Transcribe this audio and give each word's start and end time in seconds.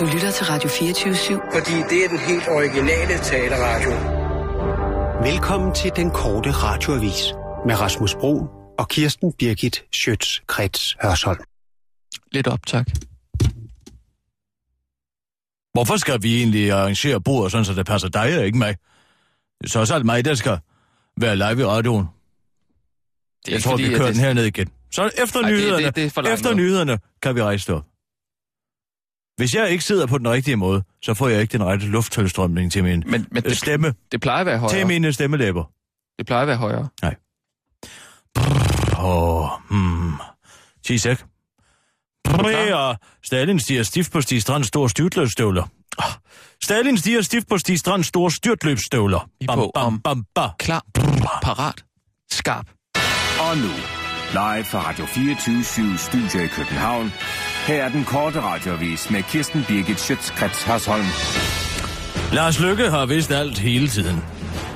Du 0.00 0.04
lytter 0.06 0.30
til 0.30 0.46
Radio 0.46 0.68
24-7. 0.68 1.58
Fordi 1.58 1.70
det 1.90 2.04
er 2.04 2.08
den 2.08 2.18
helt 2.18 2.48
originale 2.48 3.18
taleradio. 3.18 3.90
Velkommen 5.32 5.74
til 5.74 5.90
den 5.96 6.10
korte 6.10 6.50
radioavis 6.50 7.22
med 7.66 7.80
Rasmus 7.80 8.14
Bro 8.14 8.46
og 8.78 8.88
Kirsten 8.88 9.32
Birgit 9.32 9.84
Schøtz-Krets 9.96 10.96
Hørsholm. 11.02 11.40
Lidt 12.32 12.46
op, 12.46 12.66
tak. 12.66 12.86
Hvorfor 15.72 15.96
skal 15.96 16.22
vi 16.22 16.36
egentlig 16.38 16.72
arrangere 16.72 17.20
bordet, 17.20 17.52
sådan 17.52 17.64
så 17.64 17.74
det 17.74 17.86
passer 17.86 18.08
dig 18.08 18.38
og 18.38 18.44
ikke 18.46 18.58
mig? 18.58 18.76
Det 19.62 19.74
er 19.76 19.84
så 19.84 19.94
alt 19.94 20.06
mig, 20.06 20.24
der 20.24 20.34
skal 20.34 20.58
være 21.20 21.36
live 21.36 21.60
i 21.60 21.64
radioen. 21.64 22.06
Det 23.46 23.52
er 23.52 23.56
Jeg 23.56 23.62
tror, 23.62 23.70
fordi, 23.70 23.82
vi 23.82 23.88
kører 23.94 24.06
det- 24.06 24.14
den 24.14 24.24
herned 24.24 24.44
igen. 24.44 24.68
Så 24.92 25.10
efter 25.22 25.40
Ej, 25.40 25.48
det- 25.50 25.58
det- 25.58 25.64
nyhederne, 25.66 25.90
det 25.90 26.12
for 26.12 26.22
langt 26.22 26.34
efter 26.34 26.44
noget. 26.50 26.56
nyhederne 26.56 26.98
kan 27.22 27.34
vi 27.34 27.42
rejse 27.42 27.74
op. 27.74 27.84
Hvis 29.40 29.54
jeg 29.54 29.70
ikke 29.70 29.84
sidder 29.84 30.06
på 30.06 30.18
den 30.18 30.28
rigtige 30.28 30.56
måde, 30.56 30.82
så 31.02 31.14
får 31.14 31.28
jeg 31.28 31.40
ikke 31.40 31.52
den 31.52 31.64
rette 31.64 31.86
lufttilstrømning 31.86 32.72
til 32.72 32.84
min 32.84 33.02
Men, 33.06 33.26
men 33.30 33.44
øh, 33.44 33.50
det, 33.50 33.58
stemme, 33.58 33.94
det 34.12 34.20
plejer 34.20 34.40
at 34.40 34.46
være 34.46 34.58
højere. 34.58 34.78
til 34.78 34.86
mine 34.86 35.12
stemmelæber. 35.12 35.64
Det 36.18 36.26
plejer 36.26 36.42
at 36.42 36.48
være 36.48 36.56
højere. 36.56 36.88
Åh, 38.98 39.48
hmm. 39.70 40.12
Tisek. 40.84 41.24
Ja, 42.44 42.94
Stalin 43.24 43.60
stiger 43.60 43.82
stift 43.82 44.12
på 44.12 44.20
Stig 44.20 44.42
Strands 44.42 44.66
store 44.66 44.88
styrtløbsstøvler. 44.88 45.62
Ah, 45.98 46.12
Stalin 46.62 46.98
stiger 46.98 47.22
stift 47.22 47.48
på 47.48 47.58
Stig 47.58 47.78
Strands 47.78 48.06
store 48.06 48.30
styrtløbsstøvler. 48.30 49.28
Bam, 49.46 49.58
på 49.58 49.70
bam, 49.74 50.00
bam, 50.00 50.24
bam. 50.34 50.50
Klar, 50.58 50.84
parat, 51.42 51.84
skarp. 52.30 52.66
Og 53.40 53.56
nu, 53.56 53.72
live 54.32 54.64
fra 54.64 54.88
Radio 54.88 55.06
24 55.06 55.98
Studio 55.98 56.44
i 56.44 56.46
København. 56.46 57.12
Her 57.70 57.82
er 57.82 57.88
den 57.88 58.04
korte 58.04 58.40
radiovis 58.40 59.10
med 59.10 59.22
Kirsten 59.22 59.64
Birgit 59.68 60.00
Schøtzgrads 60.00 60.62
Hasholm. 60.62 61.04
Lars 62.32 62.60
Lykke 62.60 62.90
har 62.90 63.06
vidst 63.06 63.32
alt 63.32 63.58
hele 63.58 63.88
tiden. 63.88 64.24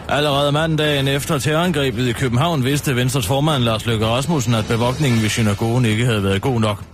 Allerede 0.08 0.52
mandagen 0.52 1.08
efter 1.08 1.38
terrorangrebet 1.38 2.08
i 2.08 2.12
København 2.12 2.64
vidste 2.64 2.96
Venstres 2.96 3.26
formand 3.26 3.62
Lars 3.62 3.86
Løkke 3.86 4.06
Rasmussen, 4.06 4.54
at 4.54 4.64
bevogtningen 4.68 5.22
ved 5.22 5.28
synagogen 5.28 5.84
ikke 5.84 6.04
havde 6.04 6.22
været 6.24 6.42
god 6.42 6.60
nok. 6.60 6.84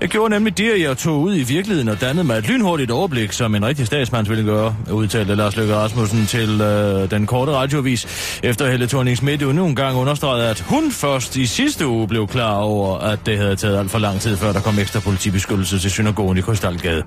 Jeg 0.00 0.10
gjorde 0.10 0.30
nemlig 0.30 0.58
det, 0.58 0.70
at 0.70 0.80
jeg 0.80 0.98
tog 0.98 1.20
ud 1.20 1.36
i 1.36 1.42
virkeligheden 1.42 1.88
og 1.88 2.00
dannede 2.00 2.26
mig 2.26 2.38
et 2.38 2.48
lynhurtigt 2.48 2.90
overblik, 2.90 3.32
som 3.32 3.54
en 3.54 3.64
rigtig 3.64 3.86
statsmand 3.86 4.26
ville 4.26 4.44
gøre, 4.44 4.76
udtalte 4.90 5.34
Lars 5.34 5.56
Løkke 5.56 5.74
Rasmussen 5.74 6.26
til 6.26 6.60
øh, 6.60 7.10
den 7.10 7.26
korte 7.26 7.52
radiovis, 7.52 8.06
efter 8.42 8.70
Helle 8.70 8.86
thorning 8.86 9.16
Schmidt 9.16 9.42
endnu 9.42 9.66
en 9.66 9.74
gang 9.76 9.96
understregede, 9.96 10.48
at 10.48 10.60
hun 10.60 10.90
først 10.90 11.36
i 11.36 11.46
sidste 11.46 11.86
uge 11.86 12.08
blev 12.08 12.26
klar 12.28 12.54
over, 12.54 12.98
at 12.98 13.18
det 13.26 13.38
havde 13.38 13.56
taget 13.56 13.78
alt 13.78 13.90
for 13.90 13.98
lang 13.98 14.20
tid, 14.20 14.36
før 14.36 14.52
der 14.52 14.60
kom 14.60 14.78
ekstra 14.78 15.00
politibeskyttelse 15.00 15.78
til 15.78 15.90
synagogen 15.90 16.38
i 16.38 16.40
Krystalgade. 16.40 17.02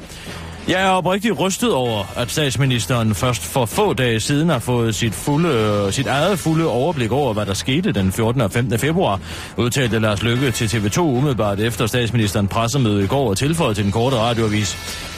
Jeg 0.68 0.84
er 0.84 0.90
oprigtigt 0.90 1.40
rystet 1.40 1.74
over, 1.74 2.14
at 2.18 2.32
statsministeren 2.32 3.16
først 3.16 3.44
for 3.44 3.66
få 3.66 3.94
dage 3.94 4.20
siden 4.20 4.50
har 4.50 4.60
fået 4.60 4.96
sit, 4.96 5.14
fulde, 5.14 5.92
sit 5.92 6.08
eget 6.08 6.40
fulde 6.40 6.68
overblik 6.68 7.12
over, 7.12 7.34
hvad 7.34 7.46
der 7.46 7.54
skete 7.54 7.92
den 7.92 8.12
14. 8.12 8.42
og 8.42 8.52
15. 8.52 8.80
februar, 8.80 9.20
udtalte 9.58 10.00
Lars 10.00 10.24
Lykke 10.24 10.52
til 10.52 10.66
TV2 10.66 11.00
umiddelbart 11.00 11.60
efter 11.60 11.86
statsministeren 11.88 12.48
pressemøde 12.48 13.04
i 13.04 13.08
går 13.08 13.30
og 13.30 13.38
tilføjede 13.38 13.76
til 13.76 13.84
den 13.84 13.92
korte 13.92 14.16
radioavis. 14.16 15.15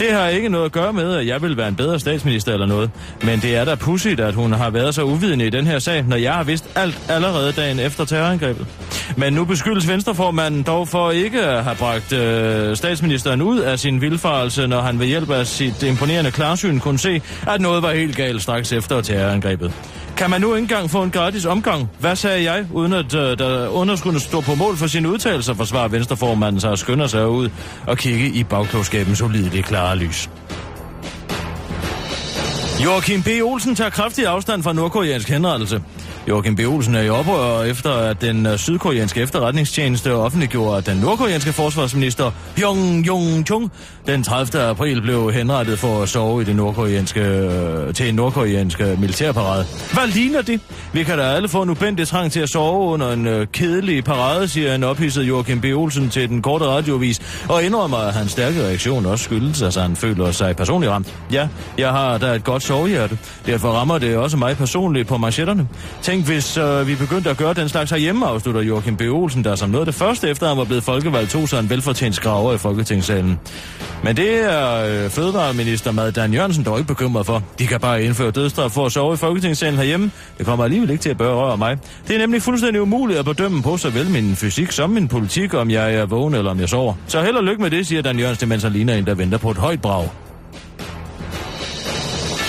Det 0.00 0.12
har 0.12 0.28
ikke 0.28 0.48
noget 0.48 0.64
at 0.64 0.72
gøre 0.72 0.92
med, 0.92 1.14
at 1.14 1.26
jeg 1.26 1.42
vil 1.42 1.56
være 1.56 1.68
en 1.68 1.74
bedre 1.76 2.00
statsminister 2.00 2.52
eller 2.52 2.66
noget. 2.66 2.90
Men 3.24 3.40
det 3.40 3.56
er 3.56 3.64
da 3.64 3.74
pudsigt, 3.74 4.20
at 4.20 4.34
hun 4.34 4.52
har 4.52 4.70
været 4.70 4.94
så 4.94 5.02
uvidende 5.02 5.46
i 5.46 5.50
den 5.50 5.66
her 5.66 5.78
sag, 5.78 6.04
når 6.08 6.16
jeg 6.16 6.34
har 6.34 6.44
vidst 6.44 6.70
alt 6.74 7.00
allerede 7.08 7.52
dagen 7.52 7.78
efter 7.78 8.04
terrorangrebet. 8.04 8.66
Men 9.16 9.32
nu 9.32 9.44
beskyldes 9.44 9.88
Venstreformanden 9.88 10.62
dog 10.62 10.88
for 10.88 11.10
ikke 11.10 11.42
at 11.42 11.64
have 11.64 11.76
bragt 11.76 12.12
øh, 12.12 12.76
statsministeren 12.76 13.42
ud 13.42 13.58
af 13.58 13.78
sin 13.78 14.00
vildfarelse, 14.00 14.66
når 14.66 14.80
han 14.80 14.98
ved 14.98 15.06
hjælp 15.06 15.30
af 15.30 15.46
sit 15.46 15.82
imponerende 15.82 16.30
klarsyn 16.30 16.78
kunne 16.78 16.98
se, 16.98 17.22
at 17.46 17.60
noget 17.60 17.82
var 17.82 17.92
helt 17.92 18.16
galt 18.16 18.42
straks 18.42 18.72
efter 18.72 19.00
terrorangrebet. 19.00 19.72
Kan 20.20 20.30
man 20.30 20.40
nu 20.40 20.54
ikke 20.54 20.62
engang 20.62 20.90
få 20.90 21.02
en 21.02 21.10
gratis 21.10 21.44
omgang? 21.44 21.90
Hvad 22.00 22.16
sagde 22.16 22.52
jeg, 22.52 22.66
uden 22.72 22.92
at 22.92 23.14
øh, 23.14 23.38
der 23.38 23.68
underskuende 23.68 24.20
stå 24.20 24.40
på 24.40 24.54
mål 24.54 24.76
for 24.76 24.86
sine 24.86 25.08
udtalelser, 25.08 25.54
forsvarer 25.54 25.88
Venstreformanden 25.88 26.60
sig 26.60 26.70
og 26.70 26.78
skynder 26.78 27.06
sig 27.06 27.28
ud 27.28 27.48
og 27.86 27.98
kigge 27.98 28.28
i 28.28 28.44
bagklogskabens 28.44 29.22
ulidelige 29.22 29.62
klare 29.62 29.96
lys. 29.96 30.30
Joachim 32.84 33.22
B. 33.22 33.28
Olsen 33.42 33.74
tager 33.74 33.90
kraftig 33.90 34.26
afstand 34.26 34.62
fra 34.62 34.72
nordkoreansk 34.72 35.28
henrettelse. 35.28 35.82
Joachim 36.28 36.56
B. 36.56 36.60
Olsen 36.60 36.94
er 36.94 37.00
i 37.00 37.08
oprør 37.08 37.62
efter, 37.62 37.90
at 37.90 38.20
den 38.20 38.46
øh, 38.46 38.58
sydkoreanske 38.58 39.20
efterretningstjeneste 39.20 40.14
offentliggjorde, 40.14 40.78
at 40.78 40.86
den 40.86 40.96
nordkoreanske 40.96 41.52
forsvarsminister 41.52 42.30
Pyong 42.56 43.06
Jong 43.06 43.46
Chung 43.46 43.72
den 44.06 44.22
30. 44.22 44.62
april 44.62 45.02
blev 45.02 45.32
henrettet 45.32 45.78
for 45.78 46.02
at 46.02 46.08
sove 46.08 46.42
i 46.42 46.44
det 46.44 46.56
nordkoreanske, 46.56 47.20
øh, 47.20 47.94
til 47.94 48.08
en 48.08 48.14
nordkoreansk 48.14 48.80
øh, 48.80 49.00
militærparade. 49.00 49.66
Hvad 49.92 50.06
ligner 50.06 50.42
det? 50.42 50.60
Vi 50.92 51.04
kan 51.04 51.18
da 51.18 51.24
alle 51.24 51.48
få 51.48 51.62
en 51.62 51.70
ubendig 51.70 52.08
trang 52.08 52.32
til 52.32 52.40
at 52.40 52.48
sove 52.48 52.92
under 52.92 53.12
en 53.12 53.46
kedelig 53.52 54.04
parade, 54.04 54.48
siger 54.48 54.74
en 54.74 54.84
ophidset 54.84 55.22
Joachim 55.22 55.60
B. 55.60 55.64
Olsen 55.64 56.10
til 56.10 56.28
den 56.28 56.42
korte 56.42 56.64
radiovis, 56.64 57.44
og 57.48 57.64
indrømmer, 57.64 57.96
at 57.98 58.14
hans 58.14 58.32
stærke 58.32 58.62
reaktion 58.62 59.06
også 59.06 59.24
skyldes, 59.24 59.62
at 59.62 59.76
han 59.76 59.96
føler 59.96 60.32
sig 60.32 60.56
personligt 60.56 60.92
ramt. 60.92 61.14
Ja, 61.32 61.48
jeg 61.78 61.90
har 61.90 62.18
da 62.18 62.34
et 62.34 62.44
godt 62.44 62.62
sovehjerte. 62.62 63.18
Derfor 63.46 63.68
rammer 63.68 63.98
det 63.98 64.16
også 64.16 64.36
mig 64.36 64.56
personligt 64.56 65.08
på 65.08 65.16
manchetterne. 65.16 65.68
Tænk, 66.10 66.26
hvis 66.26 66.56
øh, 66.56 66.86
vi 66.86 66.94
begyndte 66.94 67.30
at 67.30 67.36
gøre 67.36 67.54
den 67.54 67.68
slags 67.68 67.90
herhjemme, 67.90 68.26
afslutter 68.26 68.60
Joachim 68.60 68.96
B. 68.96 69.00
Olsen, 69.00 69.44
der 69.44 69.54
som 69.54 69.70
noget 69.70 69.86
det 69.86 69.94
første, 69.94 70.28
efter 70.28 70.48
han 70.48 70.56
var 70.56 70.64
blevet 70.64 70.84
folkevalgt, 70.84 71.30
tog 71.30 71.48
sig 71.48 71.60
en 71.60 71.70
velfortjent 71.70 72.14
skraver 72.14 72.54
i 72.54 72.58
Folketingssalen. 72.58 73.38
Men 74.04 74.16
det 74.16 74.52
er 74.52 74.84
øh, 75.04 75.10
fødevareminister 75.10 75.92
Mad 75.92 76.12
Dan 76.12 76.34
Jørgensen 76.34 76.64
dog 76.64 76.78
ikke 76.78 76.88
bekymret 76.88 77.26
for. 77.26 77.42
De 77.58 77.66
kan 77.66 77.80
bare 77.80 78.04
indføre 78.04 78.30
dødstraf 78.30 78.70
for 78.70 78.86
at 78.86 78.92
sove 78.92 79.14
i 79.14 79.16
Folketingssalen 79.16 79.78
herhjemme. 79.78 80.10
Det 80.38 80.46
kommer 80.46 80.64
alligevel 80.64 80.90
ikke 80.90 81.02
til 81.02 81.10
at 81.10 81.18
berøre 81.18 81.56
mig. 81.56 81.78
Det 82.08 82.14
er 82.14 82.18
nemlig 82.18 82.42
fuldstændig 82.42 82.82
umuligt 82.82 83.18
at 83.18 83.24
bedømme 83.24 83.62
på 83.62 83.76
såvel 83.76 84.10
min 84.10 84.36
fysik 84.36 84.72
som 84.72 84.90
min 84.90 85.08
politik, 85.08 85.54
om 85.54 85.70
jeg 85.70 85.94
er 85.94 86.06
vågen 86.06 86.34
eller 86.34 86.50
om 86.50 86.60
jeg 86.60 86.68
sover. 86.68 86.94
Så 87.06 87.22
held 87.22 87.36
og 87.36 87.44
lykke 87.44 87.62
med 87.62 87.70
det, 87.70 87.86
siger 87.86 88.02
Dan 88.02 88.18
Jørgensen, 88.18 88.48
mens 88.48 88.62
han 88.62 88.72
ligner 88.72 88.94
en, 88.94 89.06
der 89.06 89.14
venter 89.14 89.38
på 89.38 89.50
et 89.50 89.56
højt 89.56 89.82
brag. 89.82 90.08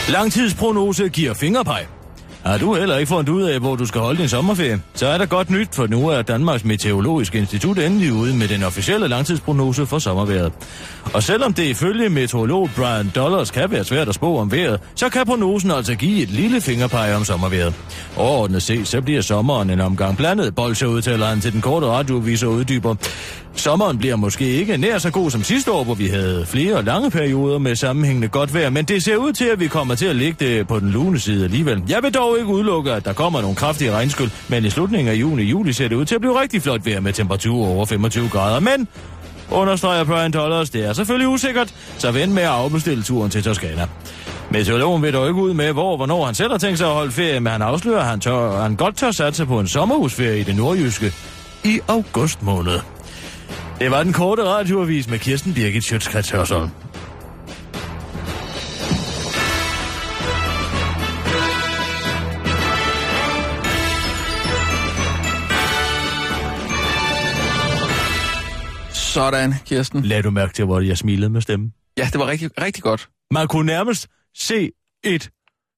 Langtidsprognose 0.10 1.10
giver 1.10 1.34
fingerpeg. 1.34 2.01
Har 2.46 2.58
du 2.58 2.76
heller 2.76 2.98
ikke 2.98 3.10
fundet 3.10 3.34
ud 3.34 3.44
af, 3.44 3.60
hvor 3.60 3.76
du 3.76 3.86
skal 3.86 4.02
holde 4.02 4.20
din 4.20 4.30
sommerferie? 4.30 4.82
Så 4.94 5.08
er 5.08 5.18
der 5.18 5.26
godt 5.26 5.50
nyt, 5.50 5.76
for 5.76 5.88
nu 5.88 6.08
er 6.08 6.22
Danmarks 6.22 6.66
Meteorologiske 6.66 7.38
Institut 7.38 7.80
endelig 7.80 8.14
ude 8.14 8.38
med 8.38 8.48
den 8.48 8.64
officielle 8.64 9.08
langtidsprognose 9.08 9.86
for 9.86 10.00
sommervejret. 10.00 10.54
Og 11.14 11.24
selvom 11.24 11.54
det 11.54 11.64
ifølge 11.64 12.10
meteorolog 12.10 12.70
Brian 12.76 13.12
Dollars 13.16 13.52
kan 13.52 13.72
være 13.72 13.84
svært 13.84 14.10
at 14.10 14.16
spå 14.16 14.38
om 14.38 14.52
vejret, 14.52 14.80
så 14.96 15.10
kan 15.10 15.26
prognosen 15.26 15.72
altså 15.72 15.96
give 15.96 16.24
et 16.24 16.30
lille 16.30 16.62
fingerpeg 16.62 17.16
om 17.16 17.24
sommervejret. 17.24 17.74
Overordnet 18.18 18.64
set, 18.64 18.88
så 18.88 19.02
bliver 19.02 19.22
sommeren 19.22 19.70
en 19.70 19.82
omgang 19.82 20.18
blandet, 20.18 20.56
bolsje 20.56 20.90
udtaler 20.90 21.26
han 21.26 21.42
til 21.42 21.54
den 21.54 21.62
korte 21.62 21.88
radioavis 21.88 22.44
og 22.44 22.52
uddyber. 22.52 22.96
Sommeren 23.56 23.98
bliver 23.98 24.16
måske 24.16 24.46
ikke 24.46 24.78
nær 24.78 24.98
så 24.98 25.12
god 25.12 25.32
som 25.32 25.44
sidste 25.44 25.72
år, 25.72 25.84
hvor 25.84 25.94
vi 25.94 26.08
havde 26.08 26.46
flere 26.46 26.84
lange 26.84 27.12
perioder 27.12 27.58
med 27.58 27.76
sammenhængende 27.76 28.28
godt 28.28 28.54
vejr, 28.54 28.70
men 28.70 28.86
det 28.86 29.04
ser 29.04 29.16
ud 29.16 29.34
til, 29.34 29.46
at 29.46 29.60
vi 29.60 29.68
kommer 29.68 29.96
til 29.96 30.06
at 30.06 30.16
ligge 30.16 30.46
det 30.46 30.68
på 30.68 30.80
den 30.80 30.90
lune 30.90 31.20
side 31.20 31.44
alligevel. 31.44 31.84
Jeg 31.90 32.04
vil 32.04 32.14
dog 32.14 32.38
ikke 32.40 32.50
udelukke, 32.50 32.92
at 32.92 33.06
der 33.06 33.14
kommer 33.14 33.42
nogle 33.42 33.56
kraftige 33.56 33.92
regnskyld, 33.92 34.30
men 34.48 34.66
i 34.66 34.70
slutningen 34.70 35.08
af 35.08 35.16
juni-juli 35.16 35.74
ser 35.74 35.88
det 35.88 35.96
ud 35.96 36.06
til 36.06 36.16
at 36.16 36.22
blive 36.22 36.42
rigtig 36.42 36.62
flot 36.62 36.86
vejr 36.86 37.00
med 37.00 37.14
temperaturer 37.14 37.70
over 37.70 37.86
25 37.86 38.30
grader. 38.30 38.60
Men, 38.60 38.88
understreger 39.52 40.04
Brian 40.04 40.32
Dollars, 40.32 40.70
det 40.70 40.86
er 40.86 40.94
selvfølgelig 40.94 41.28
usikkert, 41.28 41.74
så 41.98 42.12
vend 42.12 42.32
med 42.32 42.44
at 42.44 42.50
afbestille 42.50 43.04
turen 43.04 43.32
til 43.32 43.44
Toskana. 43.44 43.88
Meteorologen 44.52 45.04
vil 45.04 45.14
dog 45.14 45.28
ikke 45.28 45.42
ud 45.42 45.54
med, 45.54 45.72
hvor 45.74 45.92
og 45.92 45.98
hvornår 45.98 46.26
han 46.26 46.36
selv 46.36 46.52
har 46.52 46.58
tænkt 46.58 46.78
sig 46.78 46.88
at 46.88 46.94
holde 46.94 47.12
ferie, 47.12 47.40
men 47.40 47.52
han 47.52 47.62
afslører, 47.62 48.00
at 48.00 48.06
han, 48.06 48.20
tør, 48.20 48.62
han 48.62 48.76
godt 48.76 48.98
tør 48.98 49.12
satse 49.12 49.46
på 49.46 49.60
en 49.60 49.68
sommerhusferie 49.68 50.40
i 50.40 50.44
det 50.44 50.56
nordjyske 50.56 51.14
i 51.64 51.80
august 51.88 52.44
måned. 52.44 52.80
Det 53.82 53.92
var 53.92 54.04
den 54.04 54.14
korte 54.14 54.44
radioavis 54.44 55.10
med 55.10 55.20
Kirsten 55.20 55.54
Birgit 55.54 55.84
Schøtzgrads 55.84 56.30
Hørsholm. 56.30 56.70
Sådan, 68.94 69.54
Kirsten. 69.66 70.02
Lad 70.04 70.24
du 70.24 70.30
mærke 70.30 70.54
til, 70.54 70.66
hvor 70.66 70.80
jeg 70.80 70.98
smilede 70.98 71.30
med 71.30 71.42
stemmen? 71.42 71.74
Ja, 71.98 72.04
det 72.12 72.20
var 72.20 72.28
rigtig, 72.28 72.62
rigtig 72.62 72.84
godt. 72.84 73.10
Man 73.32 73.48
kunne 73.48 73.66
nærmest 73.66 74.08
se 74.38 74.72
et 75.04 75.30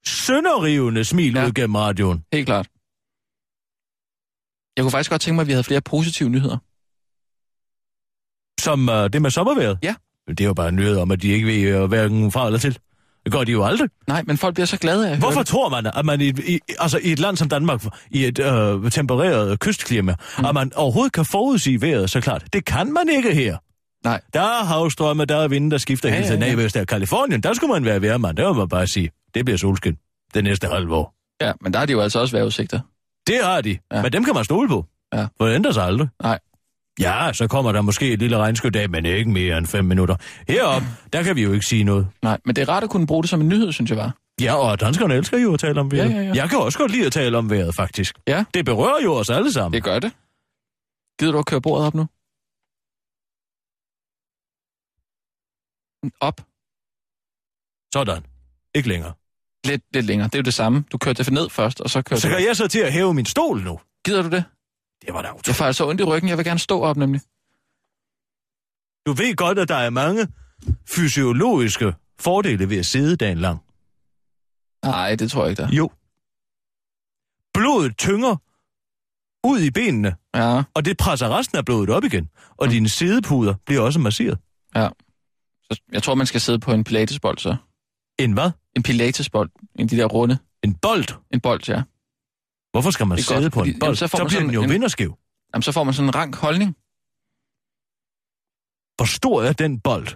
sønderrivende 0.05 1.05
smil 1.05 1.33
Ja. 1.33 1.45
ud 1.45 1.51
gennem 1.51 1.75
radioen. 1.75 2.25
Helt 2.33 2.45
klart. 2.45 2.67
Jeg 4.77 4.83
kunne 4.83 4.91
faktisk 4.91 5.09
godt 5.09 5.21
tænke 5.21 5.35
mig, 5.35 5.41
at 5.41 5.47
vi 5.47 5.51
havde 5.51 5.63
flere 5.63 5.81
positive 5.81 6.29
nyheder. 6.29 6.57
Som 8.63 8.89
uh, 8.89 8.95
det 8.95 9.21
med 9.21 9.29
sommervejret. 9.31 9.77
Ja. 9.83 9.95
Men 10.27 10.35
det 10.35 10.43
er 10.43 10.47
jo 10.47 10.53
bare 10.53 10.69
en 10.69 10.75
nyhed 10.75 10.97
om, 10.97 11.11
at 11.11 11.21
de 11.21 11.27
ikke 11.27 11.47
ved 11.47 11.81
uh, 11.81 11.89
hverken 11.89 12.31
fra 12.31 12.45
eller 12.45 12.59
til. 12.59 12.77
Det 13.23 13.31
gør 13.31 13.43
de 13.43 13.51
jo 13.51 13.63
aldrig. 13.65 13.89
Nej, 14.07 14.23
men 14.27 14.37
folk 14.37 14.53
bliver 14.53 14.65
så 14.67 14.77
glade 14.77 15.09
af 15.09 15.17
Hvorfor 15.17 15.43
tror 15.43 15.69
man, 15.69 15.85
at 15.95 16.05
man 16.05 16.21
i, 16.21 16.27
i, 16.27 16.59
altså 16.79 16.99
i 17.03 17.11
et 17.11 17.19
land 17.19 17.37
som 17.37 17.49
Danmark, 17.49 17.83
i 18.11 18.25
et 18.25 18.39
øh, 18.39 18.91
tempereret 18.91 19.59
kystklima, 19.59 20.15
mm. 20.39 20.45
at 20.45 20.53
man 20.53 20.71
overhovedet 20.75 21.13
kan 21.13 21.25
forudsige 21.25 21.81
vejret 21.81 22.09
så 22.09 22.21
klart? 22.21 22.43
Det 22.53 22.65
kan 22.65 22.93
man 22.93 23.09
ikke 23.09 23.33
her. 23.35 23.57
Nej. 24.03 24.21
Der 24.33 24.41
er 24.41 24.63
havstrømme, 24.65 25.25
der 25.25 25.37
er 25.37 25.47
vinden, 25.47 25.71
der 25.71 25.77
skifter 25.77 26.09
Ja, 26.09 26.15
hele 26.15 26.27
tiden. 26.27 26.39
ja, 26.41 26.45
ja. 26.47 26.53
Nej, 26.55 26.61
hvis 26.61 26.73
der 26.73 26.81
er 26.81 26.85
Kalifornien, 26.85 27.43
der 27.43 27.53
skulle 27.53 27.73
man 27.73 27.85
være 27.85 28.01
værmand. 28.01 28.37
Der 28.37 28.47
må 28.47 28.53
man 28.53 28.69
bare 28.69 28.87
sige, 28.87 29.09
det 29.33 29.45
bliver 29.45 29.57
solskin 29.57 29.97
det 30.33 30.43
næste 30.43 30.67
halve 30.67 30.95
år. 30.95 31.13
Ja, 31.41 31.51
men 31.61 31.73
der 31.73 31.79
er 31.79 31.85
de 31.85 31.91
jo 31.93 32.01
altså 32.01 32.19
også 32.19 32.35
vejrudsigter. 32.35 32.79
Det 33.27 33.35
har 33.43 33.61
de, 33.61 33.77
ja. 33.93 34.01
men 34.01 34.13
dem 34.13 34.23
kan 34.23 34.33
man 34.33 34.43
stole 34.45 34.67
på. 34.67 34.85
Ja. 35.13 35.25
For 35.37 35.45
det 35.47 35.55
ændrer 35.55 35.71
sig 35.71 35.83
aldrig. 35.83 36.07
Nej. 36.23 36.39
Ja, 36.99 37.33
så 37.33 37.47
kommer 37.47 37.71
der 37.71 37.81
måske 37.81 38.11
et 38.13 38.19
lille 38.19 38.37
regnskydag, 38.37 38.89
men 38.89 39.05
ikke 39.05 39.31
mere 39.31 39.57
end 39.57 39.67
fem 39.67 39.85
minutter. 39.85 40.15
Heroppe, 40.47 40.87
der 41.13 41.23
kan 41.23 41.35
vi 41.35 41.43
jo 41.43 41.53
ikke 41.53 41.65
sige 41.65 41.83
noget. 41.83 42.07
Nej, 42.21 42.39
men 42.45 42.55
det 42.55 42.61
er 42.61 42.69
rart 42.69 42.83
at 42.83 42.89
kunne 42.89 43.07
bruge 43.07 43.23
det 43.23 43.29
som 43.29 43.41
en 43.41 43.49
nyhed, 43.49 43.71
synes 43.71 43.89
jeg 43.89 43.97
var. 43.97 44.17
Ja, 44.41 44.55
og 44.55 44.79
danskerne 44.79 45.15
elsker 45.15 45.37
jo 45.37 45.53
at 45.53 45.59
tale 45.59 45.79
om 45.79 45.91
vejret. 45.91 46.09
Ja, 46.09 46.15
ja, 46.15 46.21
ja. 46.21 46.33
Jeg 46.35 46.49
kan 46.49 46.59
også 46.59 46.77
godt 46.77 46.91
lide 46.91 47.05
at 47.05 47.11
tale 47.11 47.37
om 47.37 47.49
vejret, 47.49 47.75
faktisk. 47.75 48.15
Ja. 48.27 48.45
Det 48.53 48.65
berører 48.65 49.03
jo 49.03 49.13
os 49.13 49.29
alle 49.29 49.53
sammen. 49.53 49.73
Det 49.73 49.83
gør 49.83 49.99
det. 49.99 50.11
Gider 51.19 51.31
du 51.31 51.39
at 51.39 51.45
køre 51.45 51.61
bordet 51.61 51.87
op 51.87 51.93
nu? 51.93 52.07
Op. 56.19 56.41
Sådan. 57.93 58.23
Ikke 58.75 58.89
længere. 58.89 59.13
Lidt, 59.65 59.81
lidt 59.93 60.05
længere. 60.05 60.27
Det 60.27 60.35
er 60.35 60.39
jo 60.39 60.43
det 60.43 60.53
samme. 60.53 60.83
Du 60.91 60.97
kører 60.97 61.13
det 61.13 61.31
ned 61.31 61.49
først, 61.49 61.81
og 61.81 61.89
så 61.89 62.01
kører 62.01 62.19
Så 62.19 62.29
kan 62.29 62.45
jeg 62.47 62.55
så 62.55 62.67
til 62.67 62.79
at 62.79 62.93
hæve 62.93 63.13
min 63.13 63.25
stol 63.25 63.61
nu. 63.63 63.79
Gider 64.05 64.21
du 64.21 64.29
det? 64.29 64.43
Det 65.05 65.13
var 65.13 65.21
da 65.21 65.27
Jeg 65.27 65.35
utroligt. 65.35 65.57
får 65.57 65.65
altså 65.65 65.87
ondt 65.89 66.01
i 66.01 66.03
ryggen. 66.03 66.29
Jeg 66.29 66.37
vil 66.37 66.45
gerne 66.45 66.59
stå 66.59 66.81
op, 66.81 66.97
nemlig. 66.97 67.21
Du 69.05 69.13
ved 69.13 69.35
godt, 69.35 69.59
at 69.59 69.67
der 69.67 69.75
er 69.75 69.89
mange 69.89 70.27
fysiologiske 70.89 71.93
fordele 72.19 72.69
ved 72.69 72.77
at 72.77 72.85
sidde 72.85 73.15
dagen 73.15 73.37
lang. 73.37 73.59
Nej, 74.85 75.15
det 75.15 75.31
tror 75.31 75.43
jeg 75.43 75.49
ikke, 75.51 75.61
der. 75.61 75.69
Jo. 75.71 75.89
Blodet 77.53 77.97
tynger 77.97 78.35
ud 79.47 79.59
i 79.59 79.71
benene, 79.71 80.15
Ja, 80.35 80.63
og 80.73 80.85
det 80.85 80.97
presser 80.97 81.37
resten 81.37 81.57
af 81.57 81.65
blodet 81.65 81.89
op 81.89 82.03
igen. 82.03 82.29
Og 82.57 82.69
dine 82.69 82.89
sidepuder 82.89 83.55
bliver 83.65 83.81
også 83.81 83.99
masseret. 83.99 84.39
ja. 84.75 84.89
Så 85.63 85.81
jeg 85.91 86.03
tror, 86.03 86.15
man 86.15 86.27
skal 86.27 86.41
sidde 86.41 86.59
på 86.59 86.73
en 86.73 86.83
pilatesbold, 86.83 87.37
så. 87.37 87.55
En 88.19 88.33
hvad? 88.33 88.51
En 88.75 88.83
pilatesbold. 88.83 89.49
En 89.79 89.87
de 89.87 89.97
der 89.97 90.05
runde. 90.05 90.37
En 90.63 90.75
bold? 90.75 91.05
En 91.33 91.39
bold, 91.39 91.69
ja. 91.69 91.83
Hvorfor 92.73 92.91
skal 92.91 93.07
man 93.07 93.17
sidde 93.17 93.41
godt, 93.41 93.53
på 93.53 93.59
en 93.63 93.65
bold? 93.79 93.81
jamen, 93.83 93.95
så 93.95 94.07
får 94.07 94.17
så 94.17 94.23
man 94.23 94.27
bliver 94.29 94.41
den 94.41 94.51
jo 94.57 94.63
en- 94.63 94.69
vinderskæv. 94.69 95.11
Jamen, 95.53 95.63
så 95.67 95.71
får 95.71 95.83
man 95.83 95.93
sådan 95.93 96.09
en 96.09 96.15
rank 96.15 96.35
holdning. 96.45 96.71
Hvor 98.97 99.05
stor 99.17 99.35
er 99.49 99.53
den 99.63 99.73
bold? 99.87 100.07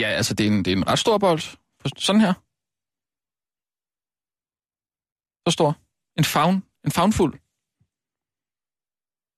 Ja, 0.00 0.08
altså, 0.18 0.34
det 0.34 0.46
er 0.46 0.50
en, 0.52 0.64
det 0.64 0.72
er 0.72 0.76
en 0.76 0.88
ret 0.88 0.98
stor 0.98 1.18
bold. 1.18 1.40
Sådan 2.06 2.20
her. 2.26 2.34
Så 5.48 5.50
stor. 5.58 5.70
En 6.18 6.24
faun. 6.34 6.56
En 6.86 6.92
faunfuld. 6.98 7.34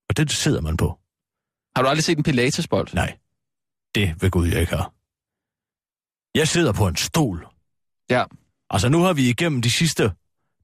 Og 0.09 0.17
det 0.17 0.31
sidder 0.31 0.61
man 0.61 0.77
på. 0.77 0.87
Har 1.75 1.81
du 1.83 1.87
aldrig 1.89 2.03
set 2.03 2.17
en 2.17 2.23
pilatesbold? 2.23 2.87
Nej, 2.93 3.19
det 3.95 4.21
vil 4.21 4.31
Gud 4.31 4.47
jeg 4.47 4.59
ikke 4.61 4.75
have. 4.75 4.89
Jeg 6.35 6.47
sidder 6.47 6.73
på 6.73 6.87
en 6.87 6.95
stol. 6.95 7.47
Ja. 8.09 8.23
Altså 8.69 8.89
nu 8.89 8.99
har 9.05 9.13
vi 9.13 9.29
igennem 9.29 9.61
de 9.61 9.71
sidste 9.71 10.03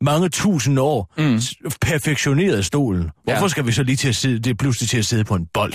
mange 0.02 0.30
tusind 0.30 0.80
år 0.80 1.14
Mm. 1.18 1.40
perfektioneret 1.82 2.66
stolen. 2.66 3.12
Hvorfor 3.24 3.42
Ja. 3.42 3.48
skal 3.48 3.66
vi 3.66 3.72
så 3.72 3.84
lige 3.84 3.96
til 3.96 4.10
at 4.10 4.16
sidde, 4.16 4.40
det 4.40 4.50
er 4.50 4.56
pludselig 4.56 4.90
til 4.90 4.98
at 4.98 5.06
sidde 5.06 5.24
på 5.24 5.36
en 5.36 5.46
bold? 5.54 5.74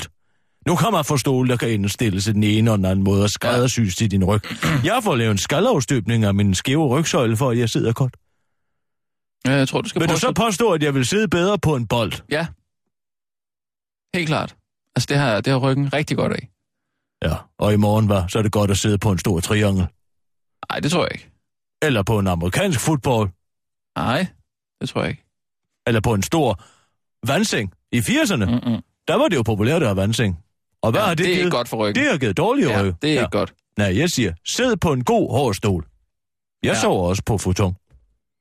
Nu 0.66 0.76
kan 0.76 0.92
man 0.92 1.04
få 1.04 1.16
stole, 1.16 1.48
der 1.48 1.56
kan 1.56 1.70
indstilles 1.70 2.24
den 2.24 2.42
ene 2.42 2.70
og 2.72 2.78
den 2.78 2.84
anden 2.84 3.04
måde 3.04 3.22
og 3.24 3.30
skræddersys 3.30 3.96
til 3.96 4.10
din 4.10 4.24
ryg. 4.24 4.40
Jeg 4.84 5.00
får 5.04 5.14
lavet 5.16 5.30
en 5.30 5.38
skalafstøbning 5.38 6.24
af 6.24 6.34
min 6.34 6.54
skæve 6.54 6.86
rygsøjle, 6.88 7.36
for 7.36 7.50
at 7.50 7.58
jeg 7.58 7.68
sidder 7.70 7.92
godt. 7.92 8.16
Ja, 9.46 9.52
jeg 9.52 9.68
tror, 9.68 9.80
du 9.80 9.88
skal 9.88 10.00
Vil 10.00 10.06
prøve 10.06 10.14
du 10.16 10.20
så 10.20 10.28
at- 10.28 10.34
påstå, 10.34 10.72
at 10.72 10.82
jeg 10.82 10.94
vil 10.94 11.06
sidde 11.06 11.28
bedre 11.28 11.58
på 11.58 11.76
en 11.76 11.86
bold? 11.86 12.12
Ja. 12.30 12.46
Helt 14.14 14.26
klart. 14.28 14.56
Altså, 14.96 15.06
det 15.08 15.16
har, 15.16 15.40
det 15.40 15.50
har 15.52 15.58
ryggen 15.58 15.92
rigtig 15.92 16.16
godt 16.16 16.32
af. 16.32 16.48
Ja, 17.24 17.34
og 17.58 17.72
i 17.72 17.76
morgen 17.76 18.08
var, 18.08 18.26
så 18.28 18.38
er 18.38 18.42
det 18.42 18.52
godt 18.52 18.70
at 18.70 18.78
sidde 18.78 18.98
på 18.98 19.12
en 19.12 19.18
stor 19.18 19.40
triangel. 19.40 19.86
Nej, 20.70 20.80
det 20.80 20.90
tror 20.90 21.02
jeg 21.02 21.10
ikke. 21.12 21.30
Eller 21.82 22.02
på 22.02 22.18
en 22.18 22.26
amerikansk 22.26 22.80
fodbold. 22.80 23.30
Nej, 23.98 24.26
det 24.80 24.88
tror 24.88 25.00
jeg 25.00 25.10
ikke. 25.10 25.24
Eller 25.86 26.00
på 26.00 26.14
en 26.14 26.22
stor 26.22 26.62
vandseng. 27.26 27.72
I 27.92 27.98
80'erne, 27.98 28.44
mm. 28.44 28.50
Mm-mm. 28.52 28.82
der 29.08 29.14
var 29.14 29.28
det 29.28 29.36
jo 29.36 29.42
populært 29.42 29.82
at 29.82 29.88
have 29.88 29.96
vandseng. 29.96 30.44
Og 30.82 30.90
hvad 30.90 31.00
Ja, 31.00 31.06
har 31.06 31.14
det, 31.14 31.18
det 31.18 31.24
er 31.24 31.34
givet? 31.34 31.44
ikke 31.44 31.56
godt 31.56 31.68
for 31.68 31.76
ryggen. 31.76 32.02
Det 32.04 32.10
har 32.12 32.18
givet 32.18 32.36
dårlige 32.36 32.70
ja, 32.70 32.82
ryg. 32.82 32.94
det 33.02 33.10
er 33.10 33.14
ja. 33.14 33.20
ikke 33.20 33.30
godt. 33.38 33.54
Nej, 33.78 33.98
jeg 33.98 34.10
siger, 34.10 34.32
sid 34.44 34.76
på 34.76 34.92
en 34.92 35.04
god 35.04 35.30
hård 35.30 35.54
stol. 35.54 35.86
Jeg 36.62 36.72
Ja. 36.74 36.80
sover 36.80 37.08
også 37.08 37.22
på 37.26 37.38
futon. 37.38 37.76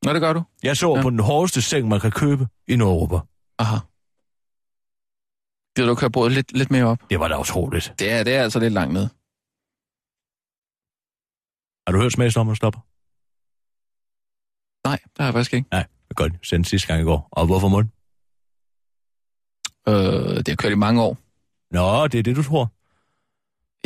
Nå, 0.03 0.13
det 0.13 0.21
gør 0.21 0.33
du. 0.33 0.43
Jeg 0.63 0.77
sover 0.77 0.97
Ja. 0.97 1.03
på 1.03 1.09
den 1.09 1.19
hårdeste 1.19 1.61
seng, 1.61 1.87
man 1.87 1.99
kan 1.99 2.11
købe 2.11 2.47
i 2.67 2.75
Nordeuropa. 2.75 3.19
Aha. 3.59 3.75
Gider 5.75 5.87
du 5.89 5.95
køre 5.95 6.11
bordet 6.11 6.31
lidt, 6.31 6.51
lidt 6.51 6.71
mere 6.71 6.83
op? 6.85 6.99
Det 7.09 7.19
var 7.19 7.27
da 7.27 7.39
utroligt. 7.39 7.93
Det 7.99 8.11
er, 8.11 8.23
det 8.23 8.35
er 8.35 8.43
altså 8.43 8.59
lidt 8.59 8.73
langt 8.73 8.93
ned. 8.93 9.07
Har 11.87 11.91
du 11.91 12.01
hørt 12.01 12.11
smagsdommer 12.13 12.53
stopper? 12.53 12.79
Nej, 14.87 14.99
det 15.03 15.11
har 15.19 15.25
jeg 15.25 15.33
faktisk 15.33 15.53
ikke. 15.53 15.67
Nej, 15.71 15.81
det 15.83 16.09
er 16.09 16.13
godt. 16.15 16.33
Sendte 16.43 16.69
sidste 16.69 16.87
gang 16.87 17.01
i 17.01 17.03
går. 17.03 17.29
Og 17.31 17.45
hvorfor 17.45 17.67
mund? 17.67 17.87
Øh, 19.87 20.37
det 20.37 20.47
har 20.47 20.55
kørt 20.55 20.71
i 20.71 20.75
mange 20.75 21.01
år. 21.01 21.17
Nå, 21.71 22.07
det 22.07 22.19
er 22.19 22.23
det, 22.23 22.35
du 22.35 22.43
tror. 22.43 22.71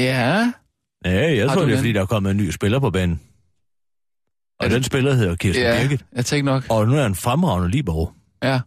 Ja. 0.01 0.51
Nej, 1.05 1.13
jeg 1.37 1.49
Har 1.49 1.55
tror, 1.55 1.65
det 1.65 1.73
er, 1.73 1.77
fordi 1.77 1.91
der 1.93 2.01
er 2.01 2.05
kommet 2.05 2.31
en 2.31 2.37
ny 2.37 2.49
spiller 2.51 2.79
på 2.79 2.89
banen. 2.89 3.21
Og 4.59 4.65
Er 4.65 4.69
det- 4.69 4.75
den 4.75 4.83
spiller 4.83 5.13
hedder 5.13 5.35
Kirsten 5.35 5.63
Ja, 5.63 5.81
Birgit. 5.81 6.05
jeg 6.15 6.25
tænkte 6.25 6.51
nok. 6.51 6.63
Og 6.69 6.87
nu 6.87 6.95
er 6.97 7.01
han 7.01 7.15
fremragende 7.15 7.69
libero. 7.71 8.09
Ja. 8.43 8.59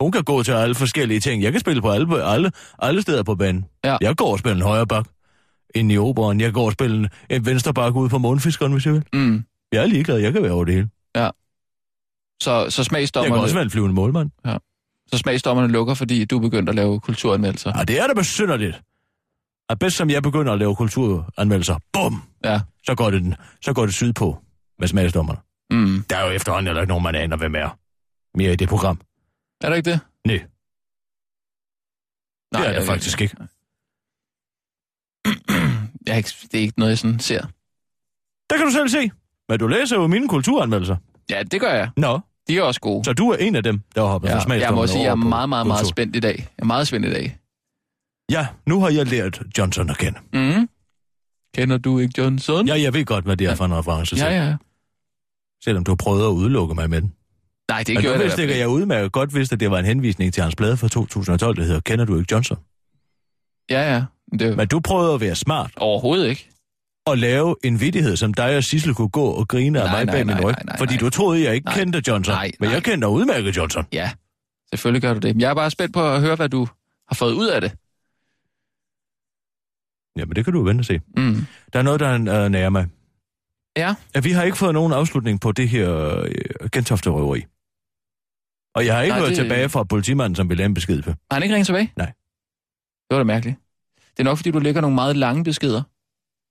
Hun 0.00 0.12
kan 0.12 0.24
gå 0.24 0.42
til 0.42 0.52
alle 0.52 0.74
forskellige 0.74 1.20
ting. 1.20 1.42
Jeg 1.42 1.52
kan 1.52 1.60
spille 1.60 1.82
på 1.82 1.90
alle, 1.90 2.24
alle, 2.24 2.52
alle 2.78 3.02
steder 3.02 3.22
på 3.22 3.34
banen. 3.34 3.64
Ja. 3.84 3.96
Jeg 4.00 4.16
går 4.16 4.32
og 4.32 4.38
spiller 4.38 4.56
en 4.56 4.62
højre 4.62 4.86
bak 4.86 5.06
ind 5.74 5.92
i 5.92 5.98
operan. 5.98 6.40
Jeg 6.40 6.52
går 6.52 6.66
og 6.66 6.72
spiller 6.72 6.98
en, 6.98 7.08
en 7.30 7.46
venstre 7.46 7.74
bak 7.74 7.94
ude 7.94 8.08
på 8.08 8.18
månefiskeren, 8.18 8.72
hvis 8.72 8.86
jeg 8.86 8.94
vil. 8.94 9.04
Mm. 9.12 9.44
Jeg 9.72 9.82
er 9.82 9.86
ligeglad. 9.86 10.18
Jeg 10.18 10.32
kan 10.32 10.42
være 10.42 10.52
over 10.52 10.64
det 10.64 10.74
hele. 10.74 10.88
Så, 12.42 12.44
så, 12.44 12.50
Jeg 12.52 12.70
kan 12.74 12.84
smagsdommerne, 12.84 13.42
også 13.42 13.54
være 13.54 13.64
en 13.64 13.70
flyvende 13.70 13.94
målmand. 13.94 14.30
så 15.12 15.18
smagsdommerne 15.18 15.72
lukker, 15.72 15.94
fordi 15.94 16.24
du 16.24 16.36
er 16.36 16.40
begyndt 16.40 16.68
at 16.68 16.74
lave 16.74 17.00
kulturanmeldelser. 17.00 17.72
Ja, 17.78 17.84
det 17.84 17.98
er 18.00 18.06
da 18.06 18.12
besynderligt. 18.14 18.82
Og 19.68 19.78
bedst 19.78 19.96
som 19.96 20.10
jeg 20.10 20.22
begynder 20.22 20.52
at 20.52 20.58
lave 20.58 20.76
kulturanmeldelser, 20.76 21.78
bum, 21.92 22.22
Ja. 22.44 22.60
så 22.86 22.94
går 22.94 23.10
det, 23.10 23.22
den, 23.22 23.34
så 23.62 23.72
går 23.72 23.84
det 23.86 23.94
sydpå 23.94 24.38
med 24.78 24.88
smagsdommerne. 24.88 25.40
Mm. 25.70 26.04
Der 26.10 26.16
er 26.16 26.24
jo 26.24 26.30
efterhånden 26.30 26.66
heller 26.66 26.82
ikke 26.82 26.88
nogen, 26.88 27.02
man 27.04 27.14
aner, 27.14 27.36
hvem 27.36 27.54
er. 27.54 27.78
Mere 28.34 28.52
i 28.52 28.56
det 28.56 28.68
program. 28.68 29.00
Er 29.60 29.68
der 29.68 29.76
ikke 29.76 29.90
det? 29.90 30.00
Nej, 30.26 30.34
det 32.52 32.68
er 32.68 32.72
der 32.72 32.78
jeg- 32.78 32.86
faktisk 32.86 33.20
ikke. 33.20 33.36
Jeg, 36.06 36.12
er 36.12 36.16
ikke. 36.16 36.30
Det 36.42 36.54
er 36.54 36.62
ikke 36.62 36.78
noget, 36.78 36.90
jeg 36.90 36.98
sådan 36.98 37.20
ser. 37.20 37.40
Der 38.50 38.56
kan 38.56 38.66
du 38.66 38.72
selv 38.72 38.88
se. 38.88 39.10
Men 39.48 39.58
du 39.58 39.66
læser 39.66 39.96
jo 39.96 40.06
mine 40.06 40.28
kulturanmeldelser. 40.28 40.96
Ja, 41.30 41.42
det 41.42 41.60
gør 41.60 41.72
jeg. 41.72 41.90
Nå, 41.96 42.20
De 42.48 42.58
er 42.58 42.62
også 42.62 42.80
gode. 42.80 43.04
så 43.04 43.12
du 43.12 43.30
er 43.30 43.36
en 43.36 43.54
af 43.56 43.62
dem, 43.62 43.80
der 43.94 44.00
har 44.02 44.08
hoppet 44.08 44.30
fra 44.30 44.36
Ja, 44.36 44.42
smagsdommerne 44.44 44.80
jeg 44.80 44.82
må 44.82 44.86
sige, 44.86 45.02
jeg 45.02 45.10
er 45.10 45.14
meget, 45.14 45.48
meget, 45.48 45.66
meget 45.66 45.86
spændt 45.86 46.16
i 46.16 46.20
dag. 46.20 46.36
Jeg 46.38 46.46
er 46.62 46.64
meget 46.66 46.88
spændt 46.88 47.06
i 47.06 47.10
dag. 47.12 47.36
Ja, 48.30 48.46
nu 48.66 48.80
har 48.80 48.90
jeg 48.90 49.06
lært 49.06 49.42
Johnson 49.58 49.90
at 49.90 49.98
kende. 49.98 50.18
Mm. 50.32 50.68
Kender 51.54 51.78
du 51.78 51.98
ikke 51.98 52.14
Johnson? 52.22 52.66
Ja, 52.66 52.80
jeg 52.80 52.94
ved 52.94 53.04
godt, 53.04 53.24
hvad 53.24 53.36
det 53.36 53.46
er 53.46 53.54
for 53.54 53.64
en 53.64 53.74
reference 53.74 54.16
til. 54.16 54.24
ja. 54.24 54.46
ja. 54.46 54.56
Selvom 55.64 55.84
du 55.84 55.94
prøvede 55.94 56.24
at 56.26 56.30
udelukke 56.30 56.74
mig 56.74 56.90
med 56.90 57.00
den. 57.02 57.12
Nej, 57.70 57.78
det 57.82 57.94
Men 57.94 58.02
gjorde 58.02 58.16
jeg 58.16 58.24
ikke, 58.24 58.36
fald 58.36 58.50
jeg 58.50 58.68
udmærket 58.68 59.12
godt 59.12 59.34
vidste, 59.34 59.52
at 59.54 59.60
det 59.60 59.70
var 59.70 59.78
en 59.78 59.84
henvisning 59.84 60.34
til 60.34 60.42
hans 60.42 60.56
blad 60.56 60.76
fra 60.76 60.88
2012, 60.88 61.56
der 61.56 61.62
hedder 61.62 61.80
Kender 61.80 62.04
du 62.04 62.18
ikke 62.18 62.28
Johnson? 62.32 62.58
Ja, 63.70 63.94
ja. 63.94 64.04
Men 64.30 64.38
Det 64.38 64.56
Men 64.56 64.68
du 64.68 64.80
prøvede 64.80 65.14
at 65.14 65.20
være 65.20 65.34
smart 65.34 65.70
overhovedet 65.76 66.28
ikke. 66.28 66.48
Og 67.10 67.18
lave 67.18 67.56
en 67.64 67.80
vittighed, 67.80 68.16
som 68.16 68.34
dig 68.34 68.56
og 68.56 68.64
Sissel 68.64 68.94
kunne 68.94 69.08
gå 69.08 69.24
og 69.24 69.48
grine 69.48 69.80
af 69.80 69.84
Nej, 69.86 69.96
mig 69.96 70.04
nej, 70.04 70.14
bag 70.14 70.26
min 70.26 70.36
nej, 70.36 70.44
ryg. 70.44 70.52
nej, 70.52 70.62
nej, 70.64 70.78
fordi 70.78 70.92
nej. 70.94 71.00
du 71.00 71.10
troede, 71.10 71.42
jeg 71.44 71.54
ikke 71.54 71.64
Nej. 71.64 71.74
kendte 71.74 72.02
Johnson. 72.08 72.34
Nej, 72.34 72.50
Men 72.60 72.66
nej. 72.66 72.74
jeg 72.74 72.82
kender 72.84 73.08
udmærket 73.08 73.56
Johnson. 73.56 73.84
Ja, 73.92 74.10
selvfølgelig 74.72 75.02
gør 75.02 75.14
du 75.14 75.20
det. 75.20 75.36
Men 75.36 75.40
jeg 75.40 75.50
er 75.50 75.54
bare 75.54 75.70
spændt 75.70 75.94
på 75.94 76.08
at 76.14 76.20
høre, 76.20 76.36
hvad 76.36 76.48
du 76.48 76.68
har 77.08 77.14
fået 77.14 77.32
ud 77.32 77.46
af 77.46 77.60
det. 77.60 77.72
Jamen, 80.16 80.36
det 80.36 80.44
kan 80.44 80.52
du 80.52 80.58
jo 80.60 80.64
vente 80.64 80.80
og 80.82 80.84
se. 80.84 81.00
Mm. 81.16 81.46
Der 81.72 81.78
er 81.78 81.82
noget, 81.82 82.00
der 82.00 82.14
uh, 82.44 82.50
nærer 82.52 82.70
mig. 82.70 82.86
Ja. 83.76 83.94
At 84.14 84.24
vi 84.24 84.30
har 84.30 84.42
ikke 84.42 84.58
fået 84.58 84.74
nogen 84.74 84.92
afslutning 84.92 85.40
på 85.40 85.52
det 85.52 85.68
her 85.68 86.16
uh, 86.22 86.68
gentofte-røveri. 86.72 87.44
Og 88.74 88.86
jeg 88.86 88.94
har 88.94 89.02
ikke 89.02 89.12
Nej, 89.12 89.20
hørt 89.20 89.28
det- 89.28 89.36
tilbage 89.36 89.68
fra 89.68 89.84
politimanden, 89.84 90.34
som 90.36 90.48
ville 90.48 90.58
lave 90.58 90.66
en 90.66 90.74
besked 90.74 91.02
på. 91.02 91.10
Har 91.10 91.16
han 91.34 91.42
ikke 91.42 91.54
ringet 91.54 91.66
tilbage? 91.66 91.92
Nej. 91.96 92.06
Det 92.06 93.14
var 93.14 93.18
da 93.18 93.24
mærkeligt. 93.24 93.56
Det 94.10 94.20
er 94.20 94.24
nok, 94.24 94.36
fordi 94.38 94.50
du 94.50 94.58
lægger 94.58 94.80
nogle 94.80 94.94
meget 94.94 95.16
lange 95.16 95.44
beskeder. 95.44 95.82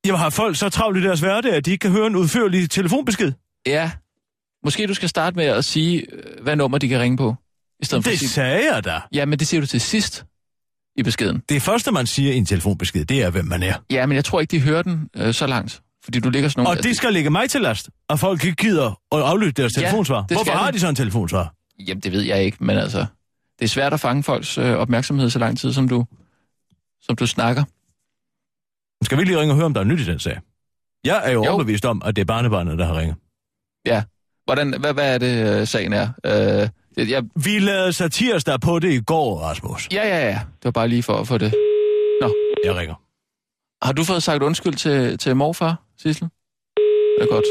Jamen, 0.06 0.20
har 0.20 0.30
folk 0.30 0.56
så 0.58 0.70
travlt 0.70 0.98
i 0.98 1.02
deres 1.04 1.20
hverdag, 1.20 1.54
at 1.54 1.66
de 1.66 1.72
ikke 1.72 1.82
kan 1.82 1.92
høre 1.92 2.08
en 2.08 2.16
udførlig 2.16 2.70
telefonbesked? 2.70 3.32
Ja. 3.66 3.92
Måske 4.64 4.88
du 4.88 4.94
skal 4.94 5.10
starte 5.10 5.36
med 5.36 5.46
at 5.46 5.66
sige, 5.66 6.06
øh, 6.14 6.44
hvad 6.44 6.56
nummer 6.56 6.78
de 6.78 6.88
kan 6.88 7.00
ringe 7.00 7.18
på. 7.18 7.36
I 7.80 7.86
stedet 7.86 8.04
for 8.04 8.10
Det 8.12 8.20
sige... 8.20 8.30
sagde 8.30 8.74
jeg 8.74 8.84
da. 8.86 9.02
Ja, 9.14 9.26
men 9.26 9.40
det 9.40 9.48
siger 9.48 9.62
du 9.62 9.68
til 9.68 9.82
sidst 9.82 10.26
i 10.96 11.04
beskeden. 11.04 11.42
Det 11.50 11.62
første, 11.62 11.92
man 11.92 12.08
siger 12.08 12.34
i 12.34 12.38
en 12.38 12.46
telefonbesked, 12.46 13.06
det 13.06 13.24
er, 13.24 13.30
hvem 13.30 13.46
man 13.46 13.64
er. 13.64 13.74
Ja, 13.92 14.06
men 14.06 14.16
jeg 14.16 14.26
tror 14.26 14.40
ikke, 14.42 14.52
de 14.52 14.60
hører 14.62 14.82
den 14.82 15.10
øh, 15.16 15.34
så 15.34 15.48
langt. 15.48 15.82
Fordi 16.04 16.20
du 16.20 16.30
ligger 16.30 16.50
sådan 16.50 16.64
nogle... 16.64 16.80
Og 16.80 16.84
det 16.84 16.98
skal 16.98 17.14
ligge 17.14 17.30
mig 17.30 17.50
til 17.50 17.62
last, 17.62 17.90
at 18.10 18.20
folk 18.20 18.46
ikke 18.46 18.56
gider 18.56 18.88
at 19.12 19.22
aflytte 19.22 19.62
deres 19.62 19.74
Ja, 19.78 19.82
telefonsvar. 19.82 20.26
Hvorfor 20.34 20.52
har 20.52 20.72
de. 20.72 20.76
de 20.76 20.80
så 20.80 20.88
en 20.90 20.96
telefonsvar? 20.96 21.54
Jamen, 21.88 22.02
det 22.02 22.12
ved 22.12 22.22
jeg 22.22 22.44
ikke, 22.44 22.58
men 22.60 22.78
altså... 22.78 23.06
Det 23.60 23.66
er 23.66 23.70
svært 23.70 23.94
at 23.94 24.00
fange 24.00 24.24
folks 24.24 24.58
øh, 24.58 24.74
opmærksomhed 24.74 25.30
så 25.30 25.40
lang 25.40 25.60
tid, 25.60 25.74
som 25.74 25.88
du, 25.90 26.06
som 27.02 27.16
du 27.16 27.28
snakker. 27.28 27.64
Skal 29.04 29.18
vi 29.18 29.22
ikke 29.22 29.32
lige 29.32 29.40
ringe 29.42 29.54
og 29.54 29.56
høre, 29.56 29.66
om 29.66 29.74
der 29.74 29.82
er 29.82 29.86
nyt 29.86 30.00
i 30.00 30.06
den 30.06 30.20
sag? 30.20 30.40
Jeg 31.04 31.22
er 31.26 31.32
jo, 31.32 31.44
Jo. 31.46 31.52
overbevist 31.52 31.86
om, 31.86 32.02
at 32.06 32.16
det 32.16 32.22
er 32.22 32.26
barnebarnet, 32.26 32.78
der 32.80 32.86
har 32.86 33.00
ringet. 33.00 33.16
Ja. 33.86 34.04
Hvordan, 34.46 34.80
hvad, 34.80 34.94
hvad 34.94 35.14
er 35.14 35.18
det, 35.18 35.60
øh, 35.62 35.68
sagen 35.68 35.94
er? 35.94 36.08
Øh, 36.26 37.10
jeg, 37.10 37.24
Vi 37.46 37.60
lavede 37.60 37.94
satirs 37.94 38.44
der 38.44 38.58
på 38.58 38.80
det 38.80 38.94
i 38.94 39.02
går, 39.02 39.40
Rasmus. 39.40 39.88
ja, 39.92 40.08
ja, 40.08 40.26
ja. 40.28 40.40
Det 40.58 40.66
var 40.66 40.72
bare 40.72 40.88
lige 40.88 41.04
for 41.04 41.14
at 41.14 41.28
få 41.28 41.38
det. 41.38 41.54
Jeg 42.66 42.76
ringer. 42.76 42.96
Har 43.86 43.94
du 43.94 44.04
fået 44.04 44.24
sagt 44.24 44.44
undskyld 44.44 44.74
til, 44.74 45.18
til 45.18 45.36
morfar, 45.36 45.76
Sissel? 45.98 46.30
Det 47.18 47.22
er 47.24 47.32
godt. 47.32 47.46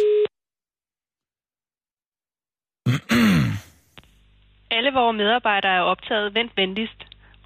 Alle 4.70 4.90
vores 4.92 5.16
medarbejdere 5.16 5.76
er 5.76 5.80
optaget. 5.80 6.34
Vent 6.34 6.52
venligst. 6.56 7.00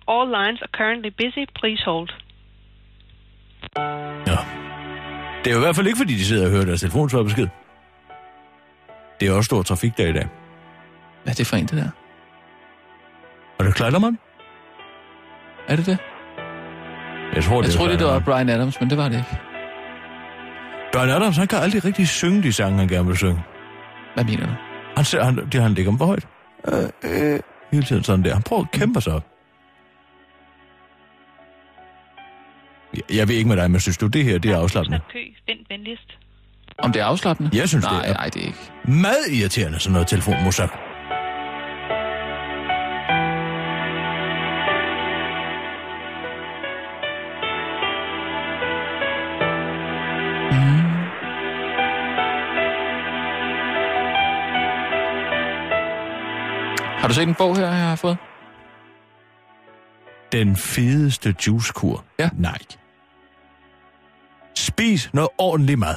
All 0.08 0.26
lines 0.38 0.60
are 0.62 0.72
currently 0.78 1.10
busy. 1.22 1.42
Please 1.60 1.82
hold. 1.84 2.08
Ja. 4.26 4.36
Det 5.44 5.50
er 5.50 5.52
jo 5.52 5.56
i 5.56 5.60
hvert 5.60 5.76
fald 5.76 5.86
ikke, 5.86 5.96
fordi 5.96 6.14
de 6.14 6.24
sidder 6.24 6.44
og 6.44 6.50
hører 6.50 6.64
deres 6.64 6.80
telefonsvarbesked. 6.80 7.48
Det 9.20 9.28
er 9.28 9.32
også 9.32 9.46
stor 9.46 9.62
trafikdag 9.62 10.08
i 10.08 10.12
dag. 10.12 10.28
Hvad 11.22 11.32
er 11.32 11.36
det 11.36 11.46
for 11.46 11.56
en, 11.56 11.66
det 11.66 11.76
der? 11.76 11.88
Og 13.58 13.64
det 13.64 13.74
klejder 13.74 13.98
man? 13.98 14.18
Er 15.68 15.76
det 15.76 15.86
det? 15.86 15.98
Jeg 17.34 17.44
tror, 17.44 17.56
Jeg 17.56 17.64
det 17.64 17.72
er 17.74 17.76
troede, 17.78 17.92
det 17.92 18.06
var 18.06 18.18
Kleiderman. 18.20 18.24
Brian 18.24 18.48
Adams, 18.48 18.80
men 18.80 18.90
det 18.90 18.98
var 18.98 19.08
det 19.08 19.16
ikke. 19.16 19.38
Brian 20.92 21.08
Adams, 21.08 21.36
han 21.36 21.46
kan 21.46 21.58
aldrig 21.58 21.84
rigtig 21.84 22.08
synge 22.08 22.42
de 22.42 22.52
sange, 22.52 22.78
han 22.78 22.88
gerne 22.88 23.06
vil 23.06 23.16
synge. 23.16 23.42
Hvad 24.14 24.24
mener 24.24 24.46
du? 24.46 24.52
Han, 24.96 25.04
ser, 25.04 25.24
han, 25.24 25.36
det, 25.36 25.62
han 25.62 25.74
ligger 25.74 25.96
for 25.98 26.06
højt. 26.06 26.26
Øh, 26.68 27.32
øh, 27.32 27.40
hele 27.72 27.84
tiden 27.84 28.02
sådan 28.04 28.24
der. 28.24 28.32
Han 28.34 28.42
prøver 28.42 28.62
at 28.62 28.70
kæmpe 28.70 29.00
sig 29.00 29.12
op. 29.12 29.24
Jeg, 33.10 33.28
ved 33.28 33.34
ikke 33.34 33.48
med 33.48 33.56
dig, 33.56 33.70
men 33.70 33.80
synes 33.80 33.98
du, 33.98 34.06
det 34.06 34.24
her 34.24 34.38
det 34.38 34.50
er 34.50 34.56
afslappende? 34.56 35.00
Kø. 35.12 35.18
Vent 35.46 35.70
venligst. 35.70 36.18
Om 36.78 36.92
det 36.92 37.00
er 37.00 37.04
afslappende? 37.04 37.50
Jeg 37.58 37.68
synes, 37.68 37.84
det 37.84 37.92
nej, 37.92 38.04
er. 38.06 38.14
Nej, 38.14 38.28
det 38.28 38.42
er 38.42 38.46
ikke. 38.46 38.58
Meget 38.84 39.26
irriterende, 39.32 39.78
sådan 39.78 39.92
noget 39.92 40.08
telefonmusik. 40.08 40.68
Har 57.00 57.08
du 57.08 57.14
set 57.14 57.28
en 57.28 57.34
bog 57.34 57.56
her, 57.56 57.66
jeg 57.66 57.88
har 57.88 57.96
fået? 57.96 58.16
Den 60.32 60.56
fedeste 60.56 61.34
juicekur? 61.46 62.04
Ja. 62.18 62.28
Nej. 62.38 62.58
Spis 64.56 65.10
noget 65.12 65.30
ordentligt 65.38 65.78
mad. 65.78 65.94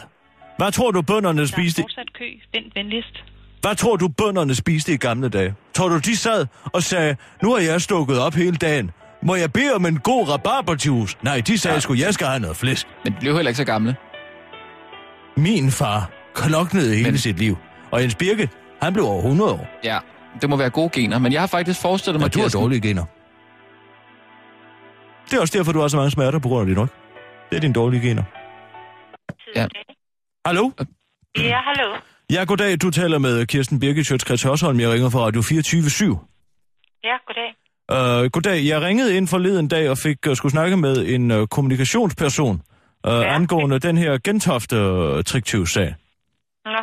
Hvad 0.58 0.72
tror 0.72 0.92
du, 0.92 1.02
bønderne 1.02 1.38
Der 1.38 1.44
er 1.44 1.48
spiste? 1.48 1.82
fortsat 1.82 2.14
kø. 2.18 2.26
Vent 2.54 2.76
venligst. 2.76 3.24
Hvad 3.62 3.76
tror 3.76 3.96
du, 3.96 4.08
bønderne 4.08 4.56
spiste 4.56 4.94
i 4.94 4.98
gamle 4.98 5.30
dage? 5.30 5.54
Tror 5.74 5.90
du, 5.90 5.98
de 5.98 6.16
sad 6.18 6.46
og 6.74 6.84
sagde, 6.84 7.16
nu 7.44 7.52
har 7.54 7.60
jeg 7.60 7.82
stukket 7.82 8.20
op 8.20 8.34
hele 8.34 8.56
dagen. 8.58 8.92
Må 9.24 9.36
jeg 9.36 9.54
bede 9.54 9.74
om 9.76 9.86
en 9.86 10.00
god 10.00 10.30
rabarberjuice? 10.30 11.18
Nej, 11.22 11.40
de 11.48 11.58
sagde 11.58 11.82
sgu, 11.82 11.94
jeg 11.94 12.14
skal 12.14 12.28
have 12.28 12.40
noget 12.40 12.58
flæsk. 12.58 12.88
Men 13.04 13.14
de 13.14 13.18
blev 13.20 13.36
heller 13.36 13.50
ikke 13.50 13.58
så 13.58 13.64
gamle. 13.64 13.96
Min 15.38 15.72
far 15.72 16.10
kloknede 16.36 16.96
hele 16.96 17.10
Men- 17.12 17.18
sit 17.18 17.40
liv. 17.40 17.58
Og 17.92 18.02
Jens 18.02 18.16
Birke, 18.16 18.50
han 18.82 18.94
blev 18.94 19.06
over 19.06 19.22
100 19.22 19.52
år. 19.52 19.68
Ja, 19.84 20.00
det 20.42 20.50
må 20.50 20.56
være 20.56 20.70
gode 20.70 20.90
gener. 20.90 21.20
Men 21.20 21.34
jeg 21.34 21.42
har 21.42 21.48
faktisk 21.48 21.82
forestillet 21.82 22.20
mig, 22.22 22.26
Men 22.26 22.32
du 22.32 22.42
har 22.42 22.50
dårlige 22.50 22.82
gener. 22.82 23.06
Det 25.26 25.34
er 25.38 25.42
også 25.42 25.58
derfor, 25.58 25.72
du 25.72 25.80
har 25.80 25.88
så 25.88 25.98
mange 25.98 26.12
smerter 26.12 26.40
på 26.40 26.48
grund 26.48 26.62
af 26.62 26.76
din 26.76 26.84
ryg. 26.84 26.90
Det 27.50 27.56
er 27.58 27.62
dine 27.62 27.74
dårlige 27.74 28.02
gener. 28.10 28.24
Ja. 29.56 29.68
Hallo? 30.46 30.72
Ja, 31.38 31.60
hallo. 31.68 31.96
Ja, 32.32 32.44
goddag. 32.44 32.82
Du 32.82 32.90
taler 32.90 33.18
med 33.18 33.46
Kirsten 33.48 33.80
Birgit 33.80 34.08
Sjøtskrets 34.08 34.44
Hørsholm. 34.44 34.80
Jeg 34.80 34.90
ringer 34.92 35.10
fra 35.10 35.20
Radio 35.20 35.42
24 35.42 35.82
/7. 35.82 36.04
Ja, 37.04 37.16
goddag. 37.28 37.50
Uh, 37.92 38.32
goddag. 38.32 38.66
Jeg 38.66 38.82
ringede 38.82 39.18
ind 39.18 39.28
forleden 39.28 39.68
dag 39.68 39.90
og 39.90 39.98
fik 39.98 40.18
uh, 40.28 40.36
skulle 40.36 40.52
snakke 40.52 40.78
med 40.78 41.08
en 41.08 41.32
uh, 41.32 41.48
kommunikationsperson 41.48 42.56
uh, 42.56 43.12
ja. 43.12 43.36
Angående 43.36 43.80
den 43.80 43.98
her 43.98 44.18
gentofte 44.24 44.76
uh, 44.76 45.24
triktyvsag. 45.24 45.96
Nå. 46.66 46.82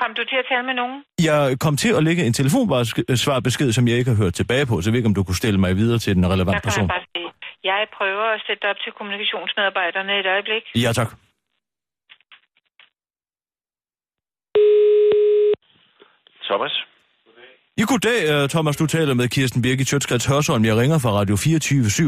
Kom 0.00 0.10
du 0.18 0.22
til 0.30 0.38
at 0.42 0.46
tale 0.50 0.64
med 0.70 0.74
nogen? 0.82 0.96
Jeg 1.30 1.42
kom 1.64 1.74
til 1.76 1.90
at 1.98 2.02
lægge 2.08 2.22
en 2.28 2.32
telefonsvarbesked, 2.40 3.72
som 3.72 3.88
jeg 3.88 3.96
ikke 3.98 4.10
har 4.12 4.18
hørt 4.22 4.34
tilbage 4.40 4.66
på, 4.70 4.74
så 4.80 4.84
jeg 4.88 4.92
ved 4.92 4.98
ikke, 5.00 5.10
om 5.12 5.14
du 5.14 5.24
kunne 5.24 5.40
stille 5.42 5.60
mig 5.60 5.76
videre 5.76 5.98
til 5.98 6.12
den 6.18 6.26
relevante 6.32 6.60
person. 6.66 6.82
jeg 6.82 6.94
bare 6.96 7.06
sige. 7.16 7.28
Jeg 7.64 7.80
prøver 7.98 8.26
at 8.36 8.40
sætte 8.46 8.60
dig 8.62 8.70
op 8.70 8.80
til 8.84 8.92
kommunikationsmedarbejderne 8.98 10.12
et 10.20 10.26
øjeblik. 10.34 10.64
Ja, 10.84 10.92
tak. 11.00 11.10
Thomas? 16.48 16.74
Ja, 17.78 17.84
goddag, 17.92 18.18
uh, 18.42 18.48
Thomas. 18.48 18.76
Du 18.76 18.86
taler 18.86 19.14
med 19.14 19.28
Kirsten 19.28 19.62
Birgit 19.62 19.88
Sjøtskrets 19.88 20.26
Hørsholm. 20.26 20.64
Jeg 20.64 20.76
ringer 20.76 20.98
fra 20.98 21.10
Radio 21.10 21.36
24 21.36 21.84
/7. 21.84 22.02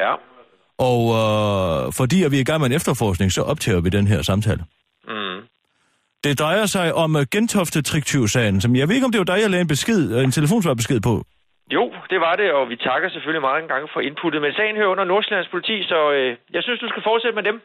Ja. 0.00 0.12
Og 0.78 1.00
uh, 1.20 1.92
fordi 1.98 2.22
at 2.24 2.30
vi 2.30 2.36
er 2.36 2.40
i 2.40 2.44
gang 2.44 2.60
med 2.60 2.68
en 2.70 2.76
efterforskning, 2.76 3.32
så 3.32 3.42
optager 3.42 3.80
vi 3.80 3.88
den 3.88 4.06
her 4.06 4.22
samtale. 4.22 4.64
Det 6.24 6.38
drejer 6.38 6.66
sig 6.66 6.94
om 6.94 7.14
uh, 7.14 7.22
Gentofte 7.32 7.82
triktyvsagen, 7.82 8.60
som 8.60 8.76
jeg 8.76 8.88
ved 8.88 8.94
ikke, 8.94 9.04
om 9.04 9.12
det 9.12 9.18
var 9.18 9.24
dig, 9.24 9.38
jeg 9.42 9.50
lagde 9.50 9.62
en 9.62 9.68
besked, 9.68 10.16
uh, 10.16 10.24
en 10.24 10.32
telefonsvarbesked 10.38 11.00
på. 11.00 11.14
Jo, 11.76 11.84
det 12.10 12.20
var 12.26 12.34
det, 12.36 12.48
og 12.58 12.68
vi 12.68 12.76
takker 12.76 13.08
selvfølgelig 13.10 13.42
mange 13.50 13.68
gange 13.72 13.86
for 13.94 14.00
inputtet. 14.08 14.42
Men 14.42 14.52
sagen 14.58 14.76
hører 14.76 14.92
under 14.94 15.04
Nordsjællands 15.04 15.48
politi, 15.54 15.76
så 15.92 15.98
øh, 16.16 16.28
jeg 16.56 16.62
synes, 16.62 16.78
du 16.84 16.88
skal 16.92 17.02
fortsætte 17.10 17.36
med 17.40 17.44
dem. 17.50 17.56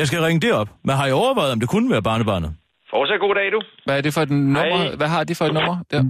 Jeg 0.00 0.06
skal 0.06 0.20
ringe 0.26 0.40
det 0.46 0.52
op, 0.60 0.68
men 0.84 0.92
har 0.98 1.06
jeg 1.10 1.14
overvejet, 1.14 1.52
om 1.52 1.60
det 1.60 1.68
kunne 1.68 1.90
være 1.90 2.02
barnebarnet? 2.02 2.50
Fortsæt 2.90 3.20
god 3.20 3.34
dag, 3.34 3.52
du. 3.52 3.60
Hvad 3.86 3.96
er 3.98 4.00
det 4.00 4.14
for 4.14 4.20
et 4.20 4.30
nummer? 4.30 4.76
Hej. 4.76 4.96
Hvad 4.96 5.08
har 5.08 5.24
de 5.24 5.34
for 5.34 5.44
et 5.44 5.54
nummer 5.54 5.76
der? 5.90 6.02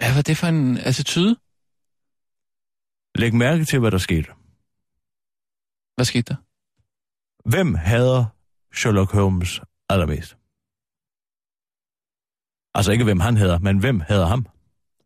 Hvad 0.00 0.10
var 0.16 0.22
det 0.22 0.36
for 0.40 0.46
en 0.46 0.78
attitude? 0.90 1.36
Læg 3.14 3.34
mærke 3.34 3.64
til, 3.64 3.78
hvad 3.80 3.90
der 3.90 3.98
skete. 3.98 4.28
Hvad 5.96 6.04
skete 6.04 6.26
der? 6.32 6.38
Hvem 7.52 7.74
hader 7.74 8.24
Sherlock 8.74 9.12
Holmes 9.12 9.60
allermest? 9.88 10.39
Altså 12.74 12.92
ikke, 12.92 13.04
hvem 13.04 13.20
han 13.20 13.36
hader, 13.36 13.58
men 13.58 13.78
hvem 13.78 14.00
hader 14.00 14.26
ham? 14.26 14.46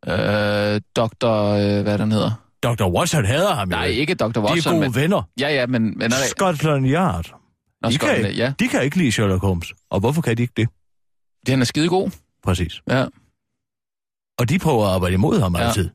Øh, 0.06 0.80
Dr. 0.96 1.28
Øh, 1.28 1.82
hvad 1.82 1.98
den 1.98 2.12
hedder? 2.12 2.30
Dr. 2.62 2.96
Watson 2.98 3.24
hader 3.24 3.54
ham 3.54 3.70
jo. 3.70 3.76
Nej, 3.76 3.84
ikke 3.86 4.14
Dr. 4.14 4.26
De 4.28 4.40
Watson, 4.40 4.72
er 4.72 4.76
gode 4.78 4.88
men... 4.90 4.94
venner. 4.94 5.22
Ja, 5.40 5.48
ja, 5.48 5.66
men... 5.66 5.82
men 5.82 6.10
nej, 6.10 6.10
Scotland 6.26 6.86
Yard. 6.86 7.30
Nå, 7.82 7.88
De 7.88 7.98
kan, 7.98 8.08
Scotland, 8.08 8.26
ikke, 8.26 8.42
ja. 8.42 8.52
de 8.58 8.68
kan 8.68 8.82
ikke 8.82 8.96
lide 8.96 9.12
Sherlock 9.12 9.42
Holmes. 9.42 9.72
Og 9.90 10.00
hvorfor 10.00 10.22
kan 10.22 10.36
de 10.36 10.42
ikke 10.42 10.54
det? 10.56 10.68
Den 11.46 11.60
er 11.60 11.64
skide 11.64 11.88
god. 11.88 12.10
Præcis. 12.44 12.82
Ja. 12.90 13.06
Og 14.38 14.48
de 14.48 14.58
prøver 14.58 14.86
at 14.86 14.92
arbejde 14.94 15.14
imod 15.14 15.40
ham 15.40 15.56
Ja. 15.56 15.66
altid. 15.66 15.90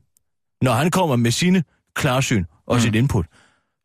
Når 0.62 0.72
han 0.72 0.90
kommer 0.90 1.16
med 1.16 1.30
sine 1.30 1.64
klarsyn 1.94 2.44
og 2.66 2.74
Mm. 2.76 2.80
sit 2.80 2.94
input, 2.94 3.26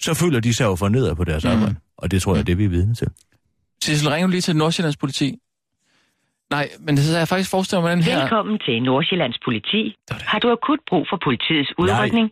så 0.01 0.13
føler 0.13 0.39
de 0.39 0.53
sig 0.53 0.65
jo 0.65 0.75
fornedret 0.75 1.17
på 1.17 1.23
deres 1.23 1.43
Mm. 1.43 1.49
arbejde. 1.51 1.75
Og 1.97 2.11
det 2.11 2.21
tror 2.21 2.35
jeg, 2.35 2.47
det 2.47 2.51
er 2.53 2.57
vi 2.57 2.65
er 2.65 2.69
vidne 2.69 2.95
til. 2.95 3.07
Sissel, 3.83 4.09
ring 4.09 4.29
lige 4.29 4.41
til 4.41 4.55
Nordsjællands 4.55 4.97
politi. 4.97 5.39
Nej, 6.51 6.69
men 6.79 6.97
så 6.97 7.11
har 7.11 7.19
jeg 7.19 7.27
faktisk 7.27 7.51
forestillet 7.51 7.83
mig 7.83 7.91
den 7.95 8.03
her... 8.03 8.19
Velkommen 8.19 8.59
til 8.65 8.83
Nordsjællands 8.83 9.37
politi. 9.45 9.95
Det 10.09 10.15
det. 10.15 10.21
Har 10.31 10.39
du 10.39 10.51
akut 10.51 10.79
brug 10.89 11.07
for 11.09 11.17
politiets 11.23 11.71
udrykning? 11.77 12.31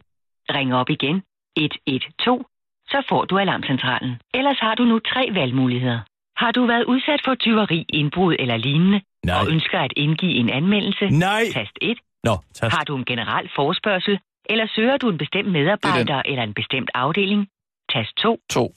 Ring 0.49 0.73
op 0.75 0.89
igen 0.89 1.23
112, 1.57 2.45
så 2.91 3.03
får 3.09 3.25
du 3.25 3.37
alarmcentralen. 3.39 4.11
Ellers 4.33 4.59
har 4.59 4.75
du 4.75 4.83
nu 4.83 4.99
tre 4.99 5.29
valgmuligheder. 5.33 5.99
Har 6.37 6.51
du 6.51 6.65
været 6.65 6.83
udsat 6.83 7.21
for 7.25 7.35
tyveri, 7.35 7.85
indbrud 7.89 8.35
eller 8.39 8.57
lignende, 8.57 9.01
Nej. 9.25 9.39
og 9.39 9.51
ønsker 9.51 9.79
at 9.79 9.93
indgive 9.95 10.33
en 10.33 10.49
anmeldelse? 10.49 11.05
Nej! 11.05 11.43
Tast 11.53 11.77
1. 11.81 11.97
Nå, 12.23 12.35
tast. 12.53 12.75
Har 12.75 12.83
du 12.83 12.95
en 12.95 13.05
generel 13.05 13.49
forspørgsel, 13.55 14.19
eller 14.49 14.67
søger 14.75 14.97
du 14.97 15.09
en 15.09 15.17
bestemt 15.17 15.51
medarbejder 15.51 16.21
eller 16.25 16.43
en 16.43 16.53
bestemt 16.53 16.89
afdeling? 16.93 17.47
Tast 17.93 18.15
2. 18.17 18.39
To. 18.49 18.73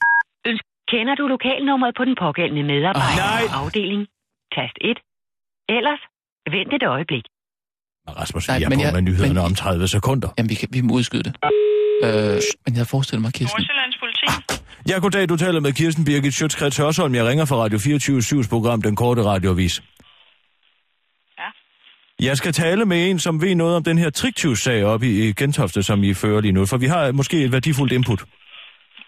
Kender 0.91 1.15
du 1.15 1.27
lokalnummeret 1.27 1.95
på 1.95 2.05
den 2.05 2.15
pågældende 2.15 2.63
medarbejder 2.63 3.25
Nej. 3.31 3.41
eller 3.41 3.57
afdeling? 3.63 4.07
Tast 4.55 4.77
1. 4.81 4.97
Ellers, 5.69 6.01
vent 6.55 6.73
et 6.73 6.83
øjeblik. 6.83 7.25
Rasmus, 8.19 8.47
Nej, 8.47 8.57
jeg 8.59 8.65
er 8.65 8.69
men 8.69 8.77
på 8.79 8.83
jeg- 8.83 8.93
med 8.93 9.01
nyhederne 9.01 9.33
men- 9.33 9.43
om 9.43 9.55
30 9.55 9.87
sekunder. 9.87 10.29
Jamen, 10.37 10.49
vi, 10.49 10.55
kan, 10.55 10.67
vi 10.71 10.81
må 10.81 10.93
udskyde 10.93 11.23
det. 11.23 11.33
Øh, 12.03 12.09
men 12.09 12.71
jeg 12.73 12.73
havde 12.81 12.85
forestillet 12.95 13.21
mig, 13.21 13.33
Kirsten. 13.33 13.61
Nordsjællands 13.61 13.97
politi. 14.03 14.25
Ja, 14.89 14.99
goddag, 14.99 15.29
du 15.29 15.37
taler 15.37 15.59
med 15.59 15.73
Kirsten 15.73 16.05
Birgit 16.05 16.33
Sjøtskrets 16.33 16.77
Hørsholm. 16.77 17.15
Jeg 17.15 17.25
ringer 17.25 17.45
fra 17.45 17.55
Radio 17.55 17.77
24 17.79 18.19
7's 18.21 18.49
program 18.49 18.81
Den 18.81 18.95
Korte 18.95 19.23
Radioavis. 19.23 19.81
Ja. 21.39 21.49
Jeg 22.27 22.37
skal 22.37 22.51
tale 22.53 22.85
med 22.85 23.09
en, 23.09 23.19
som 23.19 23.41
ved 23.41 23.55
noget 23.55 23.75
om 23.75 23.83
den 23.83 23.97
her 23.97 24.09
triktyvsag 24.09 24.83
oppe 24.85 25.05
i 25.07 25.29
i 25.29 25.33
Gentofte, 25.33 25.83
som 25.83 26.03
I 26.03 26.13
fører 26.13 26.41
lige 26.41 26.51
nu, 26.51 26.65
for 26.65 26.77
vi 26.77 26.85
har 26.85 27.11
måske 27.11 27.37
et 27.43 27.51
værdifuldt 27.51 27.93
input. 27.93 28.19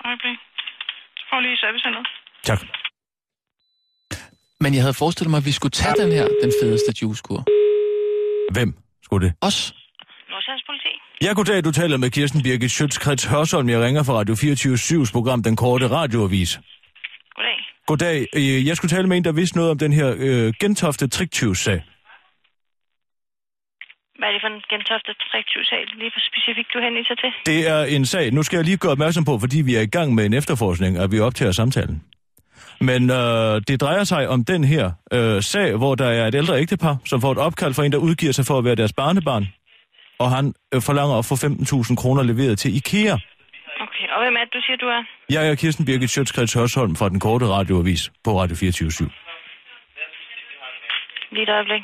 Øjeblik. 0.06 0.38
Så 1.18 1.24
får 1.30 1.39
lige 1.39 1.58
servicecenteret. 1.58 2.08
Tak. 2.44 2.60
Men 4.63 4.74
jeg 4.75 4.82
havde 4.82 4.94
forestillet 4.94 5.30
mig, 5.32 5.38
at 5.38 5.46
vi 5.46 5.51
skulle 5.51 5.72
tage 5.72 5.96
den 6.04 6.12
her, 6.12 6.28
den 6.44 6.51
fedeste 6.62 6.92
juicekur. 7.01 7.39
Hvem 8.56 8.70
skulle 9.04 9.28
det? 9.28 9.34
Os. 9.42 9.58
Nordsjællands 10.30 10.63
politi. 10.70 10.92
Ja, 11.25 11.34
goddag, 11.34 11.63
du 11.63 11.72
taler 11.72 11.98
med 11.98 12.10
Kirsten 12.10 12.44
Birgit 12.44 12.72
Schøtzgrads 12.72 13.25
Hørsholm. 13.25 13.70
Jeg 13.70 13.80
ringer 13.82 14.04
fra 14.04 14.13
Radio 14.13 14.34
24-7's 14.36 15.12
program 15.12 15.44
Den 15.44 15.56
Korte 15.56 15.88
Radioavis. 15.88 16.60
Goddag. 17.36 17.58
Goddag. 17.88 18.28
Øh, 18.36 18.68
Jeg 18.68 18.78
skulle 18.78 18.89
tale 18.96 19.08
med 19.08 19.18
en, 19.18 19.24
der 19.24 19.32
vidste 19.32 19.58
noget 19.58 19.72
om 19.72 19.78
den 19.78 19.94
her 19.94 20.08
øh, 20.18 20.54
gentofte 20.62 21.08
triktyvsag. 21.08 21.80
Hvad 24.20 24.28
er 24.30 24.34
det 24.36 24.42
for 24.46 24.51
en 24.56 24.62
gentofte 24.74 25.12
træktyvsag, 25.32 25.82
lige 26.01 26.12
for 26.16 26.22
specifikt, 26.32 26.70
du 26.74 26.80
henviser 26.88 27.16
til? 27.24 27.32
Det 27.54 27.60
er 27.74 27.84
en 27.98 28.06
sag, 28.06 28.32
nu 28.34 28.44
skal 28.44 28.58
jeg 28.58 28.66
lige 28.66 28.78
gøre 28.78 28.92
opmærksom 28.92 29.25
på, 29.25 29.39
fordi 29.39 29.62
vi 29.62 29.75
er 29.75 29.82
i 29.82 29.86
gang 29.98 30.16
med 30.16 30.25
en 30.25 30.34
efterforskning, 30.34 30.98
at 30.98 31.12
vi 31.12 31.20
optager 31.20 31.51
samtalen. 31.51 32.04
Men 32.82 33.10
øh, 33.10 33.62
det 33.68 33.82
drejer 33.82 34.04
sig 34.04 34.30
om 34.30 34.46
den 34.46 34.63
her 34.63 34.92
øh, 35.13 35.42
sag, 35.44 35.75
hvor 35.75 35.96
der 35.96 36.10
er 36.10 36.28
et 36.28 36.36
ældre 36.36 36.60
ægtepar, 36.60 36.98
som 37.06 37.22
får 37.22 37.32
et 37.32 37.38
opkald 37.38 37.74
fra 37.74 37.86
en, 37.86 37.92
der 37.92 37.98
udgiver 37.98 38.32
sig 38.32 38.46
for 38.46 38.58
at 38.58 38.66
være 38.66 38.75
deres 38.75 38.94
barnebarn. 38.94 39.48
Og 40.20 40.32
han 40.32 40.54
øh, 40.74 40.82
forlanger 40.82 41.16
at 41.16 41.25
få 41.25 41.36
15.000 41.36 41.96
kroner 41.96 42.24
leveret 42.24 42.60
til 42.60 42.75
IKEA. 42.75 43.13
Okay, 43.86 44.08
og 44.16 44.24
hvem 44.24 44.36
er 44.36 44.44
det, 44.46 44.54
du 44.54 44.62
siger, 44.66 44.78
du 44.78 44.86
er? 44.86 45.04
Jeg 45.30 45.50
er 45.50 45.56
Kirsten 45.56 45.86
Birgit 45.86 46.10
Sjøtskreds 46.10 46.54
Hørsholm 46.54 46.96
fra 46.96 47.10
den 47.10 47.20
korte 47.20 47.46
radioavis 47.48 48.12
på 48.24 48.42
Radio 48.42 48.56
24 48.56 48.89
Lige 51.32 51.44
et 51.44 51.50
øjeblik. 51.50 51.82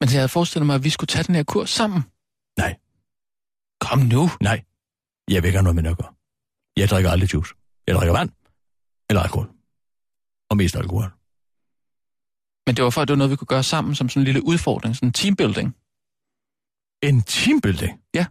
Men 0.00 0.08
jeg 0.12 0.20
havde 0.20 0.28
forestillet 0.28 0.66
mig, 0.66 0.74
at 0.74 0.84
vi 0.84 0.90
skulle 0.90 1.08
tage 1.08 1.24
den 1.24 1.34
her 1.34 1.44
kurs 1.44 1.70
sammen. 1.70 2.02
Nej. 2.58 2.74
Kom 3.80 3.98
nu. 3.98 4.22
Nej, 4.40 4.62
jeg 5.28 5.42
vil 5.42 5.48
ikke 5.48 5.58
have 5.58 5.62
noget 5.62 5.74
med 5.74 5.82
det 5.82 5.90
at 5.90 5.96
gøre. 5.96 6.12
Jeg 6.82 6.88
drikker 6.88 7.10
aldrig 7.10 7.34
juice. 7.34 7.54
Jeg 7.86 7.94
drikker 7.94 8.12
vand. 8.12 8.30
Eller 9.10 9.22
alkohol. 9.22 9.48
Og 10.50 10.56
mest 10.56 10.76
alkohol. 10.76 11.10
Men 12.66 12.76
det 12.76 12.84
var 12.84 12.90
for, 12.90 13.02
at 13.02 13.08
det 13.08 13.12
var 13.12 13.18
noget, 13.18 13.30
vi 13.30 13.36
kunne 13.36 13.46
gøre 13.46 13.62
sammen 13.62 13.94
som 13.94 14.08
sådan 14.08 14.20
en 14.20 14.24
lille 14.24 14.46
udfordring, 14.46 14.96
sådan 14.96 15.08
en 15.08 15.12
teambuilding. 15.12 15.76
En 17.02 17.22
teambuilding? 17.22 18.00
Ja. 18.14 18.26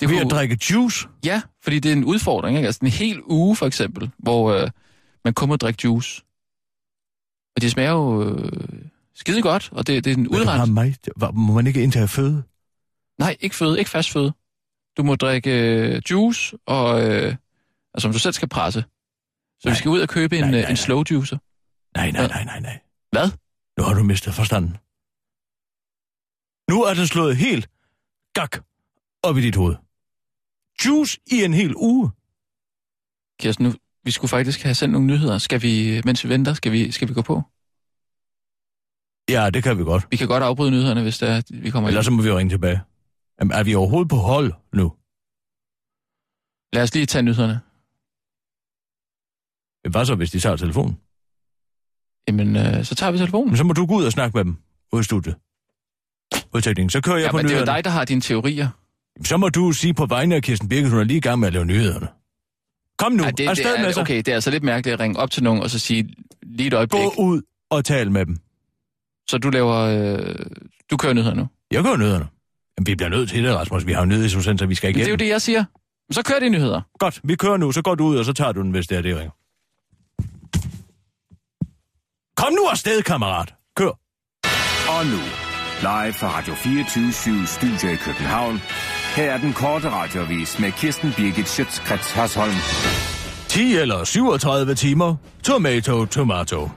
Det 0.00 0.08
Ved 0.08 0.20
at 0.20 0.30
drikke 0.30 0.58
juice? 0.70 1.08
Ja, 1.24 1.42
fordi 1.62 1.78
det 1.78 1.88
er 1.88 1.96
en 1.96 2.04
udfordring, 2.04 2.56
ikke? 2.56 2.66
Altså 2.66 2.78
en 2.82 2.90
hel 2.90 3.22
uge 3.24 3.56
for 3.56 3.66
eksempel, 3.66 4.10
hvor 4.18 4.52
øh, 4.52 4.70
man 5.24 5.34
kun 5.34 5.48
må 5.48 5.56
drikke 5.56 5.80
juice. 5.84 6.22
Og 7.56 7.62
det 7.62 7.70
smager 7.70 7.90
jo 7.90 8.30
øh, 8.30 8.52
skide 9.14 9.42
godt, 9.42 9.68
og 9.72 9.86
det, 9.86 10.04
det 10.04 10.12
er 10.12 10.16
en 10.16 10.28
udret. 10.28 11.34
Må 11.34 11.52
man 11.52 11.66
ikke 11.66 11.82
indtage 11.82 12.08
føde? 12.08 12.42
Nej, 13.18 13.36
ikke 13.40 13.56
føde, 13.56 13.78
ikke 13.78 13.90
fast 13.90 14.10
føde. 14.10 14.32
Du 15.00 15.04
må 15.04 15.14
drikke 15.16 15.50
øh, 15.50 16.02
juice, 16.10 16.58
og, 16.66 17.02
øh, 17.02 17.36
altså, 17.94 18.02
som 18.02 18.12
du 18.12 18.18
selv 18.18 18.32
skal 18.32 18.48
presse. 18.48 18.80
Så 18.80 19.68
Nej. 19.68 19.72
vi 19.72 19.78
skal 19.78 19.88
ud 19.88 20.00
og 20.00 20.08
købe 20.08 20.36
en, 20.36 20.40
Nej, 20.42 20.50
nej, 20.50 20.60
nej, 20.60 20.62
nej, 20.62 20.70
en 20.70 20.76
slow 20.76 21.04
juicer. 21.10 21.38
Nej, 21.96 22.10
nej, 22.10 22.26
nej, 22.26 22.44
nej, 22.44 22.60
nej. 22.60 22.78
Hvad? 23.12 23.28
Nu 23.78 23.84
har 23.84 23.94
du 23.94 24.02
mistet 24.02 24.34
forstanden. 24.34 24.70
Nu 26.70 26.82
er 26.82 26.94
den 26.94 27.06
slået 27.06 27.36
helt 27.36 27.68
gak 28.34 28.56
op 29.22 29.36
i 29.36 29.40
dit 29.40 29.56
hoved. 29.56 29.76
Juice 30.84 31.18
i 31.26 31.44
en 31.44 31.54
hel 31.54 31.74
uge. 31.76 32.10
Kirsten, 33.40 33.66
nu, 33.66 33.72
vi 34.04 34.10
skulle 34.10 34.28
faktisk 34.28 34.62
have 34.62 34.74
sendt 34.74 34.92
nogle 34.92 35.06
nyheder. 35.06 35.38
Skal 35.38 35.62
vi, 35.62 36.02
mens 36.04 36.24
vi 36.24 36.28
venter, 36.28 36.54
skal 36.54 36.72
vi, 36.72 36.90
skal 36.90 37.08
vi 37.08 37.14
gå 37.14 37.22
på? 37.22 37.42
Ja, 39.30 39.50
det 39.50 39.62
kan 39.62 39.78
vi 39.78 39.84
godt. 39.84 40.06
Vi 40.10 40.16
kan 40.16 40.28
godt 40.28 40.42
afbryde 40.42 40.70
nyhederne, 40.70 41.02
hvis 41.02 41.22
er, 41.22 41.36
at 41.36 41.44
vi 41.50 41.70
kommer 41.70 41.88
Ellers 41.88 42.04
så 42.04 42.10
ind. 42.10 42.16
må 42.16 42.22
vi 42.22 42.28
jo 42.28 42.38
ringe 42.38 42.50
tilbage. 42.50 42.80
Jamen, 43.40 43.52
er 43.52 43.62
vi 43.64 43.74
overhovedet 43.74 44.08
på 44.08 44.16
hold 44.16 44.52
nu? 44.72 44.92
Lad 46.72 46.82
os 46.82 46.94
lige 46.94 47.06
tage 47.06 47.22
nyhederne. 47.22 47.60
Hvad 49.90 50.06
så, 50.06 50.14
hvis 50.14 50.30
de 50.30 50.40
tager 50.40 50.56
telefonen? 50.56 50.96
Jamen, 52.28 52.56
øh, 52.56 52.84
så 52.84 52.94
tager 52.94 53.12
vi 53.12 53.18
telefonen. 53.18 53.48
Men 53.48 53.56
så 53.56 53.64
må 53.64 53.72
du 53.72 53.86
gå 53.86 53.94
ud 53.94 54.04
og 54.04 54.12
snakke 54.12 54.36
med 54.36 54.44
dem 54.44 54.56
ude 54.92 55.00
i 55.00 55.04
studiet. 55.04 55.36
Udtækning. 56.54 56.92
Så 56.92 57.00
kører 57.00 57.16
jeg 57.16 57.24
Ja, 57.24 57.30
på 57.30 57.36
men 57.36 57.46
det 57.46 57.50
er 57.52 57.54
jo 57.56 57.60
nyhederne. 57.62 57.76
dig, 57.78 57.84
der 57.84 57.90
har 57.90 58.04
dine 58.04 58.20
teorier. 58.20 58.68
Så 59.24 59.36
må 59.36 59.48
du 59.48 59.72
sige 59.72 59.94
på 59.94 60.06
vegne 60.06 60.34
af 60.34 60.42
Kirsten 60.42 60.68
Birgit, 60.68 60.90
hun 60.90 60.98
er 61.00 61.04
lige 61.04 61.16
i 61.16 61.20
gang 61.20 61.38
med 61.40 61.46
at 61.48 61.52
lave 61.52 61.64
nyhederne. 61.64 62.08
Kom 62.98 63.12
nu, 63.12 63.22
Ej, 63.22 63.30
det, 63.30 63.38
det 63.38 63.48
afsted 63.48 63.78
med 63.78 63.86
er, 63.86 63.92
sig. 63.92 64.00
okay, 64.02 64.16
det 64.16 64.28
er 64.28 64.34
altså 64.34 64.50
lidt 64.50 64.62
mærkeligt 64.62 64.94
at 64.94 65.00
ringe 65.00 65.18
op 65.18 65.30
til 65.30 65.42
nogen 65.42 65.62
og 65.62 65.70
så 65.70 65.78
sige 65.78 66.14
lige 66.42 66.66
et 66.66 66.74
øjeblik. 66.74 67.00
Gå 67.00 67.14
ud 67.18 67.42
og 67.70 67.84
tal 67.84 68.10
med 68.10 68.26
dem. 68.26 68.36
Så 69.30 69.38
du 69.38 69.50
laver... 69.50 69.76
Øh, 69.76 70.36
du 70.90 70.96
kører 70.96 71.12
nyheder 71.12 71.34
nu. 71.34 71.48
Jeg 71.70 71.84
kører 71.84 71.96
nyhederne. 71.96 72.26
Jamen, 72.80 72.86
vi 72.86 72.94
bliver 72.94 73.08
nødt 73.10 73.28
til 73.28 73.44
det, 73.44 73.54
Rasmus. 73.56 73.86
Vi 73.86 73.92
har 73.92 74.00
jo 74.00 74.06
nyhedsudsendelse, 74.06 74.62
så 74.62 74.66
vi 74.66 74.74
skal 74.74 74.88
Men 74.88 74.94
det 74.94 75.00
er 75.00 75.06
igennem. 75.06 75.20
jo 75.20 75.24
det, 75.24 75.30
jeg 75.32 75.42
siger. 75.42 75.64
Så 76.12 76.22
kører 76.22 76.40
de 76.40 76.48
nyheder. 76.48 76.80
Godt, 76.98 77.20
vi 77.24 77.34
kører 77.36 77.56
nu, 77.56 77.72
så 77.72 77.82
går 77.82 77.94
du 77.94 78.04
ud, 78.04 78.16
og 78.16 78.24
så 78.24 78.32
tager 78.32 78.52
du 78.52 78.62
den, 78.62 78.70
hvis 78.70 78.86
det 78.86 78.98
er 78.98 79.02
det, 79.02 79.16
ringer. 79.16 79.30
Kom 82.36 82.52
nu 82.52 82.66
afsted, 82.66 83.02
kammerat. 83.02 83.54
Kør. 83.76 83.88
Og 84.98 85.06
nu, 85.06 85.20
live 85.80 86.12
fra 86.12 86.38
Radio 86.38 86.54
24 86.54 87.46
Studio 87.46 87.88
i 87.92 87.96
København. 87.96 88.60
Her 89.16 89.32
er 89.32 89.38
den 89.38 89.52
korte 89.52 89.90
radiovis 89.90 90.58
med 90.58 90.72
Kirsten 90.72 91.12
Birgit 91.16 91.48
Schøtzgrads 91.48 92.12
Hasholm. 92.12 92.52
10 93.48 93.76
eller 93.76 94.04
37 94.04 94.74
timer. 94.74 95.16
Tomato, 95.44 96.06
tomato. 96.06 96.68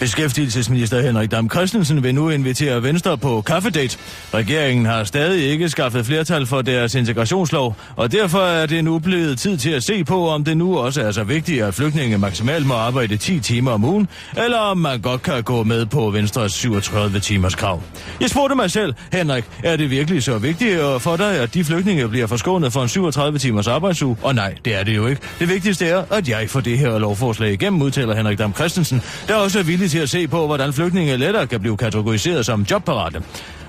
Beskæftigelsesminister 0.00 1.00
Henrik 1.00 1.30
Dam 1.30 1.50
Christensen 1.50 2.02
vil 2.02 2.14
nu 2.14 2.30
invitere 2.30 2.82
Venstre 2.82 3.18
på 3.18 3.40
kaffedate. 3.40 3.98
Regeringen 4.34 4.86
har 4.86 5.04
stadig 5.04 5.50
ikke 5.50 5.68
skaffet 5.68 6.06
flertal 6.06 6.46
for 6.46 6.62
deres 6.62 6.94
integrationslov, 6.94 7.76
og 7.96 8.12
derfor 8.12 8.38
er 8.38 8.66
det 8.66 8.84
nu 8.84 8.98
blevet 8.98 9.38
tid 9.38 9.56
til 9.56 9.70
at 9.70 9.82
se 9.82 10.04
på, 10.04 10.28
om 10.28 10.44
det 10.44 10.56
nu 10.56 10.78
også 10.78 11.02
er 11.02 11.10
så 11.10 11.24
vigtigt, 11.24 11.62
at 11.62 11.74
flygtninge 11.74 12.18
maksimalt 12.18 12.66
må 12.66 12.74
arbejde 12.74 13.16
10 13.16 13.40
timer 13.40 13.70
om 13.70 13.84
ugen, 13.84 14.08
eller 14.36 14.58
om 14.58 14.78
man 14.78 15.00
godt 15.00 15.22
kan 15.22 15.42
gå 15.42 15.62
med 15.62 15.86
på 15.86 16.10
Venstres 16.10 16.52
37 16.52 17.20
timers 17.20 17.54
krav. 17.54 17.82
Jeg 18.20 18.30
spurgte 18.30 18.56
mig 18.56 18.70
selv, 18.70 18.94
Henrik, 19.12 19.44
er 19.62 19.76
det 19.76 19.90
virkelig 19.90 20.22
så 20.22 20.38
vigtigt 20.38 20.80
for 20.98 21.16
dig, 21.16 21.40
at 21.40 21.54
de 21.54 21.64
flygtninge 21.64 22.08
bliver 22.08 22.26
forskånet 22.26 22.72
for 22.72 22.82
en 22.82 22.88
37 22.88 23.38
timers 23.38 23.66
arbejdsuge? 23.66 24.16
Og 24.22 24.34
nej, 24.34 24.54
det 24.64 24.74
er 24.74 24.82
det 24.82 24.96
jo 24.96 25.06
ikke. 25.06 25.22
Det 25.38 25.48
vigtigste 25.48 25.86
er, 25.86 26.04
at 26.10 26.28
jeg 26.28 26.50
får 26.50 26.60
det 26.60 26.78
her 26.78 26.98
lovforslag 26.98 27.52
igennem, 27.52 27.82
udtaler 27.82 28.14
Henrik 28.14 28.38
Dam 28.38 28.54
Christensen, 28.54 29.02
der 29.28 29.34
også 29.34 29.58
er 29.58 29.62
villig 29.62 29.90
til 29.94 30.02
at 30.02 30.10
se 30.10 30.28
på, 30.28 30.46
hvordan 30.46 30.72
flygtninge 30.72 31.16
lettere 31.16 31.46
kan 31.46 31.60
blive 31.60 31.76
kategoriseret 31.76 32.46
som 32.46 32.66
jobparate. 32.70 33.22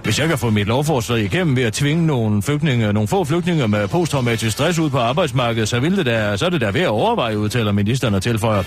Hvis 0.03 0.19
jeg 0.19 0.27
kan 0.27 0.37
få 0.37 0.49
mit 0.49 0.67
lovforslag 0.67 1.19
igennem 1.19 1.55
ved 1.55 1.63
at 1.63 1.73
tvinge 1.73 2.05
nogle, 2.05 2.41
flygtninge, 2.41 2.93
nogle 2.93 3.07
få 3.07 3.23
flygtninge 3.23 3.67
med 3.67 3.87
posttraumatisk 3.87 4.51
stress 4.51 4.79
ud 4.79 4.89
på 4.89 4.99
arbejdsmarkedet, 4.99 5.69
så, 5.69 5.79
vil 5.79 5.97
det 5.97 6.05
da, 6.05 6.37
så 6.37 6.45
er 6.45 6.49
det 6.49 6.61
da 6.61 6.69
ved 6.69 6.81
at 6.81 6.87
overveje, 6.87 7.37
udtaler 7.37 7.71
ministeren 7.71 8.13
og 8.13 8.23
tilføjer. 8.23 8.63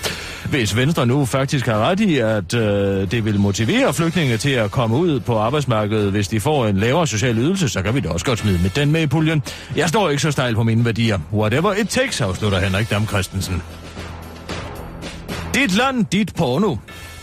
Hvis 0.50 0.76
Venstre 0.76 1.06
nu 1.06 1.24
faktisk 1.24 1.66
har 1.66 1.78
ret 1.78 2.00
i, 2.00 2.18
at 2.18 2.54
øh, 2.54 3.10
det 3.10 3.24
vil 3.24 3.40
motivere 3.40 3.94
flygtninge 3.94 4.36
til 4.36 4.50
at 4.50 4.70
komme 4.70 4.96
ud 4.96 5.20
på 5.20 5.38
arbejdsmarkedet, 5.38 6.10
hvis 6.10 6.28
de 6.28 6.40
får 6.40 6.66
en 6.66 6.76
lavere 6.76 7.06
social 7.06 7.38
ydelse, 7.38 7.68
så 7.68 7.82
kan 7.82 7.94
vi 7.94 8.00
da 8.00 8.08
også 8.08 8.26
godt 8.26 8.38
smide 8.38 8.58
med 8.62 8.70
den 8.70 8.92
med 8.92 9.02
i 9.02 9.06
puljen. 9.06 9.42
Jeg 9.76 9.88
står 9.88 10.10
ikke 10.10 10.22
så 10.22 10.30
stejl 10.30 10.54
på 10.54 10.62
mine 10.62 10.84
værdier. 10.84 11.18
Whatever 11.32 11.72
it 11.74 11.88
takes, 11.88 12.20
afslutter 12.20 12.58
Henrik 12.58 12.90
Dam 12.90 13.06
Christensen. 13.06 13.62
Dit 15.54 15.76
land, 15.76 16.04
dit 16.04 16.34
porno. 16.34 16.76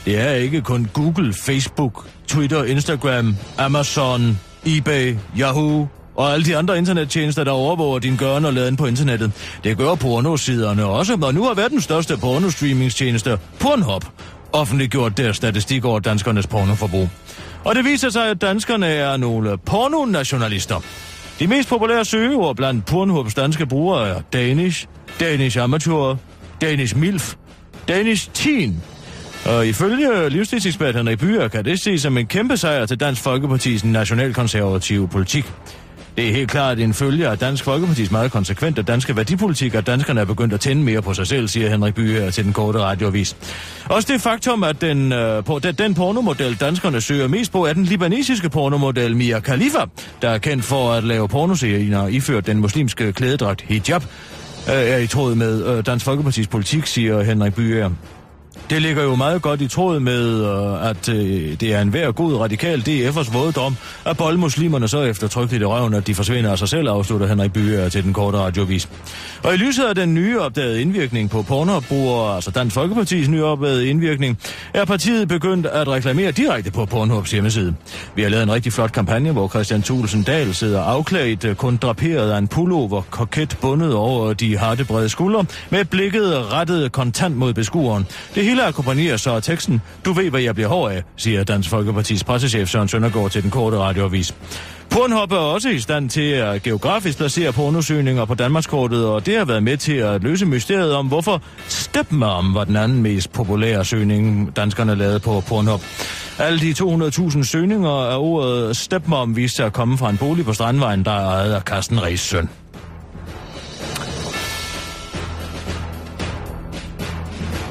Det 0.06 0.20
er 0.22 0.32
ikke 0.32 0.62
kun 0.62 0.89
Google, 0.94 1.34
Facebook, 1.34 2.08
Twitter, 2.28 2.63
Instagram, 2.63 3.36
Amazon, 3.58 4.39
eBay, 4.65 5.15
Yahoo 5.39 5.88
og 6.15 6.34
alle 6.34 6.46
de 6.46 6.58
andre 6.58 6.78
internettjenester, 6.78 7.44
der 7.44 7.52
overvåger 7.52 8.00
din 8.00 8.15
gørne 8.15 8.48
og 8.48 8.54
laden 8.54 8.76
på 8.76 8.86
internettet. 8.86 9.32
Det 9.63 9.78
gør 9.78 9.96
pornosiderne 9.96 10.86
også, 10.86 11.18
og 11.22 11.34
nu 11.34 11.44
har 11.44 11.54
verdens 11.54 11.84
største 11.84 12.18
pornostreamingstjeneste, 12.18 13.39
Pornhub, 13.60 14.06
offentliggjort 14.54 15.18
deres 15.18 15.38
statistik 15.38 15.86
over 15.86 16.00
danskernes 16.00 16.48
pornoforbrug. 16.48 17.10
Og 17.63 17.76
det 17.76 17.86
viser 17.86 18.10
sig, 18.10 18.30
at 18.30 18.41
danskerne 18.41 18.88
er 18.88 19.18
nogle 19.18 19.58
pornonationalister. 19.58 20.82
De 21.39 21.48
mest 21.48 21.70
populære 21.70 22.06
søgeord 22.06 22.56
blandt 22.56 22.86
Pornhubs 22.86 23.34
danske 23.34 23.65
brugere 23.65 24.08
er 24.08 24.22
Danish, 24.34 24.88
Danish 25.20 25.63
Amateur, 25.63 26.15
Danish 26.62 26.98
MILF, 26.98 27.34
Danish 27.88 28.30
Teen. 28.34 28.84
Og 29.46 29.68
ifølge 29.68 30.30
livsstilsekspert 30.30 30.96
Henrik 30.96 31.20
Byer 31.20 31.48
kan 31.48 31.66
det 31.66 31.80
ses 31.80 32.02
som 32.02 32.18
en 32.18 32.26
kæmpe 32.26 32.58
sejr 32.58 32.86
til 32.86 33.00
Dansk 33.00 33.22
Folkepartis 33.22 33.86
nationalkonservative 33.86 35.08
politik. 35.08 35.46
Det 36.18 36.28
er 36.28 36.34
helt 36.34 36.52
klart 36.52 36.80
en 36.80 36.94
følge 36.94 37.28
af 37.28 37.38
Dansk 37.38 37.64
Folkepartis 37.64 38.12
meget 38.12 38.32
konsekvente 38.32 38.82
danske 38.82 39.16
værdipolitik, 39.16 39.76
at 39.76 39.88
danskerne 39.88 40.22
er 40.22 40.26
begyndt 40.26 40.54
at 40.54 40.60
tænde 40.60 40.84
mere 40.84 41.02
på 41.02 41.14
sig 41.14 41.28
selv, 41.28 41.48
siger 41.48 41.70
Henrik 41.70 41.96
Byer 41.96 42.30
til 42.30 42.44
den 42.44 42.54
korte 42.54 42.80
radioavis. 42.80 43.36
Også 43.86 44.14
det 44.14 44.22
faktum, 44.22 44.64
at 44.64 44.82
den, 44.82 45.12
øh, 45.12 45.44
på, 45.44 45.60
den, 45.60 45.76
den 45.76 45.94
pornomodel, 45.94 46.56
danskerne 46.60 47.02
søger 47.02 47.28
mest 47.28 47.52
på, 47.52 47.66
er 47.66 47.74
den 47.74 47.84
libanesiske 47.84 48.50
pornomodel 48.50 49.16
Mia 49.16 49.40
Khalifa, 49.40 49.80
der 50.22 50.30
er 50.30 50.38
kendt 50.38 50.64
for 50.64 50.92
at 50.92 51.04
lave 51.04 51.28
pornoserier 51.28 52.08
iført 52.08 52.46
den 52.46 52.58
muslimske 52.58 53.14
klædedragt 53.14 53.62
hijab, 53.62 54.04
øh, 54.68 54.74
er 54.74 54.98
i 54.98 55.08
tråd 55.08 55.36
med 55.36 55.66
øh, 55.66 55.86
Dansk 55.86 56.06
Folkepartis 56.06 56.48
politik, 56.48 56.86
siger 56.86 57.24
Henrik 57.24 57.56
Byer. 57.56 57.90
Det 58.70 58.82
ligger 58.82 59.04
jo 59.04 59.15
meget 59.15 59.41
godt 59.41 59.62
i 59.62 59.68
tråd 59.68 60.00
med, 60.00 60.44
øh, 60.44 60.89
at 60.89 61.10
øh, 61.10 61.60
det 61.60 61.74
er 61.74 61.82
en 61.82 61.89
hver 61.89 62.12
god 62.12 62.36
radikal 62.36 62.80
DF'ers 62.80 63.34
våddom, 63.34 63.78
at 64.06 64.18
bolle 64.18 64.39
muslimerne 64.39 64.88
så 64.88 65.02
eftertrykkeligt 65.02 65.62
i 65.62 65.65
røven, 65.65 65.94
at 65.94 66.08
de 66.08 66.15
forsvinder 66.15 66.52
af 66.52 66.58
sig 66.58 66.70
selv, 66.70 66.89
afslutter 66.89 67.28
Henrik 67.28 67.54
Byer 67.54 67.89
til 67.89 68.04
den 68.04 68.13
korte 68.13 68.38
radiovis. 68.38 68.89
Og 69.44 69.54
i 69.54 69.58
lyset 69.58 69.84
af 69.84 69.96
den 69.96 70.13
nye 70.13 70.39
opdagede 70.39 70.82
indvirkning 70.82 71.30
på 71.30 71.41
pornhub 71.41 71.84
altså 72.36 72.52
Dansk 72.52 72.74
Folkepartis 72.74 73.30
nye 73.30 73.44
opdagede 73.44 73.88
indvirkning, 73.88 74.38
er 74.74 74.86
partiet 74.86 75.28
begyndt 75.28 75.65
at 75.65 75.88
reklamere 75.88 76.32
direkte 76.32 76.72
på 76.72 76.86
Pornhubs 76.86 77.32
hjemmeside. 77.32 77.76
Vi 78.15 78.22
har 78.22 78.30
lavet 78.30 78.44
en 78.44 78.52
rigtig 78.52 78.74
flot 78.74 78.91
kampagne, 78.91 79.32
hvor 79.32 79.48
Christian 79.48 79.82
Thulesen 79.82 80.24
Dahl 80.24 80.54
sidder 80.54 80.82
afklædt, 80.82 81.46
øh, 81.46 81.56
kun 81.56 81.78
draperet 81.78 82.32
af 82.32 82.38
en 82.38 82.48
pullover, 82.48 83.02
koket 83.10 83.58
bundet 83.62 83.94
over 83.94 84.34
de 84.34 84.58
harde 84.58 84.86
brede 84.86 85.10
skuldre, 85.10 85.46
med 85.70 85.86
blikket 85.86 86.52
rettet 86.54 86.91
kontant 86.91 87.38
mod 87.38 87.54
beskueren. 87.54 88.08
Det 88.36 88.45
hele 88.46 88.64
akkompagnerer 88.64 89.18
så 89.18 89.32
af 89.32 89.44
teksten, 89.44 89.82
du 90.06 90.14
ved, 90.14 90.30
hvad 90.30 90.42
jeg 90.42 90.56
bliver 90.56 90.68
hård 90.68 90.92
af, 90.92 91.04
siger 91.18 91.44
Dansk 91.44 91.70
Folkepartis 91.70 92.24
pressechef 92.24 92.70
Søren 92.70 92.88
Søndergaard 92.88 93.32
til 93.32 93.44
den 93.44 93.52
korte 93.52 93.78
radioavis. 93.78 94.36
Pornhub 94.90 95.32
er 95.32 95.38
også 95.38 95.70
i 95.70 95.80
stand 95.80 96.10
til 96.10 96.32
at 96.32 96.64
geografisk 96.64 97.18
placere 97.18 97.52
pornosøgninger 97.52 98.26
på 98.26 98.34
Danmarkskortet, 98.34 99.06
og 99.06 99.26
det 99.26 99.38
har 99.38 99.46
været 99.46 99.64
med 99.64 99.78
til 99.78 99.94
at 99.94 100.24
løse 100.24 100.46
mysteriet 100.46 100.94
om, 100.94 101.08
hvorfor 101.08 101.42
Stepmom 101.68 102.54
var 102.54 102.64
den 102.64 102.76
anden 102.76 103.02
mest 103.02 103.32
populære 103.32 103.86
søgning, 103.86 104.56
danskerne 104.56 104.96
lavede 104.96 105.20
på 105.20 105.44
Pornhub. 105.48 105.82
Alle 106.40 106.60
de 106.60 106.72
200.000 106.72 107.44
søgninger 107.44 107.90
af 107.90 108.18
ordet 108.18 108.78
Stepmom 108.78 109.36
viste 109.36 109.56
sig 109.56 109.66
at 109.66 109.74
komme 109.74 109.98
fra 109.98 110.10
en 110.10 110.18
bolig 110.18 110.46
på 110.46 110.54
Strandvejen, 110.54 111.06
der 111.06 111.12
er 111.12 111.26
ejet 111.26 111.54
af 111.54 111.62
Carsten 111.62 112.04
Ries 112.04 112.20
søn. 112.20 112.50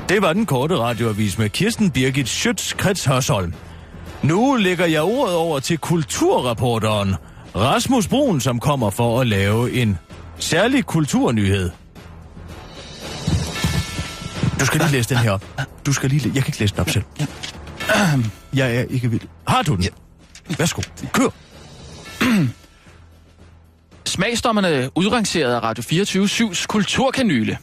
Det 0.08 0.22
var 0.22 0.32
den 0.32 0.46
korte 0.46 0.76
radioavis 0.78 1.38
med 1.38 1.50
Kirsten 1.50 1.90
Birgit 1.90 2.26
Schøtz-Krets 2.28 3.08
Hørsholm. 3.08 3.54
Nu 4.22 4.54
lægger 4.56 4.86
jeg 4.86 5.02
ordet 5.02 5.34
over 5.34 5.60
til 5.60 5.78
kulturreporteren 5.78 7.14
Rasmus 7.56 8.08
Brun, 8.08 8.40
som 8.40 8.60
kommer 8.60 8.90
for 8.90 9.20
at 9.20 9.26
lave 9.26 9.72
en 9.72 9.98
særlig 10.38 10.84
kulturnyhed. 10.86 11.70
Du 14.60 14.66
skal 14.66 14.80
lige 14.80 14.92
læse 14.92 15.08
den 15.08 15.18
her 15.18 15.30
op. 15.30 15.44
Du 15.86 15.92
skal 15.92 16.10
lige 16.10 16.20
læ- 16.28 16.30
Jeg 16.34 16.42
kan 16.42 16.48
ikke 16.48 16.60
læse 16.60 16.74
den 16.74 16.80
op 16.80 16.90
selv. 16.90 17.04
Jeg 18.54 18.76
er 18.76 18.84
ikke 18.90 19.10
vild. 19.10 19.20
Har 19.48 19.62
du 19.62 19.74
den? 19.74 19.84
Værsgo. 20.58 20.82
Kør. 21.12 21.28
Smagsdommerne 24.04 24.90
udrangerede 24.94 25.56
af 25.56 25.60
Radio 25.62 25.82
24-7's 25.82 26.66
kulturkanyle. 26.66 27.58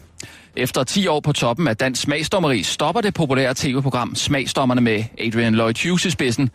Efter 0.56 0.84
10 0.84 1.08
år 1.08 1.20
på 1.20 1.34
toppen 1.34 1.68
af 1.68 1.78
dansk 1.78 2.02
smagsdommeri 2.02 2.64
stopper 2.64 3.02
det 3.02 3.14
populære 3.14 3.54
tv-program 3.56 4.16
Smagsdommerne 4.16 4.82
med 4.82 5.04
Adrian 5.20 5.54
Lloyd 5.54 5.74
Hughes 5.88 6.06
i 6.06 6.10
spidsen. 6.10 6.50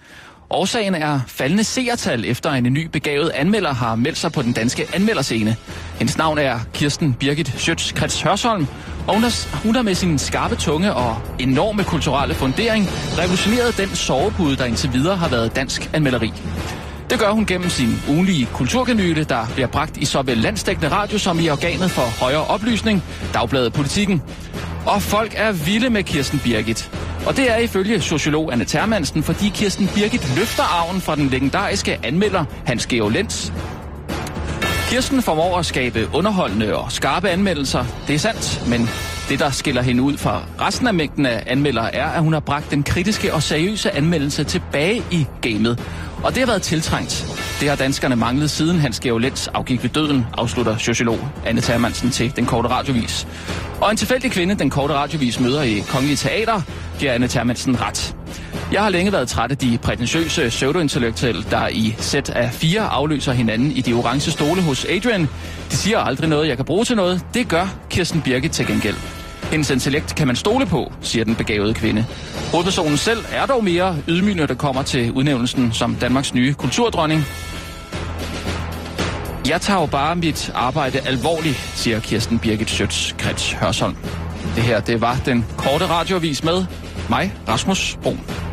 Årsagen 0.51 0.95
er 0.95 1.21
faldende 1.27 1.65
seertal 1.65 2.25
efter 2.25 2.51
en 2.51 2.65
ny 2.65 2.87
begavet 2.87 3.31
anmelder 3.31 3.75
har 3.75 3.95
meldt 3.95 4.19
sig 4.19 4.33
på 4.33 4.43
den 4.43 4.53
danske 4.53 4.87
anmelderscene. 4.95 5.57
Hendes 5.99 6.19
navn 6.19 6.39
er 6.39 6.59
Kirsten 6.75 7.15
Birgit 7.15 7.49
Schøtz 7.59 7.93
Krets 7.93 8.23
Hørsholm, 8.23 8.67
og 9.07 9.15
hun 9.15 9.23
har, 9.23 9.63
hun 9.63 9.75
har 9.75 9.83
med 9.83 9.95
sin 9.95 10.19
skarpe 10.19 10.57
tunge 10.57 10.95
og 10.95 11.17
enorme 11.39 11.85
kulturelle 11.85 12.35
fundering 12.35 12.87
revolutioneret 13.19 13.79
den 13.79 13.89
sovepude, 13.89 14.57
der 14.57 14.65
indtil 14.65 14.93
videre 14.93 15.17
har 15.17 15.29
været 15.29 15.57
dansk 15.57 15.91
anmelderi. 15.95 16.33
Det 17.11 17.19
gør 17.19 17.31
hun 17.31 17.47
gennem 17.47 17.71
sin 17.71 18.03
ugenlige 18.09 18.47
kulturkanyle, 18.47 19.25
der 19.25 19.47
bliver 19.55 19.67
bragt 19.69 19.97
i 19.97 20.05
såvel 20.05 20.39
landstækkende 20.39 20.89
radio 20.89 21.19
som 21.19 21.41
i 21.41 21.49
organet 21.49 21.91
for 21.91 22.25
højere 22.25 22.45
oplysning, 22.45 23.03
Dagbladet 23.35 23.73
Politikken. 23.73 24.23
Og 24.87 25.03
folk 25.03 25.33
er 25.37 25.53
vilde 25.53 25.91
med 25.91 26.03
Kirsten 26.03 26.39
Birgit. 26.39 26.91
Og 27.27 27.37
det 27.37 27.51
er 27.51 27.57
ifølge 27.57 28.01
sociolog 28.01 28.53
Anne 28.53 28.65
Termansen, 28.65 29.23
fordi 29.23 29.49
Kirsten 29.49 29.89
Birgit 29.95 30.37
løfter 30.37 30.63
arven 30.63 31.01
fra 31.01 31.17
den 31.17 31.29
legendariske 31.29 31.99
anmelder 32.03 32.45
Hans 32.65 32.87
Georg 32.87 33.11
Lenz. 33.11 33.51
Kirsten 34.91 35.23
formår 35.23 35.59
at 35.59 35.67
skabe 35.67 36.09
underholdende 36.15 36.77
og 36.77 36.93
skarpe 36.93 37.29
anmeldelser. 37.29 37.85
Det 38.07 38.15
er 38.15 38.19
sandt, 38.19 38.69
men 38.69 38.89
det, 39.29 39.39
der 39.39 39.51
skiller 39.51 39.83
hende 39.83 40.03
ud 40.03 40.17
fra 40.17 40.43
resten 40.61 40.87
af 40.87 40.95
mængden 40.95 41.27
af 41.27 41.43
anmeldere, 41.47 41.95
er, 41.95 42.07
at 42.07 42.23
hun 42.23 42.33
har 42.33 42.41
bragt 42.41 42.71
den 42.71 42.83
kritiske 42.83 43.35
og 43.35 43.43
seriøse 43.43 43.91
anmeldelse 43.91 44.45
tilbage 44.45 45.03
i 45.11 45.27
gamet. 45.43 45.81
Og 46.23 46.35
det 46.35 46.39
har 46.39 46.47
været 46.47 46.63
tiltrængt. 46.63 47.27
Det 47.61 47.69
har 47.69 47.77
danskerne 47.77 48.17
manglet 48.17 48.51
siden 48.51 48.81
Hans 48.81 49.01
Georg 49.01 49.21
Lenz 49.21 49.47
afgik 49.55 49.83
ved 49.83 49.91
døden, 49.91 50.27
afslutter 50.39 50.77
sociolog 50.77 51.29
Anne 51.47 51.61
Thermansen 51.61 52.11
til 52.11 52.37
Den 52.37 52.47
Korte 52.47 52.69
Radiovis. 52.69 53.27
Og 53.81 53.91
en 53.91 53.97
tilfældig 53.97 54.31
kvinde, 54.31 54.55
Den 54.55 54.71
Korte 54.71 54.95
Radiovis 54.95 55.41
møder 55.41 55.63
i 55.63 55.85
Kongelige 55.89 56.17
Teater, 56.17 56.61
giver 56.99 57.13
Anne 57.13 57.29
Thermansen 57.29 57.81
ret. 57.81 58.17
Jeg 58.73 58.83
har 58.83 58.89
længe 58.89 59.13
været 59.13 59.29
træt 59.29 59.51
af 59.51 59.59
de 59.59 59.79
prætentiøse 59.83 60.49
pseudointellektuelle, 60.49 61.45
der 61.51 61.69
i 61.69 61.95
sæt 61.99 62.31
af 62.31 62.53
fire 62.53 62.81
afløser 62.81 63.33
hinanden 63.33 63.73
i 63.73 63.81
de 63.81 63.93
orange 63.93 64.31
stole 64.31 64.63
hos 64.63 64.85
Adrian. 64.85 65.29
De 65.71 65.77
siger 65.77 65.99
aldrig 65.99 66.29
noget, 66.29 66.49
jeg 66.49 66.57
kan 66.57 66.65
bruge 66.65 66.85
til 66.85 66.97
noget. 66.97 67.25
Det 67.35 67.49
gør 67.49 67.75
Kirsten 67.91 68.23
Birke 68.23 68.49
til 68.49 68.67
gengæld. 68.67 68.97
Hendes 69.51 69.71
intellekt 69.71 70.15
kan 70.15 70.27
man 70.27 70.37
stole 70.37 70.67
på, 70.67 70.93
siger 71.01 71.25
den 71.25 71.35
begavede 71.35 71.75
kvinde. 71.75 72.07
Hovedpersonen 72.51 72.97
selv 72.97 73.25
er 73.33 73.47
dog 73.47 73.65
mere 73.65 73.97
ydmyg, 74.09 74.35
når 74.35 74.47
det 74.47 74.59
kommer 74.59 74.83
til 74.83 75.13
udnævnelsen 75.13 75.73
som 75.73 75.95
Danmarks 75.95 76.35
nye 76.35 76.55
kulturdronning. 76.55 77.25
Jeg 79.49 79.61
tager 79.61 79.81
jo 79.81 79.87
bare 79.87 80.17
mit 80.17 80.51
arbejde 80.55 81.01
alvorligt, 81.01 81.57
siger 81.75 82.01
Kirsten 82.01 82.39
Birgit 82.39 82.71
Schøtz 82.71 83.13
Krets 83.19 83.53
Hørsholm. 83.53 83.97
Det 84.57 84.63
her, 84.63 84.81
det 84.81 85.01
var 85.01 85.17
den 85.25 85.47
korte 85.57 85.87
radiovis 85.87 86.45
med 86.45 86.65
mig, 87.09 87.35
Rasmus 87.49 87.99
Brun. 88.03 88.46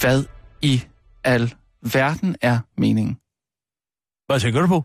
Hvad 0.00 0.24
i 0.62 0.82
al 1.24 1.54
verden 1.82 2.36
er 2.42 2.58
meningen? 2.76 3.14
Hvad 4.26 4.40
tænker 4.40 4.60
du 4.60 4.66
på? 4.66 4.84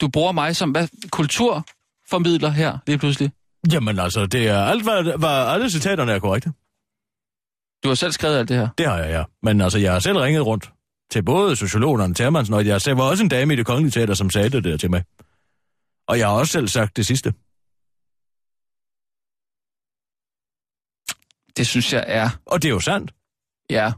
Du 0.00 0.08
bruger 0.08 0.32
mig 0.32 0.56
som 0.56 0.70
hvad, 0.70 0.88
kulturformidler 1.10 2.50
her 2.50 2.78
lige 2.86 2.98
pludselig. 2.98 3.32
Jamen 3.72 3.98
altså, 3.98 4.26
det 4.26 4.48
er 4.48 4.62
alt, 4.64 4.82
hvad, 4.82 5.18
hvad 5.18 5.46
alle 5.54 5.70
citaterne 5.70 6.12
er 6.12 6.18
korrekte. 6.18 6.52
Du 7.82 7.88
har 7.88 7.94
selv 7.94 8.12
skrevet 8.12 8.38
alt 8.38 8.48
det 8.48 8.56
her. 8.56 8.68
Det 8.78 8.86
har 8.86 8.98
jeg, 8.98 9.10
ja. 9.10 9.24
Men 9.42 9.60
altså, 9.60 9.78
jeg 9.78 9.92
har 9.92 9.98
selv 9.98 10.18
ringet 10.18 10.46
rundt 10.46 10.72
til 11.10 11.22
både 11.22 11.56
sociologen 11.56 12.00
og 12.00 12.16
Termansen, 12.16 12.54
og 12.54 12.66
jeg 12.66 12.80
var 12.86 13.02
også 13.02 13.22
en 13.22 13.28
dame 13.28 13.52
i 13.52 13.56
det 13.56 13.66
kongelige 13.66 13.90
teater, 13.90 14.14
som 14.14 14.30
sagde 14.30 14.50
det 14.50 14.64
der 14.64 14.76
til 14.76 14.90
mig. 14.90 15.04
Og 16.08 16.18
jeg 16.18 16.28
har 16.28 16.34
også 16.34 16.52
selv 16.52 16.68
sagt 16.68 16.96
det 16.96 17.06
sidste. 17.06 17.34
Det 21.60 21.66
synes 21.66 21.92
jeg 21.92 22.04
er... 22.06 22.30
Og 22.46 22.62
det 22.62 22.68
er 22.68 22.72
jo 22.72 22.80
sandt. 22.80 23.14
Ja. 23.70 23.92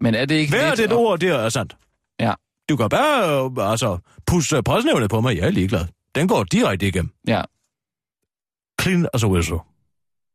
Men 0.00 0.14
er 0.14 0.24
det 0.24 0.34
ikke 0.34 0.50
Hver 0.52 0.74
lidt... 0.74 0.90
det 0.90 0.96
ord, 0.98 1.18
det 1.18 1.28
er 1.28 1.48
sandt. 1.48 1.76
Ja. 2.20 2.34
Du 2.68 2.76
kan 2.76 2.88
bare, 2.88 3.70
altså, 3.70 3.98
pusse 4.26 4.62
presnævnet 4.62 5.10
på 5.10 5.20
mig, 5.20 5.36
jeg 5.36 5.46
er 5.46 5.50
ligeglad. 5.50 5.86
Den 6.14 6.28
går 6.28 6.44
direkte 6.44 6.88
igennem. 6.88 7.12
Ja. 7.26 7.42
Clean 8.80 9.08
as 9.14 9.24
a 9.24 9.26
whistle. 9.26 9.58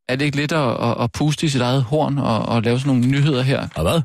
Er 0.08 0.16
det 0.16 0.26
ikke 0.26 0.38
lidt 0.38 0.52
at, 0.52 0.84
at, 0.84 1.04
at 1.04 1.12
puste 1.12 1.46
i 1.46 1.50
sit 1.50 1.62
eget 1.62 1.84
horn 1.84 2.18
og, 2.18 2.40
og 2.46 2.62
lave 2.62 2.80
sådan 2.80 2.94
nogle 2.96 3.12
nyheder 3.12 3.42
her? 3.42 3.68
Og 3.76 3.82
hvad? 3.82 4.02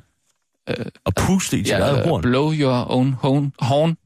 Øh, 0.69 0.87
At 1.07 1.15
puste 1.27 1.59
i 1.59 1.65
sit 1.65 1.69
ja, 1.69 1.79
eget 1.79 2.09
horn. 2.09 2.23
blow 2.23 2.53
your 2.53 2.91
own 2.91 3.13
horn. 3.13 3.53
horn. 3.61 3.97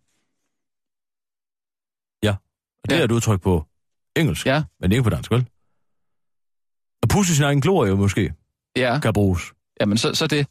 Og 2.85 2.91
det 2.91 2.97
Ja. 2.97 3.01
er 3.01 3.05
et 3.05 3.13
udtryk 3.13 3.41
på 3.43 3.65
engelsk, 4.17 4.47
Ja, 4.47 4.63
men 4.81 4.93
ikke 4.93 5.03
på 5.03 5.11
dansk, 5.11 5.31
vel? 5.31 5.49
At 7.03 7.09
puste 7.09 7.35
sin 7.35 7.45
egen 7.45 7.61
glorie 7.61 7.97
måske 7.97 8.33
ja. 8.77 8.99
kan 9.01 9.13
bruges. 9.13 9.43
Jamen, 9.81 9.99
så, 9.99 10.15
så 10.15 10.27
det. 10.27 10.47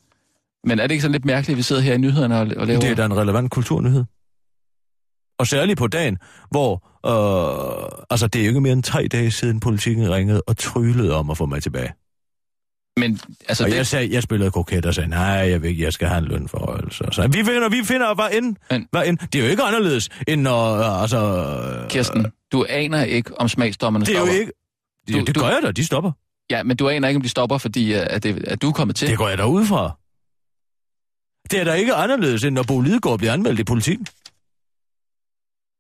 Men 0.64 0.80
er 0.80 0.84
det 0.88 0.92
ikke 0.92 1.02
sådan 1.02 1.12
lidt 1.12 1.26
mærkeligt, 1.26 1.54
at 1.56 1.58
vi 1.58 1.62
sidder 1.64 1.82
her 1.82 1.94
i 1.94 1.98
nyhederne 1.98 2.36
og, 2.36 2.42
og 2.58 2.68
laver... 2.68 2.80
Det 2.80 2.90
er 2.90 2.96
da 2.96 3.06
en 3.06 3.18
relevant 3.18 3.52
kulturnyhed. 3.52 4.04
Og 5.40 5.48
særligt 5.48 5.78
på 5.80 5.88
dagen, 5.88 6.18
hvor... 6.52 6.74
Øh, 7.06 8.06
altså, 8.10 8.28
det 8.28 8.40
er 8.42 8.46
jo 8.46 8.50
ikke 8.50 8.62
mere 8.62 8.74
end 8.74 8.84
tre 8.84 9.08
dage 9.12 9.32
siden 9.32 9.60
politikken 9.60 10.12
ringede 10.12 10.42
og 10.48 10.58
tryllede 10.58 11.16
om 11.16 11.30
at 11.30 11.38
få 11.38 11.46
mig 11.46 11.64
tilbage. 11.64 11.94
Men 12.98 13.20
altså, 13.48 13.64
og 13.64 13.70
det, 13.70 13.76
jeg, 13.76 13.88
sagde, 13.88 14.14
jeg 14.14 14.24
spillede 14.24 14.52
koket 14.52 14.86
og 14.86 14.94
sagde, 14.94 15.10
nej, 15.10 15.26
jeg 15.26 15.62
vil 15.62 15.78
jeg 15.78 15.94
skal 15.94 16.08
have 16.08 16.18
en 16.18 16.26
lønforhold. 16.26 16.92
Så, 16.92 17.28
vi 17.28 17.44
finder, 17.44 17.70
vi 17.70 17.84
finder 17.84 18.16
hvad 18.16 18.28
end, 18.38 18.56
Men- 18.72 18.88
hvad 18.92 19.08
end. 19.08 19.18
Det 19.18 19.40
er 19.40 19.44
jo 19.46 19.50
ikke 19.52 19.64
anderledes, 19.64 20.10
end 20.28 20.42
når, 20.42 20.74
øh, 20.76 21.02
altså... 21.02 21.18
øh, 21.84 21.90
Kirsten, 21.90 22.26
du 22.52 22.66
aner 22.70 23.04
ikke, 23.04 23.40
om 23.42 23.48
smagsdommerne 23.50 24.06
Det 24.06 24.16
er 24.16 24.20
jo 24.20 24.26
ikke... 24.26 24.52
Det, 25.08 25.16
Du- 25.16 25.20
det 25.26 25.36
du- 25.36 25.40
gør 25.42 25.48
jeg 25.48 25.60
da, 25.64 25.72
de 25.72 25.86
stopper. 25.86 26.12
Ja, 26.50 26.64
men 26.64 26.78
du 26.78 26.90
aner 26.90 27.08
ikke, 27.08 27.18
om 27.18 27.22
de 27.22 27.30
stopper, 27.30 27.58
fordi 27.58 27.94
øh, 27.94 28.08
at, 28.10 28.24
det, 28.24 28.48
at 28.48 28.62
du 28.62 28.70
er 28.70 28.74
kommet 28.74 28.96
til. 28.96 29.08
Det 29.08 29.18
går 29.18 29.30
jeg 29.30 29.38
da 29.38 29.46
ud 29.46 29.66
fra. 29.66 29.98
Det 31.52 31.60
er 31.60 31.64
da 31.64 31.74
ikke 31.74 31.94
anderledes, 31.96 32.44
end 32.44 32.56
når 32.56 32.64
Bo 32.68 32.82
Lidegaard 32.82 33.18
bliver 33.18 33.34
anmeldt 33.34 33.60
i 33.60 33.64
politikken. 33.64 34.08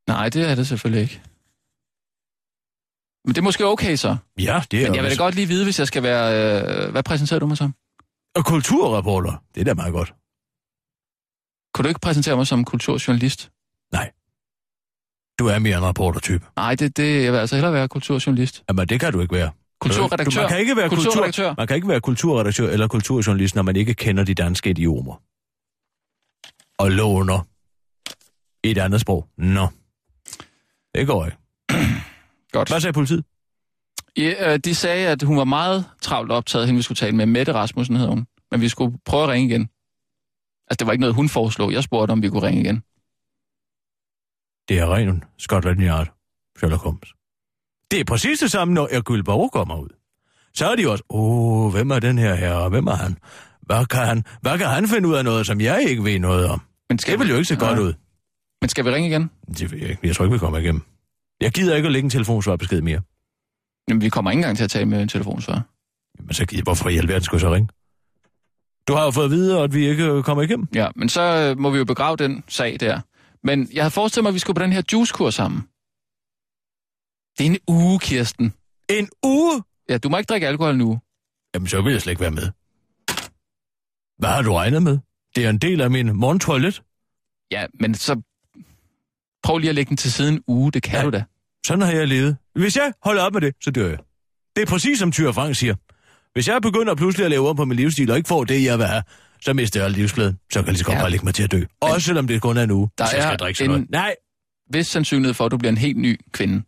Nej, 0.07 0.29
det 0.29 0.49
er 0.49 0.55
det 0.55 0.67
selvfølgelig 0.67 1.01
ikke. 1.01 1.21
Men 3.25 3.35
det 3.35 3.37
er 3.37 3.43
måske 3.43 3.65
okay 3.65 3.95
så. 3.95 4.17
Ja, 4.39 4.63
det 4.71 4.81
er 4.81 4.87
Men 4.87 4.95
jeg 4.95 5.03
vil 5.03 5.11
da 5.11 5.15
godt 5.15 5.35
lige 5.35 5.47
vide, 5.47 5.63
hvis 5.63 5.79
jeg 5.79 5.87
skal 5.87 6.03
være... 6.03 6.25
Øh, 6.85 6.91
hvad 6.91 7.03
præsenterer 7.03 7.39
du 7.39 7.47
mig 7.47 7.57
som? 7.57 7.73
Og 8.35 8.45
kulturreporter, 8.45 9.43
det 9.55 9.61
er 9.61 9.65
da 9.65 9.73
meget 9.73 9.93
godt. 9.93 10.13
Kunne 11.73 11.83
du 11.83 11.87
ikke 11.87 11.99
præsentere 11.99 12.35
mig 12.35 12.47
som 12.47 12.65
kulturjournalist? 12.65 13.51
Nej. 13.91 14.11
Du 15.39 15.47
er 15.47 15.59
mere 15.59 15.77
en 15.77 15.83
reportertype. 15.83 16.45
Nej, 16.55 16.75
det, 16.75 16.97
det, 16.97 17.23
jeg 17.23 17.31
vil 17.33 17.39
altså 17.39 17.55
hellere 17.55 17.73
være 17.73 17.87
kulturjournalist. 17.87 18.63
Jamen, 18.69 18.87
det 18.87 18.99
kan 18.99 19.13
du 19.13 19.21
ikke 19.21 19.35
være. 19.35 19.51
Kulturredaktør. 19.81 20.41
Du, 20.41 20.41
man, 20.41 20.49
kan 20.49 20.59
ikke 20.59 20.75
være 20.75 20.89
Kulturredaktør. 20.89 21.43
Kultur, 21.43 21.55
man 21.57 21.67
kan 21.67 21.75
ikke 21.75 21.87
være 21.87 22.01
kulturredaktør 22.01 22.69
eller 22.69 22.87
kulturjournalist, 22.87 23.55
når 23.55 23.61
man 23.61 23.75
ikke 23.75 23.93
kender 23.93 24.23
de 24.23 24.33
danske 24.33 24.69
idiomer. 24.69 25.21
Og 26.77 26.91
låner 26.91 27.47
et 28.63 28.77
andet 28.77 29.01
sprog. 29.01 29.27
Nå. 29.37 29.67
Det 30.95 31.07
går 31.07 31.25
ikke. 31.25 31.37
Godt. 32.51 32.69
Hvad 32.69 32.81
sagde 32.81 32.93
politiet? 32.93 33.23
Ja, 34.17 34.53
øh, 34.53 34.59
de 34.59 34.75
sagde, 34.75 35.07
at 35.07 35.23
hun 35.23 35.37
var 35.37 35.43
meget 35.43 35.85
travlt 36.01 36.31
optaget, 36.31 36.65
hende 36.67 36.77
vi 36.77 36.81
skulle 36.81 36.95
tale 36.95 37.15
med. 37.15 37.25
Mette 37.25 37.53
Rasmussen 37.53 37.95
hed 37.95 38.07
hun. 38.07 38.27
Men 38.51 38.61
vi 38.61 38.69
skulle 38.69 38.97
prøve 39.05 39.23
at 39.23 39.29
ringe 39.29 39.49
igen. 39.49 39.61
Altså, 40.67 40.75
det 40.79 40.87
var 40.87 40.91
ikke 40.91 41.01
noget, 41.01 41.15
hun 41.15 41.29
foreslog. 41.29 41.73
Jeg 41.73 41.83
spurgte, 41.83 42.11
om 42.11 42.21
vi 42.21 42.29
kunne 42.29 42.47
ringe 42.47 42.61
igen. 42.61 42.83
Det 44.69 44.79
er 44.79 44.93
ren 44.93 45.23
Scotland 45.37 45.81
Yard, 45.81 46.13
Sherlock 46.57 46.83
Holmes. 46.83 47.13
Det 47.91 47.99
er 47.99 48.03
præcis 48.03 48.39
det 48.39 48.51
samme, 48.51 48.73
når 48.73 48.87
Hercule 48.91 49.23
Poirot 49.23 49.51
kommer 49.51 49.77
ud. 49.79 49.89
Så 50.53 50.69
er 50.71 50.75
de 50.75 50.89
også, 50.91 51.03
åh, 51.09 51.71
hvem 51.71 51.91
er 51.91 51.99
den 51.99 52.17
her 52.17 52.35
herre, 52.35 52.69
hvem 52.69 52.87
er 52.87 52.95
han? 52.95 53.17
Hvad 53.61 53.85
kan 53.85 53.99
han, 53.99 54.23
hvad 54.41 54.57
kan 54.57 54.67
han 54.67 54.87
finde 54.87 55.07
ud 55.07 55.13
af 55.15 55.23
noget, 55.23 55.45
som 55.45 55.61
jeg 55.61 55.83
ikke 55.89 56.03
ved 56.03 56.19
noget 56.19 56.47
om? 56.47 56.61
Men 56.89 56.99
skal 56.99 57.11
Det 57.11 57.19
vil 57.19 57.27
vi- 57.27 57.31
jo 57.31 57.37
ikke 57.37 57.47
se 57.47 57.55
godt 57.55 57.77
Ja. 57.77 57.83
ud. 57.83 57.93
Men 58.61 58.69
skal 58.69 58.85
vi 58.85 58.89
ringe 58.89 59.09
igen? 59.09 59.29
Det 59.47 59.71
ved 59.71 59.79
jeg 59.79 59.89
ikke. 59.89 60.07
Jeg 60.07 60.15
tror 60.15 60.25
ikke, 60.25 60.33
vi 60.33 60.39
kommer 60.39 60.57
igennem. 60.57 60.81
Jeg 61.41 61.51
gider 61.51 61.75
ikke 61.75 61.85
at 61.85 61.91
lægge 61.91 62.03
en 62.05 62.09
telefonsvarbesked 62.09 62.81
mere. 62.81 63.01
Jamen, 63.89 64.01
vi 64.01 64.09
kommer 64.09 64.31
ikke 64.31 64.39
engang 64.39 64.57
til 64.57 64.63
at 64.63 64.69
tale 64.69 64.85
med 64.85 65.01
en 65.01 65.07
telefonsvarer. 65.07 65.61
Men 66.23 66.33
så 66.33 66.45
gider 66.45 66.63
hvorfor 66.63 66.89
i 66.89 66.97
alverden 66.97 67.23
skulle 67.23 67.35
jeg 67.43 67.49
så 67.49 67.53
ringe? 67.53 67.69
Du 68.87 68.93
har 68.93 69.03
jo 69.03 69.11
fået 69.11 69.25
at 69.25 69.31
vide, 69.31 69.59
at 69.59 69.73
vi 69.73 69.87
ikke 69.89 70.03
øh, 70.05 70.23
kommer 70.23 70.43
igennem. 70.43 70.67
Ja, 70.75 70.87
men 70.95 71.09
så 71.09 71.21
øh, 71.21 71.59
må 71.59 71.69
vi 71.69 71.77
jo 71.77 71.85
begrave 71.85 72.15
den 72.17 72.43
sag 72.47 72.77
der. 72.79 72.99
Men 73.43 73.69
jeg 73.73 73.83
havde 73.83 73.91
forestillet 73.91 74.23
mig, 74.23 74.29
at 74.29 74.33
vi 74.33 74.39
skulle 74.39 74.55
på 74.55 74.63
den 74.63 74.73
her 74.73 74.81
juicekur 74.93 75.29
sammen. 75.29 75.63
Det 77.39 77.45
er 77.45 77.49
en 77.51 77.57
uge, 77.67 77.99
Kirsten. 77.99 78.53
En 78.89 79.09
uge? 79.23 79.63
Ja, 79.89 79.97
du 79.97 80.09
må 80.09 80.17
ikke 80.17 80.27
drikke 80.27 80.47
alkohol 80.47 80.77
nu. 80.77 80.99
Jamen, 81.55 81.67
så 81.67 81.81
vil 81.81 81.91
jeg 81.91 82.01
slet 82.01 82.11
ikke 82.11 82.21
være 82.21 82.31
med. 82.31 82.49
Hvad 84.17 84.29
har 84.29 84.41
du 84.41 84.53
regnet 84.53 84.83
med? 84.83 84.97
Det 85.35 85.45
er 85.45 85.49
en 85.49 85.57
del 85.57 85.81
af 85.81 85.91
min 85.91 86.15
morgentoilet. 86.15 86.81
Ja, 87.51 87.65
men 87.79 87.95
så 87.95 88.21
prøv 89.43 89.57
lige 89.57 89.69
at 89.69 89.75
lægge 89.75 89.89
den 89.89 89.97
til 89.97 90.11
siden 90.13 90.33
en 90.33 90.41
uge. 90.47 90.71
Det 90.71 90.83
kan 90.83 90.99
Ja. 90.99 91.05
du 91.05 91.09
da. 91.09 91.23
Sådan 91.65 91.81
har 91.81 91.91
jeg 91.91 92.07
levet. 92.07 92.37
Hvis 92.55 92.75
jeg 92.75 92.93
holder 93.03 93.21
op 93.23 93.33
med 93.33 93.41
det, 93.41 93.55
så 93.61 93.71
dør 93.71 93.87
jeg. 93.89 93.97
Det 94.55 94.61
er 94.61 94.65
præcis 94.65 94.99
som 94.99 95.11
Tyre 95.11 95.33
Frank 95.33 95.55
siger. 95.55 95.75
Hvis 96.33 96.47
jeg 96.47 96.61
begynder 96.61 96.95
pludselig 96.95 97.25
at 97.25 97.31
lave 97.31 97.49
om 97.49 97.55
på 97.55 97.65
min 97.65 97.75
livsstil 97.77 98.11
og 98.11 98.17
ikke 98.17 98.27
får 98.27 98.43
det, 98.43 98.63
jeg 98.63 98.77
vil 98.77 98.85
have, 98.85 99.03
så 99.41 99.53
mister 99.53 99.81
jeg 99.81 99.91
livsglæden. 99.91 100.39
Så 100.51 100.59
kan 100.59 100.65
jeg 100.65 100.71
lige 100.71 100.77
så 100.79 100.85
godt 100.85 100.95
Ja. 100.95 101.01
bare 101.01 101.11
lægge 101.11 101.25
mig 101.25 101.33
til 101.35 101.43
at 101.43 101.51
dø. 101.51 101.63
Også 101.81 102.05
selvom 102.05 102.27
det 102.27 102.41
kun 102.41 102.57
er 102.57 102.63
en 102.63 102.71
uge, 102.71 102.89
Der 102.97 103.03
hvis 103.05 103.13
jeg 103.13 103.19
er 103.23 103.27
skal 103.29 103.37
drikke 103.39 103.57
sådan 103.57 103.69
en- 103.71 103.75
noget. 103.75 103.89
Nej, 103.91 104.15
Hvis 104.69 104.87
sandsynlighed 104.87 105.33
for, 105.33 105.45
at 105.45 105.51
du 105.51 105.57
bliver 105.57 105.71
en 105.71 105.77
helt 105.77 105.97
ny 105.97 106.19
kvinde. 106.31 106.63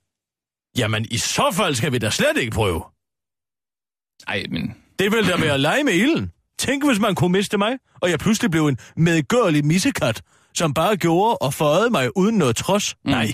Jamen 0.78 1.06
i 1.12 1.18
så 1.18 1.52
fald 1.54 1.76
skal 1.76 1.92
vi 1.92 1.98
da 1.98 2.10
slet 2.10 2.38
ikke 2.38 2.52
prøve. 2.52 2.84
Nej, 4.28 4.46
men 4.52 4.76
Det 5.00 5.12
vil 5.12 5.28
da 5.28 5.38
være 5.38 5.54
at 5.54 5.60
lege 5.60 5.84
med 5.84 5.94
ilden. 5.94 6.32
Tænk, 6.60 6.86
hvis 6.86 7.00
man 7.00 7.16
kunne 7.16 7.32
miste 7.32 7.58
mig, 7.58 7.78
og 8.02 8.10
jeg 8.10 8.20
pludselig 8.20 8.52
blev 8.52 8.68
en 8.68 8.78
medgørlig 8.96 9.66
missekat, 9.66 10.22
som 10.54 10.74
bare 10.74 10.98
gjorde 10.98 11.38
og 11.38 11.54
føjede 11.54 11.90
mig 11.90 12.18
uden 12.18 12.38
noget 12.38 12.56
trods. 12.56 12.96
Mm. 13.06 13.12
Nej. 13.12 13.34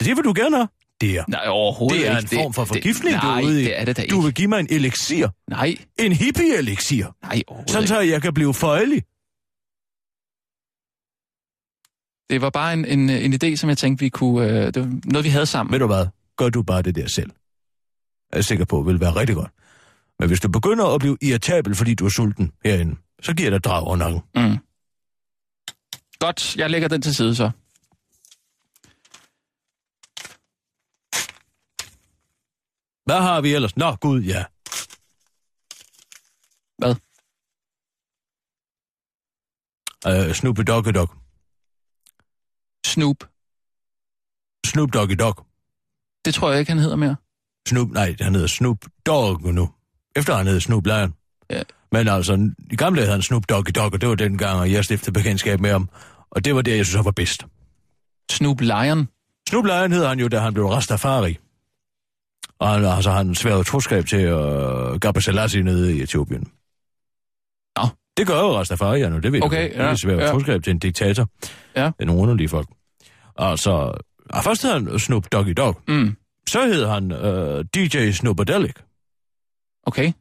Det 0.00 0.16
vil 0.16 0.24
du 0.24 0.32
gerne 0.36 0.56
have. 0.56 0.68
Det 1.00 1.16
er. 1.18 1.24
nej, 1.28 1.46
overhovedet 1.48 2.00
Det 2.00 2.08
er 2.08 2.18
ikke. 2.18 2.36
en 2.36 2.42
form 2.42 2.52
for 2.52 2.64
forgiftning, 2.64 3.14
det, 3.14 3.22
du 3.22 3.28
er 3.28 3.42
ude 3.42 3.62
i. 3.62 3.64
det 3.64 3.80
er 3.80 3.84
det 3.84 3.96
da 3.96 4.02
ikke. 4.02 4.14
Du 4.14 4.20
vil 4.20 4.34
give 4.34 4.48
mig 4.48 4.60
en 4.60 4.66
elixir. 4.70 5.28
Nej, 5.50 5.74
En 5.98 6.12
hippie-elixir. 6.12 7.18
nej, 7.22 7.42
overhovedet 7.46 7.70
Sådan 7.70 7.88
så 7.88 8.00
jeg 8.00 8.22
kan 8.22 8.34
blive 8.34 8.54
føjelig. 8.54 9.02
Det 12.30 12.42
var 12.42 12.50
bare 12.50 12.72
en, 12.72 12.84
en, 12.84 13.10
en 13.10 13.32
idé, 13.34 13.56
som 13.56 13.68
jeg 13.68 13.78
tænkte, 13.78 14.04
vi 14.04 14.08
kunne... 14.08 14.46
Øh, 14.48 14.74
det 14.74 14.76
var 14.82 15.00
noget, 15.04 15.24
vi 15.24 15.28
havde 15.30 15.46
sammen. 15.46 15.72
Ved 15.72 15.78
du 15.78 15.86
hvad? 15.86 16.06
Gør 16.36 16.48
du 16.48 16.62
bare 16.62 16.82
det 16.82 16.94
der 16.94 17.08
selv. 17.08 17.30
Jeg 18.32 18.38
er 18.38 18.42
sikker 18.42 18.64
på, 18.64 18.82
vil 18.82 19.00
være 19.00 19.16
rigtig 19.16 19.36
godt. 19.36 19.50
Men 20.18 20.28
hvis 20.28 20.40
du 20.40 20.48
begynder 20.48 20.94
at 20.94 21.00
blive 21.00 21.18
irritabel, 21.22 21.74
fordi 21.74 21.94
du 21.94 22.04
er 22.06 22.10
sulten 22.10 22.52
herinde, 22.64 22.96
så 23.22 23.34
giver 23.34 23.50
dig 23.50 23.64
drag 23.64 23.82
over 23.82 23.96
nakken. 23.96 24.20
Mm. 24.34 24.58
Godt, 26.18 26.56
jeg 26.56 26.70
lægger 26.70 26.88
den 26.88 27.02
til 27.02 27.14
side 27.14 27.34
så. 27.34 27.50
Hvad 33.04 33.20
har 33.20 33.40
vi 33.40 33.54
ellers? 33.54 33.76
Nå, 33.76 33.96
gud, 33.96 34.20
ja. 34.20 34.44
Hvad? 36.78 36.94
Uh, 40.06 40.32
Snoop 40.34 40.56
Doggy 40.66 40.90
Dog. 40.94 41.10
Snoop. 42.86 43.16
Snoop 44.66 44.92
Doggy 44.92 45.16
Dog. 45.18 45.46
Det 46.24 46.34
tror 46.34 46.50
jeg 46.50 46.60
ikke, 46.60 46.72
han 46.72 46.78
hedder 46.78 46.96
mere. 46.96 47.16
Snoop, 47.68 47.90
nej, 47.90 48.16
han 48.20 48.34
hedder 48.34 48.48
Snoop 48.48 48.78
Dogg 49.06 49.54
nu. 49.54 49.70
Efter 50.16 50.34
han 50.36 50.46
hed 50.46 50.60
Snoop 50.60 50.86
Lion. 50.86 51.14
Ja. 51.50 51.62
Men 51.92 52.08
altså, 52.08 52.50
i 52.70 52.76
gamle 52.76 53.00
dage 53.00 53.06
hed 53.06 53.12
han 53.12 53.22
Snoop 53.22 53.48
Doggy 53.48 53.70
Dog, 53.74 53.92
og 53.92 54.00
det 54.00 54.08
var 54.08 54.14
den 54.14 54.38
gang, 54.38 54.72
jeg 54.72 54.84
stiftede 54.84 55.12
bekendtskab 55.12 55.60
med 55.60 55.70
ham. 55.70 55.88
Og 56.30 56.44
det 56.44 56.54
var 56.54 56.62
det, 56.62 56.76
jeg 56.76 56.86
synes, 56.86 56.96
han 56.96 57.04
var 57.04 57.10
bedst. 57.10 57.46
Snoop 58.30 58.60
Lion. 58.60 59.08
Snoop 59.48 59.64
Lion 59.64 59.92
hed 59.92 60.06
han 60.06 60.20
jo, 60.20 60.28
da 60.28 60.38
han 60.38 60.54
blev 60.54 60.66
Rastafari. 60.66 61.38
Og 62.58 62.68
han, 62.68 62.84
altså, 62.84 63.10
han 63.10 63.34
sværede 63.34 63.64
troskab 63.64 64.06
til 64.06 64.32
uh, 64.32 64.98
Gabriel 65.00 65.22
Selassie 65.22 65.62
nede 65.62 65.96
i 65.96 66.02
Etiopien. 66.02 66.44
Nå. 67.76 67.88
Det 68.16 68.26
gør 68.26 68.40
jo 68.40 69.10
nu, 69.10 69.18
det 69.18 69.32
ved 69.32 69.42
Okay, 69.42 69.72
du. 69.76 69.82
ja, 69.82 69.90
Det 69.90 70.00
sværede 70.00 70.22
ja. 70.22 70.30
troskab 70.30 70.62
til 70.62 70.70
en 70.70 70.78
diktator. 70.78 71.28
Ja. 71.76 71.84
Det 71.84 71.94
er 71.98 72.04
nogle 72.04 72.22
underlige 72.22 72.48
folk. 72.48 72.68
Altså, 73.36 73.92
og 74.32 74.44
først 74.44 74.62
hed 74.62 74.72
han 74.72 74.98
Snoop 74.98 75.32
Doggy 75.32 75.52
Dog. 75.56 75.80
Mm. 75.88 76.16
Så 76.48 76.66
hed 76.66 76.86
han 76.86 77.12
uh, 77.12 77.64
DJ 77.74 78.10
Snoopadelic. 78.10 78.74
Okay. 79.82 80.12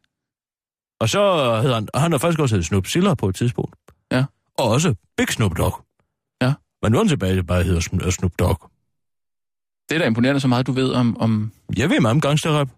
Og 1.00 1.10
så 1.10 1.56
hed 1.62 1.74
han, 1.74 1.88
og 1.94 2.02
han 2.02 2.12
har 2.12 2.20
faktisk 2.20 2.40
også 2.40 2.56
heddet 2.56 2.68
Snoop 2.68 2.88
Siller 2.88 3.16
på 3.16 3.30
et 3.30 3.36
tidspunkt. 3.36 3.76
Ja. 4.12 4.26
Og 4.58 4.66
også 4.70 4.96
Big 5.18 5.28
Snoop 5.28 5.58
Dogg. 5.58 5.76
Ja. 6.42 6.54
Men 6.82 6.92
nu 6.92 6.98
er 6.98 7.02
han 7.04 7.08
tilbage, 7.10 7.36
det 7.36 7.48
bare 7.48 7.64
hedder 7.64 8.06
øh, 8.06 8.12
Snoop 8.12 8.32
Dogg. 8.40 8.72
Det 9.90 9.96
er 9.96 10.00
da 10.00 10.06
imponerende 10.06 10.40
så 10.40 10.48
meget, 10.48 10.68
du 10.68 10.72
ved 10.72 10.92
om... 10.94 11.18
om... 11.18 11.52
Jeg 11.78 11.90
ved 11.90 12.00
meget 12.00 12.16
om 12.16 12.22
gangsterrap. 12.22 12.70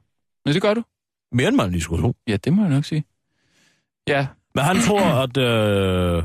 Men 0.46 0.54
det 0.54 0.62
gør 0.62 0.74
du. 0.74 0.84
Mere 1.32 1.48
end 1.48 1.56
man 1.56 1.72
lige 1.72 1.82
skulle 1.82 2.04
tro. 2.04 2.15
Ja, 2.28 2.38
det 2.38 2.54
må 2.54 2.62
jeg 2.62 2.72
nok 2.72 2.86
sige. 2.86 3.04
Ja, 4.08 4.28
Men 4.56 4.63
han 4.63 4.82
tror, 4.82 5.02
at 5.02 5.38
øh, 5.38 6.24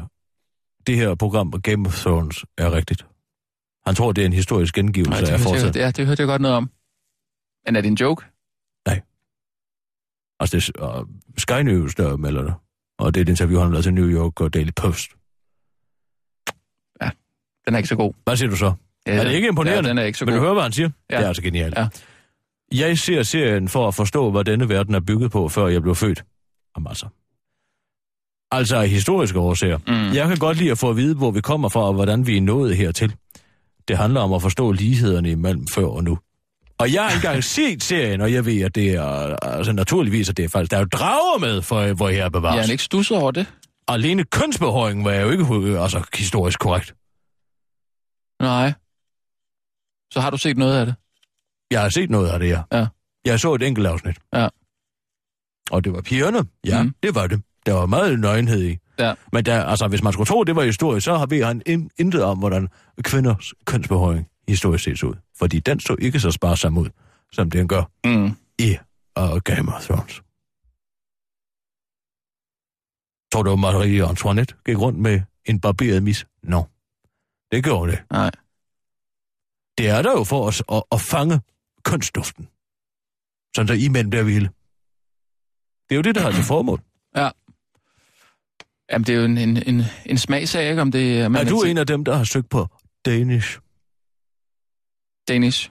det 0.87 0.97
her 0.97 1.15
program 1.15 1.51
Game 1.51 1.87
of 1.87 2.01
Thrones 2.01 2.45
er 2.59 2.73
rigtigt. 2.73 3.07
Han 3.89 3.95
tror, 3.95 4.13
det 4.13 4.23
er 4.23 4.27
en 4.27 4.33
historisk 4.33 4.75
gengivelse 4.75 5.11
Nej, 5.11 5.21
det, 5.21 5.29
af 5.29 5.41
fortiden. 5.41 5.75
ja, 5.75 5.91
det 5.91 6.07
hørte 6.07 6.21
jeg 6.21 6.29
godt 6.29 6.43
noget 6.43 6.57
om. 6.57 6.71
Men 7.67 7.77
er 7.77 7.81
det 7.81 7.89
en 7.89 7.95
joke? 7.95 8.25
Altså, 10.41 10.57
det 10.57 10.71
er 10.83 11.01
uh, 11.01 11.09
Sky 11.37 11.53
News, 11.53 11.95
der 11.95 12.17
melder 12.17 12.43
det. 12.43 12.55
Og 12.99 13.15
det 13.15 13.21
er 13.21 13.23
et 13.23 13.29
interview, 13.29 13.61
han 13.61 13.73
har 13.73 13.83
til 13.83 13.95
New 13.95 14.09
York 14.09 14.41
og 14.41 14.55
Daily 14.55 14.71
Post. 14.77 15.11
Den 17.67 17.75
er 17.75 17.79
ikke 17.79 17.89
så 17.89 17.97
god. 17.97 18.13
Hvad 18.25 18.37
siger 18.37 18.51
du 18.51 18.57
så? 18.57 18.73
Ja, 19.07 19.13
er 19.13 19.25
det 19.25 19.33
ikke 19.33 19.49
imponerende? 19.49 19.83
Ja, 19.83 19.89
den 19.89 19.99
er 19.99 20.03
ikke 20.03 20.19
så 20.19 20.25
god. 20.25 20.35
du 20.35 20.41
høre, 20.41 20.53
hvad 20.53 20.63
han 20.63 20.73
siger? 20.73 20.91
Ja. 21.11 21.17
Det 21.17 21.25
er 21.25 21.29
altså 21.29 21.43
genialt. 21.43 21.75
Ja. 21.79 21.89
Jeg 22.73 22.99
ser 22.99 23.23
serien 23.23 23.69
for 23.69 23.89
at 23.89 23.95
forstå, 23.95 24.31
hvad 24.31 24.45
denne 24.45 24.69
verden 24.69 24.95
er 24.95 25.01
bygget 25.01 25.31
på, 25.31 25.49
før 25.49 25.67
jeg 25.67 25.83
blev 25.83 25.95
født. 25.95 26.25
Jamen 26.77 26.89
altså. 26.89 27.07
Altså 28.51 28.77
af 28.77 28.89
historiske 28.89 29.39
årsager. 29.39 29.79
Mm. 29.79 30.15
Jeg 30.17 30.29
kan 30.29 30.37
godt 30.37 30.57
lide 30.57 30.71
at 30.71 30.79
få 30.79 30.91
at 30.91 30.97
vide, 30.97 31.15
hvor 31.15 31.31
vi 31.31 31.41
kommer 31.41 31.69
fra, 31.69 31.81
og 31.81 31.93
hvordan 31.95 32.27
vi 32.27 32.37
er 32.37 32.41
nået 32.41 32.77
hertil. 32.77 33.15
Det 33.89 33.97
handler 33.99 34.21
om 34.21 34.33
at 34.33 34.43
forstå 34.43 34.73
lighederne 34.73 35.31
imellem 35.31 35.67
før 35.69 35.87
og 35.87 36.05
nu. 36.05 36.19
Og 36.79 36.93
jeg 36.93 37.05
har 37.07 37.15
engang 37.17 37.45
set 37.45 37.83
serien, 37.83 38.21
og 38.21 38.33
jeg 38.33 38.47
ved, 38.47 38.61
at 38.63 38.75
det 38.75 38.95
er, 38.95 39.37
altså 39.47 39.73
naturligvis, 39.73 40.29
at 40.29 40.37
det 40.37 40.45
er 40.45 40.49
faktisk, 40.49 40.71
der 40.71 40.77
er 40.77 40.81
jo 40.81 40.87
drager 40.93 41.39
med, 41.39 41.63
for 41.63 41.93
hvor 41.93 42.09
jeg 42.09 42.19
er 42.19 42.23
Ja, 42.23 42.29
bevaret. 42.29 42.61
han 42.61 42.71
ikke 42.71 42.83
stusset 42.83 43.17
over 43.17 43.31
det. 43.31 43.47
Alene 43.89 44.25
kønsbehøringen 44.25 45.05
var 45.05 45.15
jo 45.15 45.31
ikke 45.31 45.45
øh, 45.55 45.83
altså, 45.83 46.05
historisk 46.15 46.59
korrekt. 46.59 46.95
Nej. 48.43 48.73
Så 50.13 50.21
har 50.21 50.31
du 50.31 50.37
set 50.39 50.57
noget 50.59 50.79
af 50.81 50.87
det? 50.87 50.95
Jeg 51.71 51.83
har 51.83 51.89
set 51.89 52.11
noget 52.11 52.29
af 52.29 52.39
det 52.39 52.49
her. 52.49 52.63
Ja. 52.73 52.87
Jeg 53.25 53.41
så 53.41 53.55
et 53.55 53.63
enkelt 53.63 53.87
afsnit. 53.87 54.17
Ja. 54.35 54.49
Og 55.71 55.85
det 55.85 55.93
var 55.93 56.01
pigerne. 56.01 56.45
Ja, 56.67 56.83
mm. 56.83 56.95
det 57.03 57.15
var 57.15 57.27
det. 57.27 57.43
Der 57.67 57.73
var 57.73 57.87
meget 57.87 58.21
nøgenhed 58.21 58.63
i. 58.63 58.77
Ja. 58.99 59.15
Men 59.33 59.45
der, 59.45 59.65
altså, 59.65 59.89
hvis 59.89 60.03
man 60.03 60.13
skulle 60.13 60.27
tro, 60.27 60.45
det 60.45 60.57
var 60.57 60.63
historie, 60.63 61.01
så 61.01 61.17
har 61.19 61.27
vi 61.27 61.41
han 61.41 61.63
in- 61.67 61.91
intet 61.99 62.23
om, 62.23 62.39
hvordan 62.39 62.69
kvinders 63.03 63.55
kønsbehøring 63.65 64.29
historisk 64.49 64.85
set 64.85 65.03
ud. 65.03 65.15
Fordi 65.39 65.61
den 65.61 65.81
så 65.81 65.97
ikke 65.99 66.21
så 66.21 66.31
sparsom 66.31 66.79
ud, 66.79 66.89
som 67.33 67.51
den 67.51 67.69
gør 67.69 67.83
Mm. 68.05 68.31
i 68.59 68.77
uh, 69.21 69.39
Game 69.45 69.75
of 69.75 69.85
Thrones. 69.87 70.23
Tror 73.33 73.43
du, 73.43 73.57
Marie 73.57 74.05
Antoinette 74.05 74.55
gik 74.67 74.79
rundt 74.79 74.99
med 74.99 75.21
en 75.45 75.61
barberet 75.61 76.03
mis? 76.03 76.27
Nå. 76.43 76.51
No. 76.57 76.63
Det 77.53 77.65
gjorde 77.65 77.93
ikke. 77.93 78.05
Nej. 78.11 78.31
Det 79.79 79.89
er 79.89 80.03
der 80.03 80.11
jo 80.13 80.25
for 80.25 80.47
os 80.47 80.63
at, 80.73 80.83
at 80.93 81.01
fange 81.01 81.41
kønsduften. 81.85 82.49
Sådan 83.57 83.69
så 83.69 83.75
I 83.75 83.89
mænd 83.89 84.11
bliver 84.11 84.25
vilde. 84.25 84.49
Det 85.89 85.95
er 85.95 85.97
jo 85.97 86.03
det, 86.03 86.15
der 86.15 86.21
har 86.21 86.31
til 86.33 86.45
formål. 86.45 86.81
Ja. 87.17 87.31
Jamen, 88.93 89.05
det 89.07 89.15
er 89.15 89.19
jo 89.19 89.25
en, 89.25 89.39
en, 89.39 89.57
en, 89.67 89.83
en 90.07 90.19
smagsag, 90.19 90.71
ikke? 90.71 90.83
Om 90.83 90.93
det, 90.93 91.21
er 91.21 91.45
du 91.49 91.63
en 91.63 91.79
af 91.79 91.87
dem, 91.87 92.05
der 92.05 92.17
har 92.17 92.25
søgt 92.25 92.51
på 92.51 92.67
Danish? 93.07 93.59
Danish? 95.29 95.71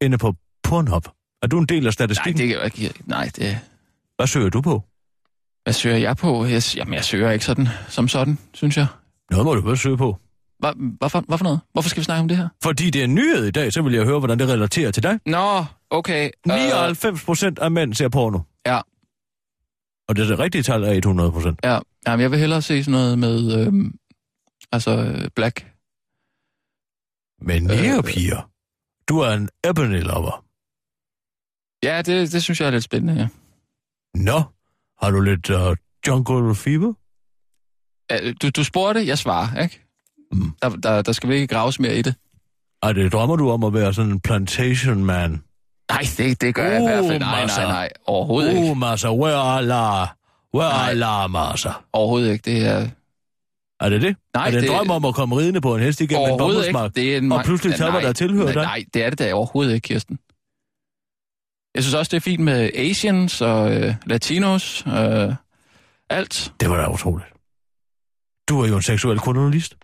Inde 0.00 0.18
på 0.18 0.34
Pornhub. 0.62 1.08
Er 1.42 1.46
du 1.46 1.58
en 1.58 1.66
del 1.66 1.76
af 1.76 1.82
Nej, 1.82 1.90
statistikken? 1.90 2.42
det 2.42 2.50
jeg 2.50 2.64
ikke. 2.64 2.94
Nej, 3.04 3.30
det... 3.36 3.58
Hvad 4.16 4.26
søger 4.26 4.48
du 4.48 4.60
på? 4.60 4.82
Hvad 5.64 5.72
søger 5.72 5.96
jeg 5.96 6.16
på? 6.16 6.44
Jeg, 6.44 6.62
jamen, 6.76 6.94
jeg 6.94 7.04
søger 7.04 7.30
ikke 7.30 7.44
sådan, 7.44 7.68
som 7.88 8.08
sådan, 8.08 8.38
synes 8.54 8.76
jeg. 8.76 8.86
Noget 9.30 9.46
må 9.46 9.54
du 9.54 9.60
vel 9.60 9.78
søge 9.78 9.96
på. 9.96 10.16
Hvad, 10.58 10.72
hvorfor, 10.98 11.20
hvorfor 11.20 11.44
noget? 11.44 11.60
Hvorfor 11.72 11.88
skal 11.88 12.00
vi 12.00 12.04
snakke 12.04 12.20
om 12.20 12.28
det 12.28 12.36
her? 12.36 12.48
Fordi 12.62 12.90
det 12.90 13.02
er 13.02 13.06
nyhed 13.06 13.44
i 13.44 13.50
dag, 13.50 13.72
så 13.72 13.82
vil 13.82 13.92
jeg 13.94 14.04
høre, 14.04 14.18
hvordan 14.18 14.38
det 14.38 14.48
relaterer 14.48 14.90
til 14.90 15.02
dig. 15.02 15.18
Nå, 15.26 15.64
okay. 15.90 16.30
99 16.46 17.24
procent 17.24 17.58
af 17.58 17.70
mænd 17.70 17.94
ser 17.94 18.08
porno. 18.08 18.38
Ja. 18.66 18.80
Og 20.08 20.16
det, 20.16 20.28
det 20.28 20.38
rigtige 20.38 20.62
tal 20.62 20.84
er 20.84 20.90
100 20.90 21.32
procent. 21.32 21.60
Ja, 21.64 21.78
jamen, 22.06 22.22
jeg 22.22 22.30
vil 22.30 22.38
hellere 22.38 22.62
se 22.62 22.84
sådan 22.84 22.92
noget 23.00 23.18
med, 23.18 23.66
øhm, 23.66 23.94
altså, 24.72 24.90
øh, 24.90 25.28
black. 25.36 25.66
Men 27.42 27.62
nære 27.62 28.02
piger. 28.02 28.50
Du 29.08 29.18
er 29.18 29.30
en 29.30 29.48
ebony 29.64 30.00
lover. 30.02 30.44
Ja, 31.84 32.02
det, 32.02 32.32
det 32.32 32.42
synes 32.42 32.60
jeg 32.60 32.66
er 32.66 32.70
lidt 32.70 32.84
spændende, 32.84 33.14
ja. 33.20 33.28
Nå, 34.14 34.42
har 35.02 35.10
du 35.10 35.20
lidt 35.20 35.50
uh, 35.50 35.76
jungle 36.06 36.54
fever? 36.54 36.92
Ja, 38.10 38.32
Du, 38.32 38.50
du 38.50 38.64
spurgte, 38.64 39.06
jeg 39.06 39.18
svarer, 39.18 39.62
ikke? 39.62 39.80
Mm. 40.32 40.52
Der, 40.62 40.68
der, 40.68 41.02
der 41.02 41.12
skal 41.12 41.28
vi 41.28 41.34
ikke 41.34 41.46
graves 41.46 41.80
mere 41.80 41.96
i 41.96 42.02
det. 42.02 42.14
Ej, 42.82 42.92
det 42.92 43.12
drømmer 43.12 43.36
du 43.36 43.50
om 43.50 43.64
at 43.64 43.74
være 43.74 43.94
sådan 43.94 44.10
en 44.12 44.20
plantation 44.20 45.04
man? 45.04 45.42
Nej, 45.90 46.02
det, 46.16 46.40
det 46.40 46.54
gør 46.54 46.64
jeg 46.66 46.80
i 46.80 46.84
hvert 46.84 47.04
fald. 47.04 47.18
Nej, 47.18 47.46
nej, 47.46 47.64
nej. 47.64 47.90
Overhovedet 48.06 48.56
ikke. 48.56 48.70
Uh, 48.70 48.76
Massa, 48.76 49.14
where 49.14 49.34
are 49.36 50.08
la, 50.92 51.26
Massa? 51.26 51.72
Overhovedet 51.92 52.32
ikke. 52.32 52.50
Det 52.50 52.66
er 52.66 52.88
Er 53.80 53.88
det 53.88 54.02
det? 54.02 54.16
Nej, 54.34 54.46
er 54.46 54.50
det 54.50 54.58
en 54.58 54.62
det- 54.62 54.70
drøm 54.70 54.90
om 54.90 55.04
at 55.04 55.14
komme 55.14 55.36
ridende 55.36 55.60
på 55.60 55.74
en 55.76 55.82
hest 55.82 56.00
igennem 56.00 56.40
en 56.40 56.64
ikke. 56.66 56.78
Det 56.94 57.14
er 57.14 57.18
en, 57.18 57.32
Og 57.32 57.44
pludselig 57.44 57.74
tage, 57.76 57.90
hvad 57.90 58.02
der 58.02 58.12
tilhører 58.12 58.44
nej, 58.44 58.52
dig? 58.52 58.62
Nej, 58.62 58.84
det 58.94 59.04
er 59.04 59.10
det 59.10 59.18
da 59.18 59.34
overhovedet 59.34 59.74
ikke, 59.74 59.86
Kirsten. 59.88 60.18
Jeg 61.74 61.82
synes 61.82 61.94
også, 61.94 62.10
det 62.10 62.16
er 62.16 62.20
fint 62.20 62.40
med 62.44 62.70
Asians 62.74 63.40
og 63.40 63.74
øh, 63.76 63.94
Latinos. 64.06 64.86
Øh, 64.86 65.34
alt. 66.10 66.52
Det 66.60 66.70
var 66.70 66.76
da 66.76 66.88
utroligt. 66.92 67.28
Du 68.48 68.60
er 68.60 68.68
jo 68.68 68.76
en 68.76 68.82
seksuel 68.82 69.18
kolonialist. 69.18 69.74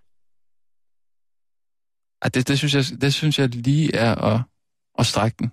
Ej, 2.22 2.28
det, 2.34 2.48
det, 2.48 2.58
synes 2.58 2.74
jeg, 2.74 3.00
det 3.00 3.14
synes 3.14 3.38
jeg 3.38 3.48
lige 3.48 3.94
er 3.94 4.14
at, 4.14 4.40
at 4.98 5.06
strække 5.06 5.36
den. 5.38 5.52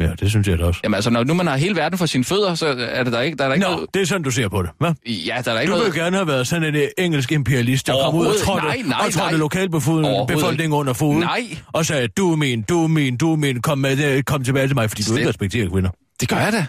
Ja, 0.00 0.10
det 0.20 0.30
synes 0.30 0.48
jeg 0.48 0.58
da 0.58 0.64
også. 0.64 0.80
Jamen 0.84 0.94
altså, 0.94 1.10
når 1.10 1.24
nu 1.24 1.34
man 1.34 1.46
har 1.46 1.56
hele 1.56 1.76
verden 1.76 1.98
for 1.98 2.06
sine 2.06 2.24
fødder, 2.24 2.54
så 2.54 2.66
er 2.66 3.04
det 3.04 3.12
der 3.12 3.20
ikke, 3.20 3.36
der 3.36 3.44
er 3.44 3.48
der 3.48 3.54
ikke 3.54 3.66
Nå, 3.66 3.72
noget... 3.72 3.94
det 3.94 4.02
er 4.02 4.06
sådan, 4.06 4.22
du 4.22 4.30
ser 4.30 4.48
på 4.48 4.62
det, 4.62 4.70
hva? 4.78 4.94
Ja, 5.06 5.40
der 5.44 5.50
er 5.50 5.54
der 5.54 5.60
ikke 5.60 5.70
Du 5.72 5.76
noget... 5.78 5.92
vil 5.94 6.00
gerne 6.02 6.16
have 6.16 6.26
været 6.26 6.46
sådan 6.46 6.68
en 6.68 6.74
øh, 6.74 6.88
engelsk 6.98 7.32
imperialist, 7.32 7.86
der 7.86 7.92
kom 8.04 8.14
ud 8.14 8.26
og 8.26 8.34
trådte, 8.44 8.66
nej, 8.66 8.82
nej, 8.86 8.98
og 9.06 9.12
trådte 9.12 9.36
lokalbefolkningen 9.36 10.72
under 10.72 10.92
foden. 10.92 11.18
Nej, 11.20 11.56
Og 11.72 11.86
sagde, 11.86 12.08
du 12.08 12.32
er 12.32 12.36
min, 12.36 12.62
du 12.62 12.84
er 12.84 12.88
min, 12.88 13.16
du 13.16 13.32
er 13.32 13.36
min, 13.36 13.62
kom, 13.62 13.78
med, 13.78 13.96
det, 13.96 14.26
kom 14.26 14.44
tilbage 14.44 14.66
til 14.68 14.76
mig, 14.76 14.90
fordi 14.90 15.02
du 15.02 15.06
Slet- 15.06 15.18
ikke 15.18 15.28
respekterer 15.28 15.68
kvinder. 15.70 15.90
det 16.20 16.28
gør 16.28 16.36
jeg 16.36 16.52
da. 16.52 16.66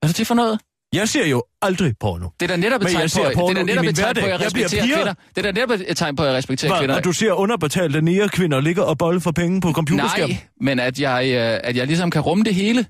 Hvad 0.00 0.10
er 0.10 0.14
det 0.14 0.26
for 0.26 0.34
noget? 0.34 0.58
Jeg 0.92 1.08
ser 1.08 1.26
jo 1.26 1.44
aldrig 1.62 1.94
porno. 2.00 2.28
Det 2.40 2.50
er 2.50 2.56
da 2.56 2.56
netop 2.56 2.82
et 2.82 2.88
tegn 2.88 3.34
på, 3.34 3.48
det 3.48 3.58
er 3.58 3.64
netop 3.64 3.84
et 3.84 3.96
tegn 3.96 4.14
på, 4.14 4.20
at 4.20 4.30
jeg 4.30 4.40
respekterer 4.40 4.82
kvinder. 4.82 5.14
Det 5.28 5.38
er 5.38 5.42
da 5.42 5.52
netop 5.52 5.70
et 5.70 5.96
tegn 5.96 6.16
på, 6.16 6.22
at 6.22 6.28
jeg 6.28 6.36
respekterer 6.36 6.72
Hva? 6.72 6.78
kvinder. 6.80 6.96
Og 6.96 7.04
du 7.04 7.12
ser 7.12 7.32
underbetalte 7.32 8.00
nære-kvinder 8.00 8.60
ligger 8.60 8.82
og 8.82 8.98
bolle 8.98 9.20
for 9.20 9.30
penge 9.30 9.60
på 9.60 9.72
computerskærm. 9.72 10.30
Nej, 10.30 10.38
men 10.60 10.78
at 10.78 11.00
jeg, 11.00 11.24
øh, 11.26 11.60
at 11.68 11.76
jeg 11.76 11.86
ligesom 11.86 12.10
kan 12.10 12.20
rumme 12.20 12.44
det 12.44 12.54
hele. 12.54 12.86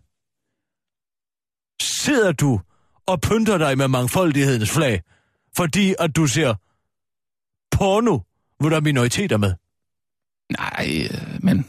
Sidder 1.83 2.33
du 2.33 2.61
og 3.07 3.21
pynter 3.21 3.59
dig 3.59 3.79
med 3.79 3.89
mangfoldighedens 3.89 4.71
flag, 4.71 5.01
fordi 5.57 5.95
at 5.99 6.17
du 6.17 6.27
ser 6.27 6.55
porno, 7.77 8.19
hvor 8.59 8.69
der 8.69 8.77
er 8.77 8.81
minoriteter 8.81 9.37
med? 9.37 9.55
Nej, 10.59 11.09
øh, 11.11 11.45
men... 11.45 11.67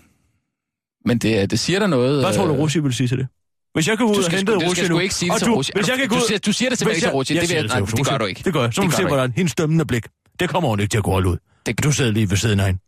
Men 1.05 1.17
det, 1.17 1.51
det 1.51 1.59
siger 1.59 1.79
der 1.79 1.87
noget. 1.87 2.25
Hvad 2.25 2.33
tror 2.33 2.45
du, 2.47 2.53
øh, 2.53 2.59
Russi 2.59 2.79
vil 2.79 2.93
sige 2.93 3.07
til 3.07 3.17
det? 3.17 3.27
Hvis 3.73 3.87
jeg 3.87 3.97
kan 3.97 4.05
ud 4.05 4.15
Du 4.15 4.25
og 4.25 4.31
hente 4.31 4.53
du 4.53 4.75
skal 4.75 4.89
nu, 4.89 4.99
ikke 4.99 5.15
sige 5.15 5.31
det 5.31 5.43
og 5.43 5.47
du. 5.47 5.55
Hvis 5.55 5.87
jeg 5.89 5.97
kan 5.97 6.09
du, 6.09 6.15
ud... 6.15 6.21
siger, 6.27 6.39
du 6.39 6.53
siger 6.53 6.69
det 6.69 6.77
simpelthen 6.79 7.17
Hvis 7.17 7.27
til 7.27 7.33
jeg 7.35 7.41
Det, 7.41 7.49
vil, 7.49 7.55
jeg, 7.55 7.67
nej, 7.67 7.79
det 7.79 8.05
gør 8.09 8.17
du 8.17 8.25
ikke. 8.25 8.43
Det 8.43 8.53
gør 8.53 8.61
jeg. 8.61 8.73
Så 8.73 8.81
må 8.81 8.85
du 8.85 8.91
gør 8.91 8.97
se, 8.97 9.03
du 9.03 9.07
hvordan 9.07 9.31
hendes 9.31 9.55
dømmende 9.55 9.85
blik. 9.85 10.07
Det 10.39 10.49
kommer 10.49 10.69
hun 10.69 10.79
ikke 10.79 10.91
til 10.91 10.97
at 10.97 11.03
gå 11.03 11.17
ud. 11.17 11.37
Det, 11.65 11.83
du 11.83 11.91
sidder 11.91 12.11
lige 12.11 12.29
ved 12.29 12.37
siden 12.37 12.59
af 12.59 12.65
hende. 12.65 12.79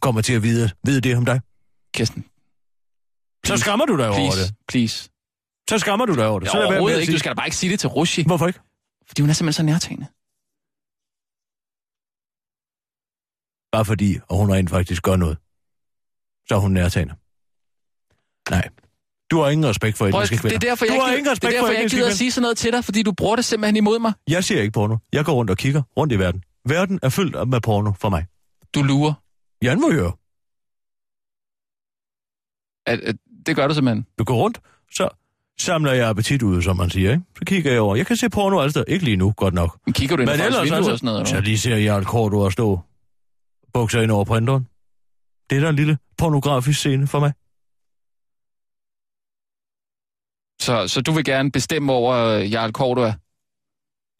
Kommer 0.00 0.20
til 0.22 0.32
at 0.32 0.42
vide, 0.42 0.70
vide 0.84 1.00
det 1.00 1.16
om 1.16 1.24
dig. 1.24 1.40
Kirsten, 1.94 2.24
Så 3.46 3.56
skammer 3.56 3.86
du 3.86 3.96
dig 3.96 4.08
over 4.08 4.16
please, 4.18 4.42
det. 4.42 4.54
please. 4.68 5.08
Så 5.70 5.78
skammer 5.78 6.06
du 6.06 6.14
dig 6.14 6.26
over 6.26 6.40
det. 6.40 6.50
Så 6.50 6.56
med 6.58 6.66
overhovedet 6.66 6.96
at 6.96 7.00
ikke. 7.02 7.12
Du 7.12 7.18
skal 7.18 7.28
da 7.30 7.34
bare 7.34 7.46
ikke 7.46 7.56
sige 7.56 7.72
det 7.72 7.80
til 7.80 7.88
Russi. 7.88 8.22
Hvorfor 8.26 8.46
ikke? 8.46 8.60
Fordi 9.08 9.22
hun 9.22 9.30
er 9.30 9.34
simpelthen 9.34 9.52
så 9.52 9.72
nærtagende. 9.72 10.06
Bare 13.72 13.84
fordi, 13.84 14.18
og 14.28 14.36
hun 14.36 14.52
rent 14.52 14.70
faktisk 14.70 15.02
gør 15.02 15.16
noget. 15.16 15.38
Så 16.48 16.54
er 16.54 16.58
hun 16.58 16.72
nærtagende. 16.72 17.14
Nej. 18.50 18.68
Du 19.30 19.38
har 19.40 19.48
ingen 19.50 19.66
respekt 19.68 19.98
for 19.98 20.06
etniske 20.06 20.22
at- 20.24 20.30
det 20.30 20.40
kvinder. 20.40 20.56
er 20.56 20.60
derfor, 20.60 20.84
du 20.86 20.92
jeg, 20.92 21.02
har 21.02 21.08
ikke, 21.08 21.18
ingen 21.18 21.24
det 21.24 21.32
respekt 21.32 21.52
er 21.54 21.56
derfor, 21.56 21.66
for 21.66 21.72
jeg 21.72 21.90
gider 21.90 22.02
at 22.04 22.06
kvinder. 22.06 22.16
sige 22.16 22.30
sådan 22.30 22.42
noget 22.42 22.56
til 22.58 22.72
dig, 22.72 22.84
fordi 22.84 23.02
du 23.02 23.12
bruger 23.12 23.36
det 23.36 23.44
simpelthen 23.44 23.76
imod 23.76 23.98
mig. 23.98 24.12
Jeg 24.28 24.44
ser 24.44 24.60
ikke 24.60 24.72
porno. 24.72 24.96
Jeg 25.12 25.24
går 25.24 25.32
rundt 25.32 25.50
og 25.50 25.56
kigger 25.56 25.82
rundt 25.96 26.12
i 26.12 26.18
verden. 26.18 26.42
Verden 26.68 26.98
er 27.02 27.08
fyldt 27.08 27.36
op 27.36 27.48
med 27.48 27.60
porno 27.60 27.92
for 28.00 28.08
mig. 28.08 28.26
Du 28.74 28.82
lurer. 28.82 29.12
Jeg 29.62 29.78
må 29.78 29.92
høre. 29.92 30.12
At, 32.86 33.00
at, 33.00 33.16
det 33.46 33.56
gør 33.56 33.68
du 33.68 33.74
simpelthen. 33.74 34.06
Du 34.18 34.24
går 34.24 34.34
rundt, 34.34 34.60
så 34.92 35.08
samler 35.58 35.92
jeg 35.92 36.08
appetit 36.08 36.42
ud, 36.42 36.62
som 36.62 36.76
man 36.76 36.90
siger. 36.90 37.10
Ikke? 37.12 37.22
Så 37.38 37.44
kigger 37.44 37.72
jeg 37.72 37.80
over. 37.80 37.96
Jeg 37.96 38.06
kan 38.06 38.16
se 38.16 38.28
porno 38.30 38.60
altså. 38.60 38.84
Ikke 38.88 39.04
lige 39.04 39.16
nu, 39.16 39.32
godt 39.36 39.54
nok. 39.54 39.78
Men 39.86 39.92
kigger 39.92 40.16
du 40.16 40.22
ind 40.22 40.30
i 40.30 40.34
ellers 40.34 40.54
altså, 40.56 40.76
og 40.92 40.98
sådan 40.98 41.06
noget? 41.12 41.28
så 41.28 41.40
lige 41.40 41.58
ser 41.58 41.76
jeg 41.76 41.98
et 41.98 42.06
kort 42.06 42.46
at 42.46 42.52
stå. 42.52 42.80
Bukser 43.74 44.00
ind 44.00 44.10
over 44.10 44.24
printeren. 44.24 44.66
Det 45.50 45.56
er 45.58 45.62
da 45.62 45.68
en 45.68 45.76
lille 45.76 45.98
pornografisk 46.18 46.78
scene 46.78 47.06
for 47.06 47.20
mig. 47.20 47.32
Så, 50.60 50.88
så 50.88 51.00
du 51.00 51.12
vil 51.12 51.24
gerne 51.24 51.50
bestemme 51.52 51.92
over 51.92 52.14
uh, 52.38 52.52
Jarl 52.52 52.72
Cordua? 52.72 53.14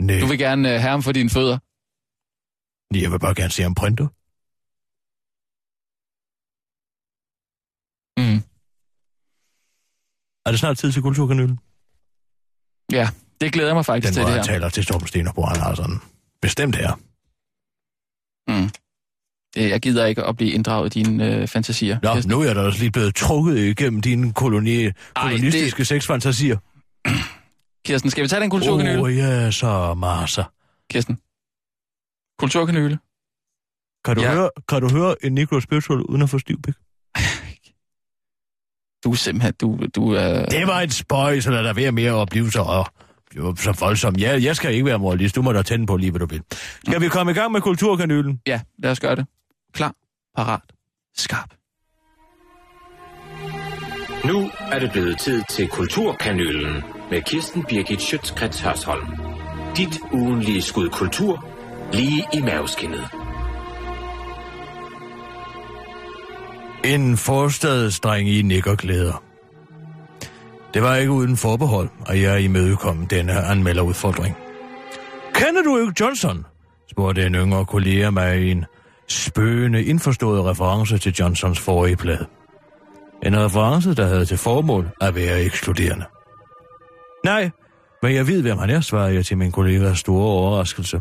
Nej, 0.06 0.20
Du 0.20 0.26
vil 0.26 0.38
gerne 0.38 0.68
uh, 0.68 0.80
have 0.80 0.90
ham 0.90 1.02
for 1.02 1.12
dine 1.12 1.30
fødder? 1.30 1.58
jeg 3.02 3.10
vil 3.12 3.18
bare 3.18 3.34
gerne 3.34 3.50
se 3.50 3.62
ham 3.62 3.74
printer. 3.74 4.06
Mm. 8.20 8.38
Er 10.46 10.50
det 10.50 10.60
snart 10.60 10.78
tid 10.78 10.92
til 10.92 11.02
kulturkanylen? 11.02 11.58
Ja, 12.92 13.06
det 13.40 13.52
glæder 13.52 13.68
jeg 13.68 13.76
mig 13.76 13.86
faktisk 13.86 14.14
Den 14.14 14.14
til 14.14 14.26
det 14.26 14.34
her. 14.34 14.42
taler 14.42 14.68
til 14.68 14.84
Storm 14.84 15.06
Stenerbo, 15.06 15.42
han 15.42 15.60
har 15.60 15.74
sådan 15.74 15.98
bestemt 16.42 16.76
her. 16.76 16.92
Mm. 18.50 18.68
Det- 19.54 19.70
Jeg 19.70 19.80
gider 19.80 20.06
ikke 20.06 20.24
at 20.24 20.36
blive 20.36 20.50
inddraget 20.50 20.96
i 20.96 21.02
dine 21.02 21.34
øh, 21.36 21.48
fantasier. 21.48 21.98
Nå, 22.02 22.12
Kirsten. 22.14 22.30
nu 22.30 22.40
er 22.40 22.44
jeg 22.44 22.54
da 22.54 22.60
også 22.60 22.78
lige 22.78 22.90
blevet 22.92 23.14
trukket 23.14 23.58
igennem 23.58 24.00
dine 24.00 24.32
koloni, 24.32 24.90
kolonistiske 25.16 25.78
det... 25.78 25.86
sexfantasier. 25.86 26.56
Kirsten, 27.86 28.10
skal 28.10 28.22
vi 28.24 28.28
tage 28.28 28.40
den 28.42 28.50
kulturkanyle? 28.50 28.98
Åh, 28.98 29.02
oh, 29.04 29.16
ja, 29.16 29.50
så 29.50 29.94
Marsa. 29.94 30.42
Kirsten. 30.90 31.18
Kulturkanyle. 32.38 32.98
Kan 34.04 34.16
du, 34.16 34.22
Ja. 34.22 34.32
høre, 34.34 34.50
kan 34.68 34.80
du 34.80 34.88
høre 34.90 35.14
en 35.24 35.32
Negro 35.32 35.60
Spiritual 35.60 36.00
uden 36.00 36.22
at 36.22 36.30
få 36.30 36.38
stiv 36.38 36.62
pik? 36.62 36.74
Du 39.04 39.10
er 39.10 39.14
simpelthen, 39.14 39.52
du, 39.60 39.78
du 39.94 40.12
er... 40.12 40.44
Det 40.46 40.66
var 40.66 40.80
et 40.80 40.92
spøj, 40.92 41.40
så 41.40 41.50
lad 41.50 41.64
der 41.64 41.72
være 41.72 41.92
mere 41.92 42.22
at 42.22 42.28
blive 42.28 42.52
så, 42.52 42.60
og, 42.62 42.86
jo, 43.36 43.56
så 43.56 43.76
voldsom. 43.80 44.16
Ja, 44.16 44.38
jeg 44.42 44.56
skal 44.56 44.72
ikke 44.74 44.84
være 44.84 44.98
moralist. 44.98 45.34
Du 45.36 45.42
må 45.42 45.52
da 45.52 45.62
tænde 45.62 45.86
på 45.86 45.96
lige, 45.96 46.10
hvad 46.10 46.18
du 46.20 46.26
vil. 46.26 46.42
Skal 46.86 47.00
vi 47.00 47.08
komme 47.08 47.32
i 47.32 47.34
gang 47.34 47.52
med 47.52 47.60
kulturkanylen? 47.60 48.40
Ja, 48.46 48.60
lad 48.78 48.90
os 48.90 49.00
gøre 49.00 49.16
det. 49.16 49.26
Klar, 49.72 49.92
parat, 50.36 50.62
skarp. 51.16 51.50
Nu 54.24 54.50
er 54.72 54.78
det 54.78 54.92
blevet 54.92 55.18
tid 55.18 55.42
til 55.50 55.68
Kulturkanylen 55.68 56.82
med 57.10 57.22
Kirsten 57.22 57.64
Birgit 57.68 58.00
Schøtzgrads 58.02 58.60
Hørsholm. 58.60 59.06
Dit 59.76 60.00
ugenlige 60.12 60.62
skud 60.62 60.88
kultur 60.88 61.46
lige 61.92 62.26
i 62.34 62.40
maveskinnet. 62.40 63.10
En 66.84 67.16
forstadsdreng 67.16 68.28
i 68.28 68.42
nikkerklæder. 68.42 69.22
Det 70.74 70.82
var 70.82 70.96
ikke 70.96 71.12
uden 71.12 71.36
forbehold, 71.36 71.88
at 72.06 72.22
jeg 72.22 72.42
imødekom 72.42 73.06
denne 73.06 73.32
anmelderudfordring. 73.32 74.36
Kender 75.34 75.62
du 75.62 75.78
ikke 75.78 75.92
Johnson? 76.00 76.46
spurgte 76.90 77.26
en 77.26 77.34
yngre 77.34 77.66
kollega 77.66 78.10
mig 78.10 78.40
i 78.40 78.50
en 78.50 78.64
spøgende 79.10 79.84
indforståede 79.84 80.42
reference 80.42 80.98
til 80.98 81.12
Johnsons 81.12 81.60
forrige 81.60 81.96
plade. 81.96 82.26
En 83.22 83.38
reference, 83.38 83.94
der 83.94 84.06
havde 84.06 84.24
til 84.24 84.36
formål 84.36 84.90
at 85.00 85.14
være 85.14 85.42
ekskluderende. 85.42 86.04
Nej, 87.24 87.50
men 88.02 88.14
jeg 88.14 88.26
ved, 88.26 88.42
hvem 88.42 88.58
han 88.58 88.70
er, 88.70 88.80
svarede 88.80 89.14
jeg 89.14 89.26
til 89.26 89.38
min 89.38 89.52
kollegas 89.52 89.98
store 89.98 90.26
overraskelse. 90.26 91.00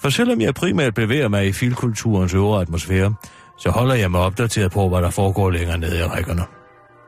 For 0.00 0.10
selvom 0.10 0.40
jeg 0.40 0.54
primært 0.54 0.94
bevæger 0.94 1.28
mig 1.28 1.46
i 1.46 1.52
filkulturens 1.52 2.34
øvre 2.34 2.60
atmosfære, 2.60 3.14
så 3.58 3.70
holder 3.70 3.94
jeg 3.94 4.10
mig 4.10 4.20
opdateret 4.20 4.72
på, 4.72 4.88
hvad 4.88 5.02
der 5.02 5.10
foregår 5.10 5.50
længere 5.50 5.78
nede 5.78 5.98
i 5.98 6.02
rækkerne. 6.02 6.42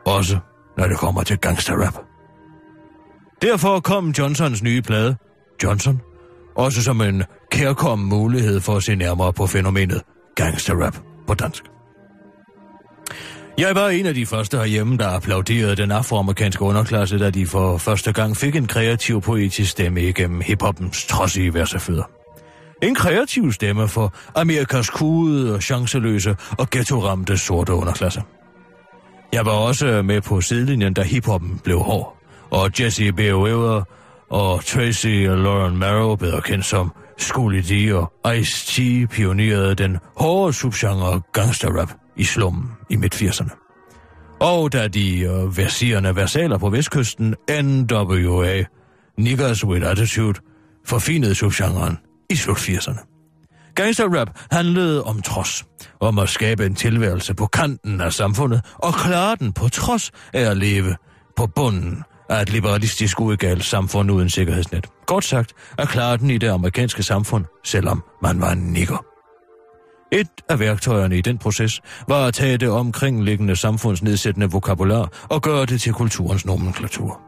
Også 0.07 0.39
når 0.77 0.87
det 0.87 0.99
kommer 0.99 1.23
til 1.23 1.39
gangsterrap. 1.39 1.95
Derfor 3.43 3.81
kom 3.81 4.11
Johnsons 4.19 4.63
nye 4.63 4.83
plade, 4.83 5.17
Johnson, 5.63 6.01
Også 6.57 6.83
som 6.83 7.01
en 7.01 7.23
kærkommen 7.51 8.09
mulighed 8.09 8.61
for 8.61 8.77
at 8.77 8.83
se 8.83 8.95
nærmere 8.95 9.33
på 9.33 9.47
fænomenet 9.47 10.03
gangsterrap 10.41 10.97
på 11.27 11.35
dansk. 11.35 11.63
Jeg 13.59 13.75
var 13.75 13.89
en 13.89 14.07
af 14.07 14.15
de 14.15 14.27
første 14.27 14.57
herhjemme, 14.57 14.97
der 14.97 15.09
applauderede 15.09 15.77
den 15.77 15.91
afroamerikanske 15.91 16.63
underklasse, 16.63 17.19
da 17.19 17.31
de 17.31 17.47
for 17.47 17.79
første 17.79 18.13
gang 18.13 18.37
fik 18.37 18.57
en 18.57 18.67
kreativ 18.67 19.21
poetisk 19.21 19.71
stemme 19.71 20.03
igennem 20.03 20.41
hiphoppens 20.41 21.07
trodsige 21.07 21.55
versefødder. 21.55 22.03
En 22.83 22.95
kreativ 22.95 23.53
stemme 23.53 23.89
for 23.89 24.15
Amerikas 24.35 24.91
kude 24.91 25.55
og 25.55 25.63
chanceløse 25.63 26.37
og 26.59 26.71
ghetto-ramte 26.71 27.39
sorte 27.39 27.73
underklasse. 27.75 28.23
Jeg 29.33 29.47
var 29.47 29.53
også 29.53 30.03
med 30.03 30.21
på 30.21 30.41
sidelinjen, 30.41 30.95
da 30.95 31.03
hiphoppen 31.03 31.61
blev 31.65 31.79
hård, 31.79 32.17
og 32.51 32.71
Jesse 32.81 33.13
B. 33.13 33.19
Weaver 33.19 33.83
og 34.31 34.65
Tracy 34.65 35.27
og 35.29 35.39
Lauren 35.39 35.77
Marrow, 35.77 36.17
bedre 36.17 36.41
kendt 36.41 36.65
som 36.65 36.93
skulle 37.21 37.63
de 37.63 37.95
og 37.95 38.13
Ice-T, 38.27 39.07
pionerede 39.07 39.75
den 39.75 39.99
hårde 40.17 40.53
subgenre 40.53 41.21
gangsterrap 41.33 41.93
i 42.17 42.25
slummen 42.25 42.71
i 42.91 42.97
midt-80'erne. 42.97 43.57
Og 44.41 44.73
da 44.73 44.89
de 44.89 45.31
uh, 45.31 45.57
versaler 45.57 46.59
på 46.59 46.71
vestkysten, 46.71 47.35
NWA, 47.63 48.65
Niggas 49.19 49.65
with 49.65 49.91
Attitude, 49.91 50.41
forfinede 50.87 51.35
subgenren 51.35 51.99
i 52.31 52.37
slut 52.37 52.57
80'erne. 52.57 53.07
Gangsterrap 53.75 54.29
handlede 54.51 55.05
om 55.05 55.23
trods, 55.23 55.65
om 56.01 56.19
at 56.19 56.29
skabe 56.29 56.67
en 56.67 56.75
tilværelse 56.75 57.35
på 57.35 57.47
kanten 57.47 58.01
af 58.01 58.13
samfundet 58.13 58.61
og 58.75 58.95
klare 58.95 59.37
den 59.37 59.53
på 59.53 59.69
trods 59.69 60.11
af 60.33 60.51
at 60.51 60.57
leve 60.57 60.97
på 61.37 61.47
bunden 61.47 62.03
af 62.31 62.43
et 62.43 62.51
liberalistisk 62.51 63.21
uegalt 63.21 63.65
samfund 63.65 64.11
uden 64.11 64.31
sikkerhedsnet. 64.31 64.87
Kort 65.07 65.25
sagt, 65.25 65.53
at 65.79 65.89
klare 65.89 66.17
den 66.17 66.31
i 66.31 66.39
det 66.39 66.49
amerikanske 66.49 67.03
samfund, 67.03 67.45
selvom 67.65 68.05
man 68.23 68.41
var 68.41 68.53
en 68.53 68.59
nigger. 68.59 69.05
Et 70.13 70.29
af 70.49 70.61
værktøjerne 70.61 71.19
i 71.19 71.21
den 71.21 71.39
proces 71.39 71.81
var 72.09 72.27
at 72.27 72.35
tage 72.35 72.57
det 72.57 72.69
omkringliggende 72.69 73.57
samfunds 73.57 74.03
nedsættende 74.03 74.51
vokabular 74.51 75.27
og 75.31 75.43
gøre 75.43 75.67
det 75.67 75.81
til 75.81 75.93
kulturens 75.93 76.47
nomenklatur. 76.47 77.21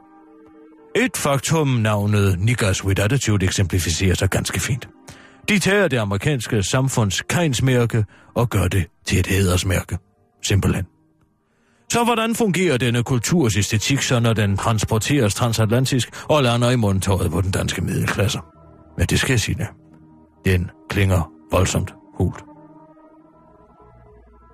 Et 0.97 1.17
faktum 1.17 1.69
navnet 1.69 2.39
Niggers 2.41 2.85
with 2.85 3.05
Attitude 3.05 3.47
eksemplificerer 3.47 4.15
sig 4.15 4.31
ganske 4.31 4.61
fint. 4.61 4.89
De 5.49 5.59
tager 5.59 5.89
det 5.89 5.99
amerikanske 5.99 6.63
samfunds 6.63 7.23
kejnsmærke 7.23 8.05
og 8.35 8.51
gør 8.51 8.69
det 8.69 8.87
til 9.07 9.19
et 9.19 9.27
hedersmærke. 9.27 9.99
Simpelthen. 10.43 10.92
Så 11.93 12.05
hvordan 12.05 12.35
fungerer 12.35 12.77
denne 12.77 13.03
kulturs 13.03 13.57
æstetik, 13.57 14.03
så 14.03 14.21
når 14.21 14.33
den 14.33 14.57
transporteres 14.57 15.35
transatlantisk 15.35 16.09
og 16.29 16.43
lander 16.43 16.71
i 16.71 16.77
mundtøjet 16.77 17.31
på 17.31 17.41
den 17.41 17.51
danske 17.51 17.83
middelklasse? 17.83 18.39
Men 18.99 19.07
det 19.07 19.21
skal 19.21 19.33
jeg 19.33 19.41
sige 19.41 19.55
det. 19.59 19.67
Den 20.45 20.71
klinger 20.91 21.31
voldsomt 21.51 21.95
hult. 22.19 22.45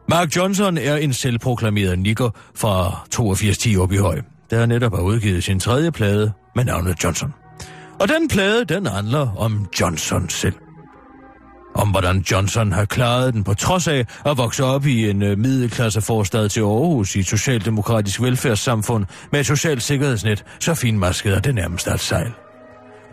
Mark 0.08 0.36
Johnson 0.36 0.78
er 0.78 0.96
en 0.96 1.12
selvproklameret 1.12 1.98
nikker 1.98 2.30
fra 2.54 2.86
8210 3.18 3.76
op 3.76 3.92
i 3.92 3.96
høj, 3.96 4.20
der 4.50 4.66
netop 4.66 4.94
har 4.94 5.02
udgivet 5.02 5.44
sin 5.44 5.60
tredje 5.60 5.92
plade 5.92 6.32
med 6.56 6.64
navnet 6.64 7.04
Johnson. 7.04 7.34
Og 8.00 8.08
den 8.08 8.28
plade, 8.28 8.64
den 8.64 8.86
handler 8.86 9.36
om 9.36 9.66
Johnson 9.80 10.28
selv. 10.28 10.54
Om 11.78 11.88
hvordan 11.88 12.18
Johnson 12.30 12.72
har 12.72 12.84
klaret 12.84 13.34
den 13.34 13.44
på 13.44 13.54
trods 13.54 13.88
af 13.88 14.06
at 14.26 14.38
vokse 14.38 14.64
op 14.64 14.86
i 14.86 15.10
en 15.10 15.22
øh, 15.22 15.38
middelklasseforstad 15.38 16.48
til 16.48 16.60
Aarhus 16.60 17.16
i 17.16 17.18
et 17.18 17.26
socialdemokratisk 17.26 18.22
velfærdssamfund 18.22 19.04
med 19.32 19.40
et 19.40 19.46
socialt 19.46 19.82
sikkerhedsnet, 19.82 20.44
så 20.60 20.74
finmasket 20.74 21.34
er 21.34 21.40
det 21.40 21.54
nærmest 21.54 21.86
et 21.86 22.00
sejl. 22.00 22.32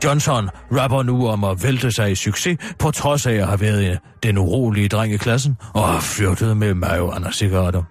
Johnson 0.03 0.49
rapper 0.71 1.03
nu 1.03 1.27
om 1.27 1.43
at 1.43 1.63
vælte 1.63 1.91
sig 1.91 2.11
i 2.11 2.15
succes, 2.15 2.57
på 2.79 2.91
trods 2.91 3.25
af 3.25 3.33
at 3.33 3.47
have 3.47 3.61
været 3.61 3.99
den 4.23 4.37
urolige 4.37 4.87
dreng 4.87 5.13
i 5.13 5.17
klassen 5.17 5.57
og 5.73 5.87
har 5.87 5.99
flirtet 5.99 6.57
med 6.57 6.73
marihuana 6.73 7.31
cigaretter. 7.31 7.83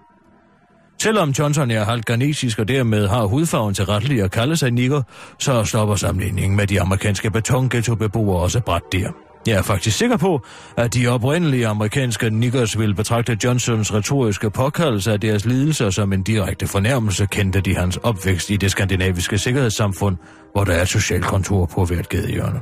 Selvom 1.01 1.29
Johnson 1.29 1.71
er 1.71 1.83
halvt 1.83 2.05
ghanesisk 2.05 2.59
og 2.59 2.67
dermed 2.67 3.07
har 3.07 3.25
hudfarven 3.25 3.73
til 3.73 3.85
retlig 3.85 4.21
at 4.21 4.31
kalde 4.31 4.57
sig 4.57 4.71
nigger, 4.71 5.01
så 5.39 5.63
stopper 5.63 5.95
sammenligningen 5.95 6.57
med 6.57 6.67
de 6.67 6.81
amerikanske 6.81 7.31
betonghetto-beboere 7.31 8.41
også 8.41 8.59
bræt 8.59 8.81
der. 8.91 9.11
Jeg 9.47 9.57
er 9.57 9.61
faktisk 9.61 9.97
sikker 9.97 10.17
på, 10.17 10.41
at 10.77 10.93
de 10.93 11.07
oprindelige 11.07 11.67
amerikanske 11.67 12.29
niggers 12.29 12.79
ville 12.79 12.95
betragte 12.95 13.37
Johnsons 13.43 13.93
retoriske 13.93 14.49
påkaldelse 14.49 15.11
af 15.11 15.19
deres 15.19 15.45
lidelser 15.45 15.89
som 15.89 16.13
en 16.13 16.23
direkte 16.23 16.67
fornærmelse, 16.67 17.25
kendte 17.25 17.61
de 17.61 17.75
hans 17.75 17.97
opvækst 17.97 18.49
i 18.49 18.57
det 18.57 18.71
skandinaviske 18.71 19.37
sikkerhedssamfund, 19.37 20.17
hvor 20.53 20.63
der 20.63 20.73
er 20.73 20.81
et 20.81 20.87
socialt 20.87 21.25
på 21.25 21.85
hvert 21.87 22.09
gadehjørne. 22.09 22.59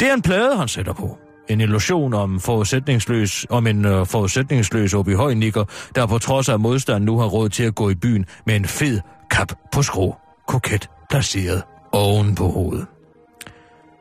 Det 0.00 0.10
er 0.10 0.14
en 0.14 0.22
plade, 0.22 0.56
han 0.56 0.68
sætter 0.68 0.92
på. 0.92 1.18
En 1.48 1.60
illusion 1.60 2.14
om, 2.14 2.40
forudsætningsløs, 2.40 3.46
om 3.50 3.66
en 3.66 3.84
uh, 3.84 4.06
forudsætningsløs 4.06 4.94
op 4.94 5.08
i 5.08 5.14
høj 5.14 5.34
nikker, 5.34 5.64
der 5.94 6.06
på 6.06 6.18
trods 6.18 6.48
af 6.48 6.60
modstand 6.60 7.04
nu 7.04 7.18
har 7.18 7.26
råd 7.26 7.48
til 7.48 7.64
at 7.64 7.74
gå 7.74 7.90
i 7.90 7.94
byen 7.94 8.26
med 8.46 8.56
en 8.56 8.64
fed 8.64 9.00
kap 9.30 9.52
på 9.72 9.82
skrå, 9.82 10.16
koket 10.48 10.88
placeret 11.10 11.62
oven 11.92 12.34
på 12.34 12.48
hovedet. 12.48 12.86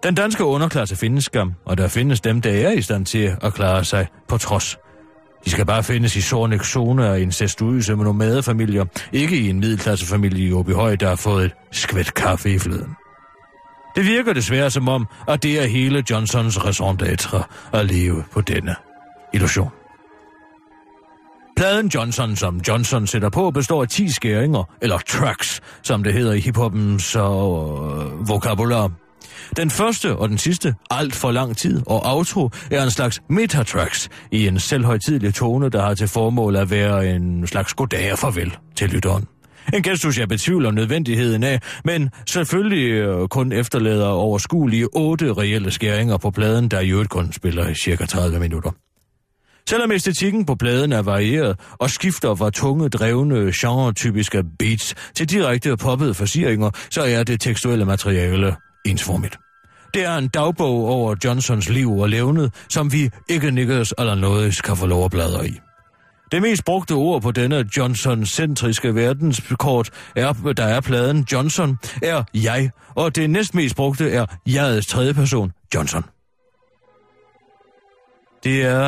Den 0.04 0.16
danske 0.16 0.45
underklasse 0.45 0.95
findes 0.95 1.26
skam, 1.26 1.54
og 1.66 1.78
der 1.78 1.88
findes 1.88 2.22
dem, 2.22 2.41
der 2.41 2.68
er 2.68 2.72
i 2.72 2.82
stand 2.82 3.06
til 3.06 3.36
at 3.41 3.54
klare 3.54 3.86
sig 3.86 4.08
på 4.28 4.38
trods. 4.38 4.78
De 5.45 5.49
skal 5.49 5.66
bare 5.66 5.84
findes 5.84 6.16
i 6.16 6.22
Sornik 6.22 6.64
zone 6.64 7.08
af 7.08 7.20
incestuøse 7.20 7.95
nomadefamilier, 7.95 8.86
ikke 9.12 9.38
i 9.38 9.49
en 9.49 9.60
middelklassefamilie 9.60 10.47
i 10.47 10.54
Åbyhøj, 10.54 10.95
der 10.95 11.08
har 11.08 11.16
fået 11.16 11.45
et 11.45 11.52
skvæt 11.72 12.14
kaffe 12.14 12.54
i 12.54 12.60
fløden. 12.60 12.95
Det 13.95 14.06
virker 14.06 14.34
desværre 14.34 14.70
som 14.70 14.89
om, 14.89 15.08
at 15.28 15.43
det 15.43 15.64
er 15.64 15.68
hele 15.68 16.04
Johnsons 16.10 16.66
raison 16.66 16.97
d'être 17.02 17.43
at 17.74 17.86
leve 17.86 18.24
på 18.32 18.41
denne 18.41 18.76
illusion. 19.34 19.70
Pladen 21.58 21.88
Johnson, 21.88 22.36
som 22.36 22.62
Johnson 22.68 23.08
sætter 23.08 23.30
på, 23.30 23.52
består 23.52 23.82
af 23.82 23.88
10 23.88 24.10
skæringer, 24.10 24.64
eller 24.82 24.97
tracks, 24.97 25.62
som 25.84 26.04
det 26.04 26.14
hedder 26.14 26.34
i 26.34 26.39
hiphoppens 26.39 27.16
uh, 27.16 28.30
vokabular. 28.30 28.91
Den 29.57 29.69
første 29.69 30.15
og 30.15 30.29
den 30.29 30.38
sidste, 30.38 30.75
alt 30.89 31.15
for 31.15 31.32
lang 31.32 31.57
tid, 31.57 31.82
og 31.86 32.01
outro 32.15 32.49
er 32.71 32.84
en 32.84 32.91
slags 32.91 33.21
metatracks 33.29 34.09
i 34.32 34.47
en 34.47 34.59
selvhøjtidlig 34.59 35.34
tone, 35.34 35.69
der 35.69 35.82
har 35.82 35.93
til 35.93 36.07
formål 36.07 36.55
at 36.55 36.69
være 36.69 37.15
en 37.15 37.47
slags 37.47 37.73
goddag 37.73 38.11
og 38.11 38.19
farvel 38.19 38.57
til 38.75 38.89
lytteren. 38.89 39.27
En 39.73 39.84
gestus, 39.84 40.17
jeg 40.17 40.27
betvivler 40.27 40.71
nødvendigheden 40.71 41.43
af, 41.43 41.59
men 41.86 42.09
selvfølgelig 42.27 42.91
øh, 42.91 43.27
kun 43.27 43.51
efterlader 43.51 44.07
overskuelige 44.07 44.88
otte 44.93 45.34
reelle 45.34 45.71
skæringer 45.71 46.17
på 46.17 46.32
pladen, 46.32 46.67
der 46.67 46.79
i 46.79 46.89
øvrigt 46.89 47.09
kun 47.09 47.34
spiller 47.34 47.67
i 47.67 47.75
cirka 47.75 48.05
30 48.05 48.39
minutter. 48.39 48.71
Selvom 49.69 49.91
æstetikken 49.91 50.45
på 50.45 50.55
pladen 50.55 50.91
er 50.91 51.01
varieret 51.01 51.59
og 51.79 51.89
skifter 51.89 52.36
fra 52.36 52.49
tunge, 52.49 52.89
drevne, 52.89 53.51
genre-typiske 53.55 54.43
beats 54.59 54.95
til 55.15 55.29
direkte 55.29 55.77
poppede 55.77 56.13
forsiringer, 56.13 56.69
så 56.89 57.01
er 57.01 57.23
det 57.23 57.41
tekstuelle 57.41 57.86
materiale 57.86 58.55
ensformigt. 58.86 59.38
Det 59.93 60.05
er 60.05 60.17
en 60.17 60.27
dagbog 60.27 60.88
over 60.88 61.15
Johnsons 61.23 61.69
liv 61.69 61.91
og 61.91 62.09
levnet, 62.09 62.53
som 62.69 62.93
vi 62.93 63.09
ikke 63.29 63.51
nikkes 63.51 63.93
eller 63.99 64.15
noget 64.15 64.63
kan 64.63 64.77
få 64.77 64.86
lov 64.86 65.05
at 65.05 65.11
bladre 65.11 65.47
i. 65.47 65.59
Det 66.32 66.41
mest 66.41 66.65
brugte 66.65 66.91
ord 66.91 67.21
på 67.21 67.32
denne 67.32 67.65
Johnson-centriske 67.77 68.95
verdenskort, 68.95 69.89
er, 70.15 70.53
der 70.57 70.63
er 70.63 70.82
pladen 70.82 71.27
Johnson, 71.32 71.77
er 72.01 72.23
jeg, 72.34 72.69
og 72.95 73.15
det 73.15 73.29
næstmest 73.29 73.75
brugte 73.75 74.11
er 74.11 74.25
jegets 74.47 74.88
tredje 74.88 75.13
person, 75.13 75.51
Johnson. 75.75 76.03
Det 78.43 78.61
er 78.61 78.79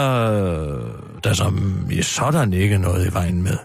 der 1.23 1.33
som 1.33 1.85
i 1.91 2.01
sådan 2.01 2.53
ikke 2.53 2.77
noget 2.77 3.09
i 3.09 3.13
vejen 3.13 3.43
med. 3.43 3.57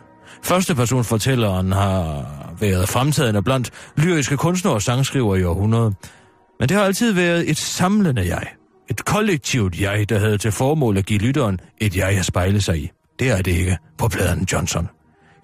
Første 0.42 0.74
person 0.74 1.04
fortælleren 1.04 1.72
har 1.72 2.26
været 2.60 2.88
fremtagende 2.88 3.42
blandt 3.42 3.70
lyriske 3.96 4.36
kunstnere 4.36 4.74
og 4.74 4.82
sangskriver 4.82 5.36
i 5.36 5.44
århundrede. 5.44 5.94
Men 6.60 6.68
det 6.68 6.76
har 6.76 6.84
altid 6.84 7.12
været 7.12 7.50
et 7.50 7.58
samlende 7.58 8.26
jeg. 8.26 8.46
Et 8.90 9.04
kollektivt 9.04 9.80
jeg, 9.80 10.08
der 10.08 10.18
havde 10.18 10.38
til 10.38 10.52
formål 10.52 10.98
at 10.98 11.06
give 11.06 11.18
lytteren 11.18 11.60
et 11.78 11.96
jeg 11.96 12.18
at 12.18 12.24
spejle 12.24 12.60
sig 12.60 12.78
i. 12.78 12.90
Det 13.18 13.30
er 13.30 13.36
det 13.36 13.52
ikke 13.52 13.78
på 13.98 14.08
pladen 14.08 14.48
Johnson. 14.52 14.88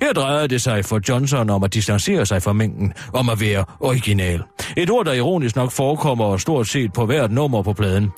Her 0.00 0.12
drejer 0.12 0.46
det 0.46 0.62
sig 0.62 0.84
for 0.84 1.00
Johnson 1.08 1.50
om 1.50 1.64
at 1.64 1.74
distancere 1.74 2.26
sig 2.26 2.42
fra 2.42 2.52
mængden, 2.52 2.92
om 3.12 3.28
at 3.28 3.40
være 3.40 3.64
original. 3.80 4.42
Et 4.76 4.90
ord, 4.90 5.04
der 5.04 5.12
ironisk 5.12 5.56
nok 5.56 5.70
forekommer 5.70 6.36
stort 6.36 6.68
set 6.68 6.92
på 6.92 7.06
hvert 7.06 7.30
nummer 7.30 7.62
på 7.62 7.72
pladen. 7.72 8.10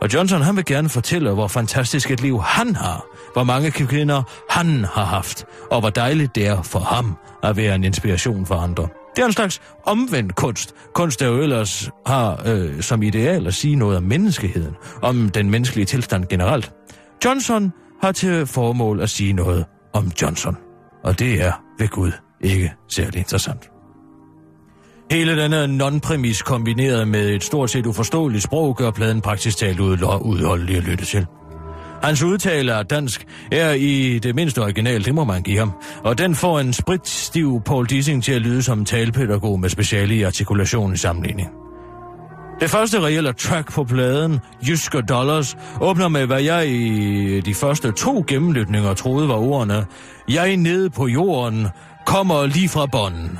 Og 0.00 0.14
Johnson 0.14 0.42
han 0.42 0.56
vil 0.56 0.64
gerne 0.64 0.88
fortælle, 0.88 1.30
hvor 1.30 1.48
fantastisk 1.48 2.10
et 2.10 2.20
liv 2.20 2.40
han 2.40 2.76
har, 2.76 3.06
hvor 3.32 3.44
mange 3.44 3.70
kvinder 3.70 4.22
han 4.50 4.84
har 4.84 5.04
haft, 5.04 5.44
og 5.70 5.80
hvor 5.80 5.90
dejligt 5.90 6.34
det 6.34 6.46
er 6.46 6.62
for 6.62 6.78
ham 6.78 7.16
at 7.42 7.56
være 7.56 7.74
en 7.74 7.84
inspiration 7.84 8.46
for 8.46 8.54
andre. 8.54 8.88
Det 9.18 9.22
er 9.22 9.26
en 9.26 9.32
slags 9.32 9.60
omvendt 9.84 10.34
kunst. 10.34 10.74
Kunst, 10.94 11.20
der 11.20 11.26
jo 11.26 11.40
ellers 11.40 11.90
har 12.06 12.42
øh, 12.46 12.80
som 12.82 13.02
ideal 13.02 13.46
at 13.46 13.54
sige 13.54 13.76
noget 13.76 13.96
om 13.96 14.02
menneskeheden, 14.02 14.74
om 15.02 15.28
den 15.28 15.50
menneskelige 15.50 15.86
tilstand 15.86 16.24
generelt. 16.24 16.72
Johnson 17.24 17.72
har 18.02 18.12
til 18.12 18.46
formål 18.46 19.00
at 19.00 19.10
sige 19.10 19.32
noget 19.32 19.64
om 19.92 20.12
Johnson. 20.22 20.56
Og 21.04 21.18
det 21.18 21.42
er 21.42 21.52
ved 21.78 21.88
Gud 21.88 22.12
ikke 22.40 22.72
særlig 22.88 23.18
interessant. 23.18 23.70
Hele 25.10 25.42
denne 25.42 25.66
non-præmis 25.66 26.42
kombineret 26.42 27.08
med 27.08 27.30
et 27.30 27.44
stort 27.44 27.70
set 27.70 27.86
uforståeligt 27.86 28.42
sprog 28.42 28.76
gør 28.76 28.90
pladen 28.90 29.20
praktisk 29.20 29.58
talt 29.58 29.80
udholdelig 29.80 30.76
at 30.76 30.84
lytte 30.84 31.04
til. 31.04 31.26
Hans 32.02 32.22
udtale 32.22 32.74
af 32.74 32.86
dansk 32.86 33.26
er 33.52 33.70
i 33.70 34.18
det 34.18 34.34
mindste 34.34 34.62
original, 34.62 35.04
det 35.04 35.14
må 35.14 35.24
man 35.24 35.42
give 35.42 35.58
ham. 35.58 35.72
Og 36.04 36.18
den 36.18 36.34
får 36.34 36.60
en 36.60 36.72
spritstiv 36.72 37.62
Paul 37.64 37.86
Dissing 37.86 38.24
til 38.24 38.32
at 38.32 38.42
lyde 38.42 38.62
som 38.62 38.78
en 38.78 38.84
talpædagog 38.84 39.60
med 39.60 39.68
speciale 39.68 40.14
i 40.14 40.22
artikulation 40.22 40.94
i 40.94 40.96
sammenligning. 40.96 41.48
Det 42.60 42.70
første 42.70 43.00
reelle 43.00 43.32
track 43.32 43.72
på 43.72 43.84
pladen, 43.84 44.38
Jysker 44.68 45.00
Dollars, 45.00 45.56
åbner 45.80 46.08
med, 46.08 46.26
hvad 46.26 46.42
jeg 46.42 46.68
i 46.68 47.40
de 47.40 47.54
første 47.54 47.92
to 47.92 48.24
gennemlytninger 48.26 48.94
troede 48.94 49.28
var 49.28 49.34
ordene. 49.34 49.86
Jeg 50.28 50.56
nede 50.56 50.90
på 50.90 51.06
jorden 51.06 51.66
kommer 52.06 52.46
lige 52.46 52.68
fra 52.68 52.86
bånden. 52.86 53.38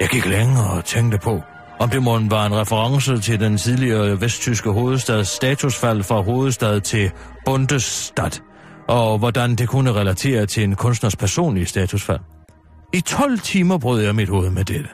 Jeg 0.00 0.08
gik 0.08 0.26
længere 0.26 0.70
og 0.70 0.84
tænkte 0.84 1.18
på, 1.18 1.42
om 1.80 1.90
det 1.90 2.02
måtte 2.02 2.30
var 2.30 2.46
en 2.46 2.54
reference 2.54 3.20
til 3.20 3.40
den 3.40 3.56
tidligere 3.56 4.20
vesttyske 4.20 4.70
hovedstads 4.70 5.28
statusfald 5.28 6.02
fra 6.02 6.20
hovedstad 6.20 6.80
til 6.80 7.10
Bundesstadt, 7.44 8.42
og 8.88 9.18
hvordan 9.18 9.54
det 9.54 9.68
kunne 9.68 9.92
relatere 9.92 10.46
til 10.46 10.64
en 10.64 10.74
kunstners 10.74 11.16
personlige 11.16 11.66
statusfald. 11.66 12.20
I 12.92 13.00
12 13.00 13.38
timer 13.38 13.78
brød 13.78 14.02
jeg 14.02 14.14
mit 14.14 14.28
hoved 14.28 14.50
med 14.50 14.64
dette. 14.64 14.88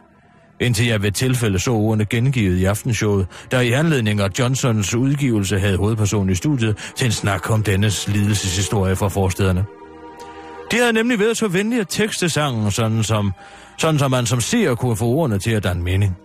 Indtil 0.60 0.86
jeg 0.86 1.02
ved 1.02 1.12
tilfælde 1.12 1.58
så 1.58 1.70
ordene 1.70 2.04
gengivet 2.04 2.58
i 2.58 2.64
aftenshowet, 2.64 3.26
der 3.50 3.60
i 3.60 3.72
anledning 3.72 4.20
af 4.20 4.28
Johnsons 4.38 4.94
udgivelse 4.94 5.58
havde 5.58 5.76
hovedpersonen 5.76 6.30
i 6.30 6.34
studiet 6.34 6.92
til 6.96 7.04
en 7.04 7.12
snak 7.12 7.50
om 7.50 7.62
dennes 7.62 8.08
lidelseshistorie 8.08 8.96
fra 8.96 9.08
forstederne. 9.08 9.64
Det 10.70 10.78
havde 10.78 10.92
nemlig 10.92 11.18
været 11.18 11.36
så 11.36 11.48
venligt 11.48 11.80
at 11.80 11.88
tekste 11.88 12.28
sangen, 12.28 12.70
sådan 12.70 13.02
som, 13.02 13.32
sådan 13.78 13.98
som 13.98 14.10
man 14.10 14.26
som 14.26 14.40
ser 14.40 14.74
kunne 14.74 14.96
få 14.96 15.04
ordene 15.04 15.38
til 15.38 15.50
at 15.50 15.64
danne 15.64 15.82
mening. 15.82 16.16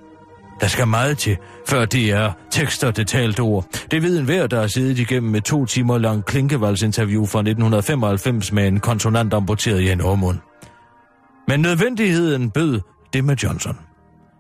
Der 0.62 0.68
skal 0.68 0.88
meget 0.88 1.18
til, 1.18 1.38
før 1.68 1.86
det 1.86 2.12
er 2.12 2.32
tekster 2.51 2.91
det 2.91 3.07
talte 3.07 3.39
ord. 3.39 3.66
Det 3.91 4.03
ved 4.03 4.20
enhver, 4.20 4.47
der 4.47 4.59
har 4.59 4.68
siddet 4.68 4.99
igennem 4.99 5.36
et 5.36 5.43
to 5.43 5.66
timer 5.66 5.97
langt 5.97 6.26
klinkevalgsinterview 6.26 7.26
fra 7.26 7.39
1995 7.39 8.51
med 8.51 8.68
en 8.68 8.80
konsonant 8.80 9.34
amputeret 9.34 9.82
i 9.82 9.91
en 9.91 10.01
årmund. 10.01 10.38
Men 11.47 11.59
nødvendigheden 11.59 12.49
bød 12.49 12.82
det 13.14 13.24
med 13.24 13.36
Johnson. 13.36 13.78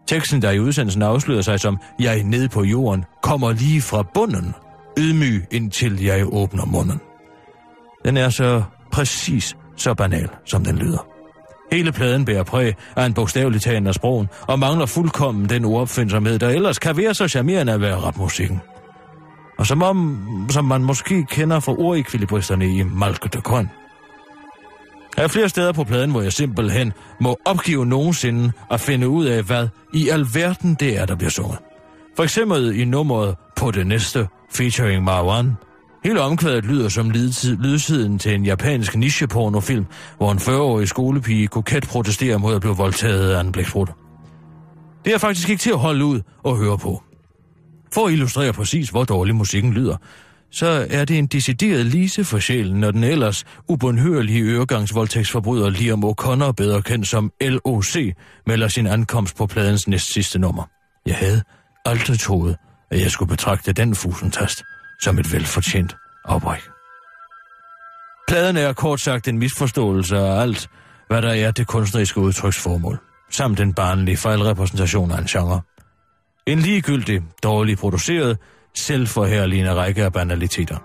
Teksten, 0.07 0.41
der 0.41 0.51
i 0.51 0.59
udsendelsen 0.59 1.01
afslører 1.01 1.41
sig 1.41 1.59
som 1.59 1.77
Jeg 1.99 2.19
er 2.19 2.23
nede 2.23 2.49
på 2.49 2.63
jorden, 2.63 3.05
kommer 3.23 3.53
lige 3.53 3.81
fra 3.81 4.03
bunden, 4.13 4.55
ydmyg 4.99 5.45
indtil 5.51 6.03
jeg 6.03 6.33
åbner 6.33 6.65
munden. 6.65 6.99
Den 8.05 8.17
er 8.17 8.29
så 8.29 8.63
præcis 8.91 9.55
så 9.77 9.93
banal, 9.93 10.29
som 10.45 10.63
den 10.63 10.77
lyder. 10.77 11.10
Hele 11.71 11.91
pladen 11.91 12.25
bærer 12.25 12.43
præg 12.43 12.75
af 12.95 13.05
en 13.05 13.13
bogstavelig 13.13 13.61
tagen 13.61 13.87
af 13.87 13.93
sprogen, 13.93 14.27
og 14.41 14.59
mangler 14.59 14.85
fuldkommen 14.85 15.49
den 15.49 15.65
uopfindsomhed, 15.65 16.39
der 16.39 16.49
ellers 16.49 16.79
kan 16.79 16.97
være 16.97 17.13
så 17.13 17.27
charmerende 17.27 17.73
at 17.73 17.81
være 17.81 17.95
rapmusikken. 17.95 18.61
Og 19.57 19.67
som, 19.67 19.83
om, 19.83 20.47
som 20.49 20.65
man 20.65 20.83
måske 20.83 21.25
kender 21.25 21.59
fra 21.59 21.75
ordekvilibristerne 21.79 22.65
i 22.65 22.83
Malke 22.83 23.29
de 23.29 23.41
Grøn. 23.41 23.69
Der 25.15 25.23
er 25.23 25.27
flere 25.27 25.49
steder 25.49 25.71
på 25.71 25.83
pladen, 25.83 26.11
hvor 26.11 26.21
jeg 26.21 26.33
simpelthen 26.33 26.93
må 27.21 27.37
opgive 27.45 27.85
nogensinde 27.85 28.51
at 28.71 28.79
finde 28.79 29.09
ud 29.09 29.25
af, 29.25 29.43
hvad 29.43 29.67
i 29.93 30.09
alverden 30.09 30.75
det 30.79 30.99
er, 30.99 31.05
der 31.05 31.15
bliver 31.15 31.29
sunget. 31.29 31.59
For 32.15 32.23
eksempel 32.23 32.79
i 32.79 32.85
nummeret 32.85 33.35
på 33.55 33.71
det 33.71 33.87
næste, 33.87 34.27
featuring 34.53 35.03
Marwan, 35.03 35.57
Hele 36.03 36.21
omkvædet 36.21 36.65
lyder 36.65 36.89
som 36.89 37.11
lydsiden 37.59 38.19
til 38.19 38.35
en 38.35 38.45
japansk 38.45 38.95
nichepornofilm, 38.95 39.85
hvor 40.17 40.31
en 40.31 40.37
40-årig 40.37 40.87
skolepige 40.87 41.47
koket 41.47 41.83
protesterer 41.83 42.37
mod 42.37 42.55
at 42.55 42.61
blive 42.61 42.77
voldtaget 42.77 43.31
af 43.31 43.41
en 43.41 43.51
blæksprut. 43.51 43.91
Det 45.05 45.13
er 45.13 45.17
faktisk 45.17 45.49
ikke 45.49 45.61
til 45.61 45.71
at 45.71 45.79
holde 45.79 46.05
ud 46.05 46.21
og 46.43 46.57
høre 46.57 46.77
på. 46.77 47.03
For 47.93 48.07
at 48.07 48.13
illustrere 48.13 48.53
præcis, 48.53 48.89
hvor 48.89 49.03
dårlig 49.03 49.35
musikken 49.35 49.73
lyder, 49.73 49.97
så 50.51 50.87
er 50.89 51.05
det 51.05 51.17
en 51.17 51.27
decideret 51.27 51.85
lise 51.85 52.23
for 52.23 52.39
sjælen, 52.39 52.79
når 52.79 52.91
den 52.91 53.03
ellers 53.03 53.43
ubundhørlige 53.67 54.43
øregangsvoldtægtsforbryder 54.43 55.69
Liam 55.69 56.03
O'Connor, 56.03 56.51
bedre 56.51 56.81
kendt 56.81 57.07
som 57.07 57.31
LOC, 57.41 57.95
melder 58.47 58.67
sin 58.67 58.87
ankomst 58.87 59.37
på 59.37 59.45
pladens 59.45 59.87
næst 59.87 60.13
sidste 60.13 60.39
nummer. 60.39 60.63
Jeg 61.05 61.15
havde 61.15 61.41
aldrig 61.85 62.19
troet, 62.19 62.55
at 62.91 63.01
jeg 63.01 63.11
skulle 63.11 63.29
betragte 63.29 63.73
den 63.73 63.95
fusentast 63.95 64.63
som 65.03 65.19
et 65.19 65.33
velfortjent 65.33 65.97
afbræk. 66.25 66.69
Pladen 68.27 68.57
er 68.57 68.73
kort 68.73 68.99
sagt 68.99 69.27
en 69.27 69.37
misforståelse 69.37 70.17
af 70.17 70.41
alt, 70.41 70.69
hvad 71.07 71.21
der 71.21 71.33
er 71.33 71.51
det 71.51 71.67
kunstneriske 71.67 72.19
udtryksformål, 72.19 72.99
samt 73.29 73.59
en 73.59 73.73
barnlig 73.73 74.17
fejlrepræsentation 74.17 75.11
af 75.11 75.17
en 75.17 75.25
genre. 75.25 75.61
En 76.45 76.59
ligegyldig, 76.59 77.21
dårligt 77.43 77.79
produceret, 77.79 78.37
selvforherligende 78.75 79.73
række 79.73 80.03
af 80.03 80.13
banaliteter. 80.13 80.77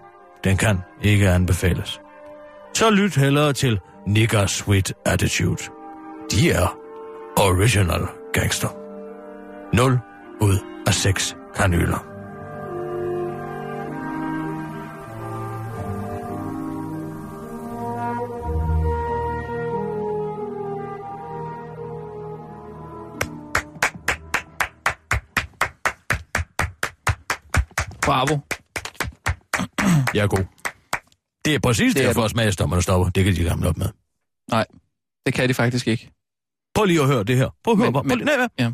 Den 0.44 0.56
kan 0.56 0.78
ikke 1.02 1.30
anbefales. 1.30 2.00
Så 2.74 2.90
lyt 2.90 3.16
hellere 3.16 3.52
til 3.52 3.78
Nigger 4.06 4.46
Sweet 4.46 4.92
Attitude. 5.04 5.62
De 6.30 6.50
er 6.50 6.78
original 7.36 8.06
gangster. 8.32 8.68
0 9.76 9.98
ud 10.40 10.58
af 10.86 10.94
6 10.94 11.36
kanyler. 11.56 12.15
Bravo. 28.26 28.40
Jeg 30.14 30.22
er 30.22 30.26
god. 30.26 30.44
Det 31.44 31.54
er 31.54 31.58
præcis 31.58 31.94
det 31.94 32.04
derfor, 32.04 32.24
at 32.24 32.30
smagsdommerne 32.30 32.82
stopper. 32.82 33.10
Det 33.10 33.24
kan 33.24 33.34
de 33.34 33.44
gamle 33.44 33.68
op 33.68 33.76
med. 33.76 33.88
Nej, 34.50 34.66
det 35.26 35.34
kan 35.34 35.48
de 35.48 35.54
faktisk 35.54 35.86
ikke. 35.88 36.10
Prøv 36.74 36.84
lige 36.84 37.00
at 37.00 37.06
høre 37.06 37.24
det 37.24 37.36
her. 37.36 37.50
Prøv 37.64 37.72
at 37.72 37.78
høre. 37.78 37.86
Men, 37.86 37.92
prøv, 37.92 38.04
men, 38.04 38.18
nej, 38.18 38.36
hvad? 38.36 38.48
Ja. 38.58 38.72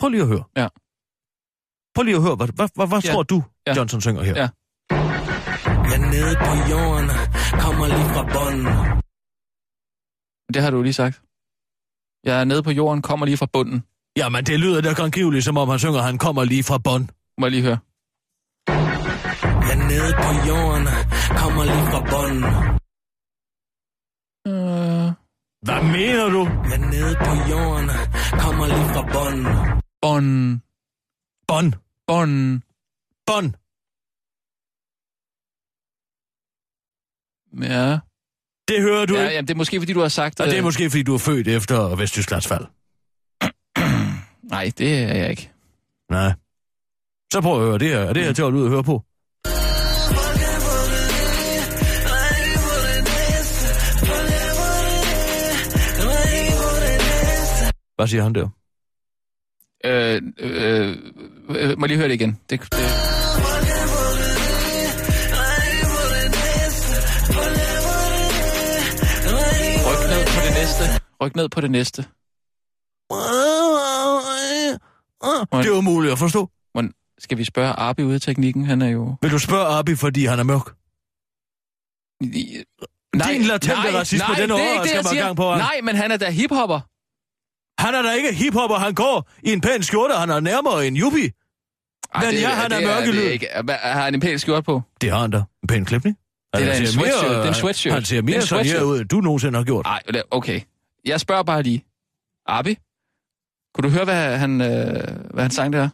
Prøv 0.00 0.08
lige 0.10 0.22
at 0.22 0.28
høre. 0.28 0.44
Ja. 0.56 0.68
Prøv 1.94 2.02
lige 2.04 2.16
at 2.16 2.22
høre. 2.22 2.36
Hvad, 2.36 2.46
hvad, 2.46 2.68
hvad, 2.74 2.86
hvad 2.86 3.00
ja. 3.04 3.12
tror 3.12 3.22
du, 3.22 3.42
ja. 3.66 3.74
Johnson 3.76 4.00
synger 4.00 4.22
her? 4.22 4.34
Ja. 4.36 4.48
Jeg 5.88 5.94
er 5.94 6.10
nede 6.10 6.36
på 6.36 6.52
jorden, 6.72 7.08
kommer 7.60 7.86
lige 7.86 8.08
fra 8.14 8.22
bunden. 8.34 8.66
Det 10.54 10.62
har 10.62 10.70
du 10.70 10.82
lige 10.82 10.92
sagt. 10.92 11.22
Jeg 12.24 12.40
er 12.40 12.44
nede 12.44 12.62
på 12.62 12.70
jorden, 12.70 13.02
kommer 13.02 13.26
lige 13.26 13.36
fra 13.36 13.46
bunden. 13.52 13.82
Jamen, 14.16 14.44
det 14.44 14.60
lyder 14.60 14.80
da 14.80 14.92
grangivligt, 14.92 15.44
som 15.44 15.56
om 15.56 15.68
han 15.68 15.78
synger, 15.78 16.00
han 16.00 16.18
kommer 16.18 16.44
lige 16.44 16.64
fra 16.64 16.78
bund. 16.78 17.08
Må 17.38 17.46
jeg 17.46 17.50
lige 17.50 17.62
høre? 17.62 17.78
Jeg 19.72 19.80
er 19.80 19.88
nede 19.88 20.12
på 20.24 20.30
jorden, 20.48 20.86
kommer 21.40 21.62
lige 21.64 21.86
fra 21.92 22.00
bunden. 22.12 22.44
Uh... 24.48 25.08
Hvad 25.66 25.82
mener 25.96 26.26
du? 26.36 26.42
Jeg 26.68 26.76
er 26.80 26.84
nede 26.94 27.14
på 27.26 27.32
jorden, 27.52 27.88
kommer 28.44 28.66
lige 28.66 28.88
fra 28.94 29.02
bunden. 29.14 29.44
Bond. 30.02 30.60
Bond. 31.48 31.72
Bond. 32.06 32.60
Bond. 33.26 33.50
Ja. 37.72 37.98
Det 38.68 38.82
hører 38.82 39.06
du 39.06 39.14
ja, 39.14 39.22
ikke? 39.22 39.34
Jamen, 39.34 39.48
det 39.48 39.54
er 39.54 39.58
måske, 39.58 39.80
fordi 39.80 39.92
du 39.92 40.00
har 40.00 40.08
sagt... 40.08 40.40
Og 40.40 40.46
det 40.46 40.54
er 40.54 40.58
øh, 40.58 40.64
måske, 40.64 40.90
fordi 40.90 41.02
du 41.02 41.14
er 41.14 41.18
født 41.18 41.48
efter 41.48 41.96
Vesttysklands 41.96 42.46
fald. 42.46 42.66
Nej, 44.54 44.72
det 44.78 45.02
er 45.02 45.14
jeg 45.14 45.30
ikke. 45.30 45.50
Nej. 46.10 46.32
Så 47.32 47.40
prøv 47.40 47.60
at 47.60 47.66
høre 47.68 47.78
det 47.78 47.88
her. 47.88 47.98
Er 48.00 48.12
det 48.12 48.24
her 48.24 48.32
til 48.32 48.42
at 48.42 48.52
ud 48.52 48.64
og 48.64 48.70
høre 48.70 48.84
på? 48.84 49.04
Hvad 58.02 58.08
siger 58.08 58.22
han 58.22 58.34
der? 58.34 58.48
Øh, 59.84 60.22
øh, 60.38 60.96
øh, 61.48 61.78
må 61.78 61.86
lige 61.86 61.98
høre 61.98 62.08
det 62.08 62.14
igen. 62.14 62.38
Det, 62.50 62.60
det... 62.60 62.70
Ryk 69.86 70.02
ned 70.10 70.26
på 70.26 70.40
det 70.46 70.54
næste. 70.60 70.84
Ryk 71.22 71.36
ned 71.36 71.48
på 71.48 71.60
det 71.60 71.70
næste. 71.70 72.02
Det 75.62 75.68
er 75.68 75.78
umuligt 75.78 76.12
at 76.12 76.18
forstå. 76.18 76.50
Skal 77.18 77.38
vi 77.38 77.44
spørge 77.44 77.72
Arbi 77.72 78.02
ude 78.02 78.16
i 78.16 78.18
teknikken? 78.18 78.64
Han 78.64 78.82
er 78.82 78.88
jo... 78.88 79.16
Vil 79.22 79.30
du 79.30 79.38
spørge 79.38 79.66
Arbi, 79.66 79.96
fordi 79.96 80.24
han 80.24 80.38
er 80.38 80.42
mørk? 80.42 80.66
Nej, 83.16 83.32
Din 83.32 83.42
latente 83.42 83.98
racisme, 83.98 84.28
nej, 84.28 84.40
den 84.40 84.50
over, 84.50 84.84
skal 84.86 85.04
man 85.04 85.16
gang 85.24 85.36
på. 85.36 85.54
Nej, 85.54 85.80
men 85.82 85.96
han 85.96 86.10
er 86.10 86.16
da 86.16 86.30
hiphopper. 86.30 86.80
Han 87.84 87.94
er 87.94 88.02
da 88.02 88.10
ikke 88.12 88.32
hiphopper, 88.34 88.76
han 88.76 88.94
går 88.94 89.30
i 89.42 89.52
en 89.52 89.60
pæn 89.60 89.82
skjorte, 89.82 90.14
han 90.14 90.30
er 90.30 90.40
nærmere 90.40 90.86
en 90.86 90.96
yuppie. 90.96 91.30
Ej, 92.14 92.24
men 92.24 92.34
ja, 92.34 92.48
han 92.48 92.72
er, 92.72 92.76
er 92.76 92.86
mørkelyd. 92.86 93.38
Har 93.68 94.02
han 94.04 94.14
en 94.14 94.20
pæn 94.20 94.38
skjorte 94.38 94.62
på? 94.62 94.82
Det 95.00 95.10
har 95.10 95.20
han 95.20 95.30
da. 95.30 95.42
En 95.62 95.66
pæn 95.68 95.84
klipning. 95.84 96.18
Det 96.56 96.68
er 96.68 96.74
en 96.80 96.86
sweatshirt. 96.86 97.30
Mere, 97.30 97.38
det 97.38 97.44
er 97.44 97.48
en 97.48 97.54
sweatshirt. 97.54 97.94
Han 97.94 98.04
ser 98.04 98.22
mere 98.22 98.42
sådan 98.42 98.66
her 98.66 98.82
ud, 98.82 99.00
end 99.00 99.08
du 99.08 99.20
nogensinde 99.20 99.58
har 99.58 99.64
gjort. 99.64 99.84
Nej, 99.84 100.02
okay. 100.30 100.60
Jeg 101.04 101.20
spørger 101.20 101.42
bare 101.42 101.62
lige. 101.62 101.84
Abi? 102.46 102.78
Kunne 103.74 103.88
du 103.88 103.92
høre, 103.94 104.04
hvad 104.04 104.38
han, 104.38 104.60
øh, 104.60 105.30
hvad 105.34 105.42
han 105.42 105.50
sang 105.50 105.72
der? 105.72 105.88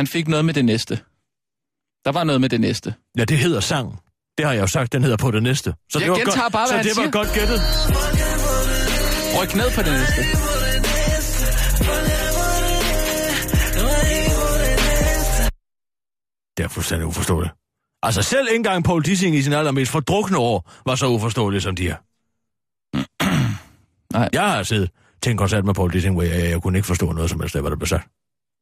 Han 0.00 0.06
fik 0.06 0.28
noget 0.28 0.44
med 0.44 0.54
det 0.54 0.64
næste. 0.64 0.94
Der 2.04 2.12
var 2.12 2.24
noget 2.24 2.40
med 2.40 2.48
det 2.48 2.60
næste. 2.60 2.94
Ja, 3.16 3.24
det 3.24 3.38
hedder 3.38 3.60
sang. 3.60 4.00
Det 4.38 4.46
har 4.46 4.52
jeg 4.52 4.62
jo 4.62 4.66
sagt, 4.66 4.92
den 4.92 5.02
hedder 5.02 5.16
på 5.16 5.30
det 5.30 5.42
næste. 5.42 5.74
Så 5.90 5.98
Jeg 5.98 6.02
det 6.06 6.10
var 6.10 6.24
godt, 6.24 6.52
bare, 6.52 6.68
så 6.68 6.74
det 6.76 6.84
var 6.86 7.02
siger. 7.02 7.10
godt 7.10 7.28
gættet. 7.34 7.60
Ryk 9.38 9.54
ned 9.54 9.70
på 9.76 9.82
det 9.82 9.92
næste. 9.92 10.22
Det 16.56 16.64
er 16.64 16.68
fuldstændig 16.68 17.06
uforståeligt. 17.06 17.54
Altså 18.02 18.22
selv 18.22 18.46
ikke 18.48 18.56
engang 18.56 18.84
Paul 18.84 19.02
Dissing 19.02 19.36
i 19.36 19.42
sin 19.42 19.52
allermest 19.52 19.90
fordrukne 19.92 20.38
år 20.38 20.72
var 20.86 20.94
så 20.94 21.06
uforståelig 21.06 21.62
som 21.62 21.76
de 21.76 21.88
er. 21.88 21.96
Nej. 24.18 24.28
Jeg 24.32 24.50
har 24.52 24.62
siddet 24.62 24.90
til 25.22 25.30
en 25.30 25.36
koncert 25.36 25.64
med 25.64 25.74
Paul 25.74 25.92
Dissing, 25.92 26.14
hvor 26.14 26.22
jeg, 26.22 26.50
jeg 26.50 26.62
kunne 26.62 26.78
ikke 26.78 26.86
forstå 26.86 27.12
noget 27.12 27.30
som 27.30 27.40
helst 27.40 27.56
af, 27.56 27.62
hvad 27.62 27.70
der 27.70 27.76
blev 27.76 27.86
sagt. 27.86 28.08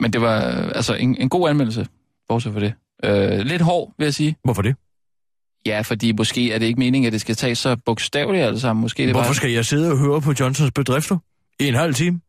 Men 0.01 0.13
det 0.13 0.21
var 0.21 0.47
øh, 0.49 0.73
altså 0.75 0.95
en, 0.95 1.17
en 1.17 1.29
god 1.29 1.49
anmeldelse, 1.49 1.87
bortset 2.29 2.53
for 2.53 2.61
det. 2.61 2.75
Øh, 3.05 3.39
lidt 3.39 3.63
hård, 3.63 3.93
vil 3.99 4.05
jeg 4.05 4.15
sige. 4.15 4.37
Hvorfor 4.45 4.63
det? 4.63 4.77
Ja, 5.67 5.81
fordi 5.81 6.13
måske 6.13 6.53
er 6.53 6.59
det 6.59 6.67
ikke 6.67 6.79
meningen, 6.79 7.07
at 7.07 7.13
det 7.13 7.21
skal 7.21 7.35
tages 7.37 7.59
så 7.59 7.77
bogstaveligt 7.87 8.45
alle 8.45 8.61
sammen. 8.61 8.81
Måske 8.81 9.03
det 9.03 9.13
Hvorfor 9.13 9.27
bare... 9.29 9.35
skal 9.35 9.51
jeg 9.51 9.65
sidde 9.65 9.91
og 9.93 9.99
høre 9.99 10.21
på 10.21 10.33
Johnsons 10.41 10.71
bedrifter 10.73 11.19
i 11.61 11.69
en 11.69 11.75
halv 11.75 11.95
time? 11.95 12.21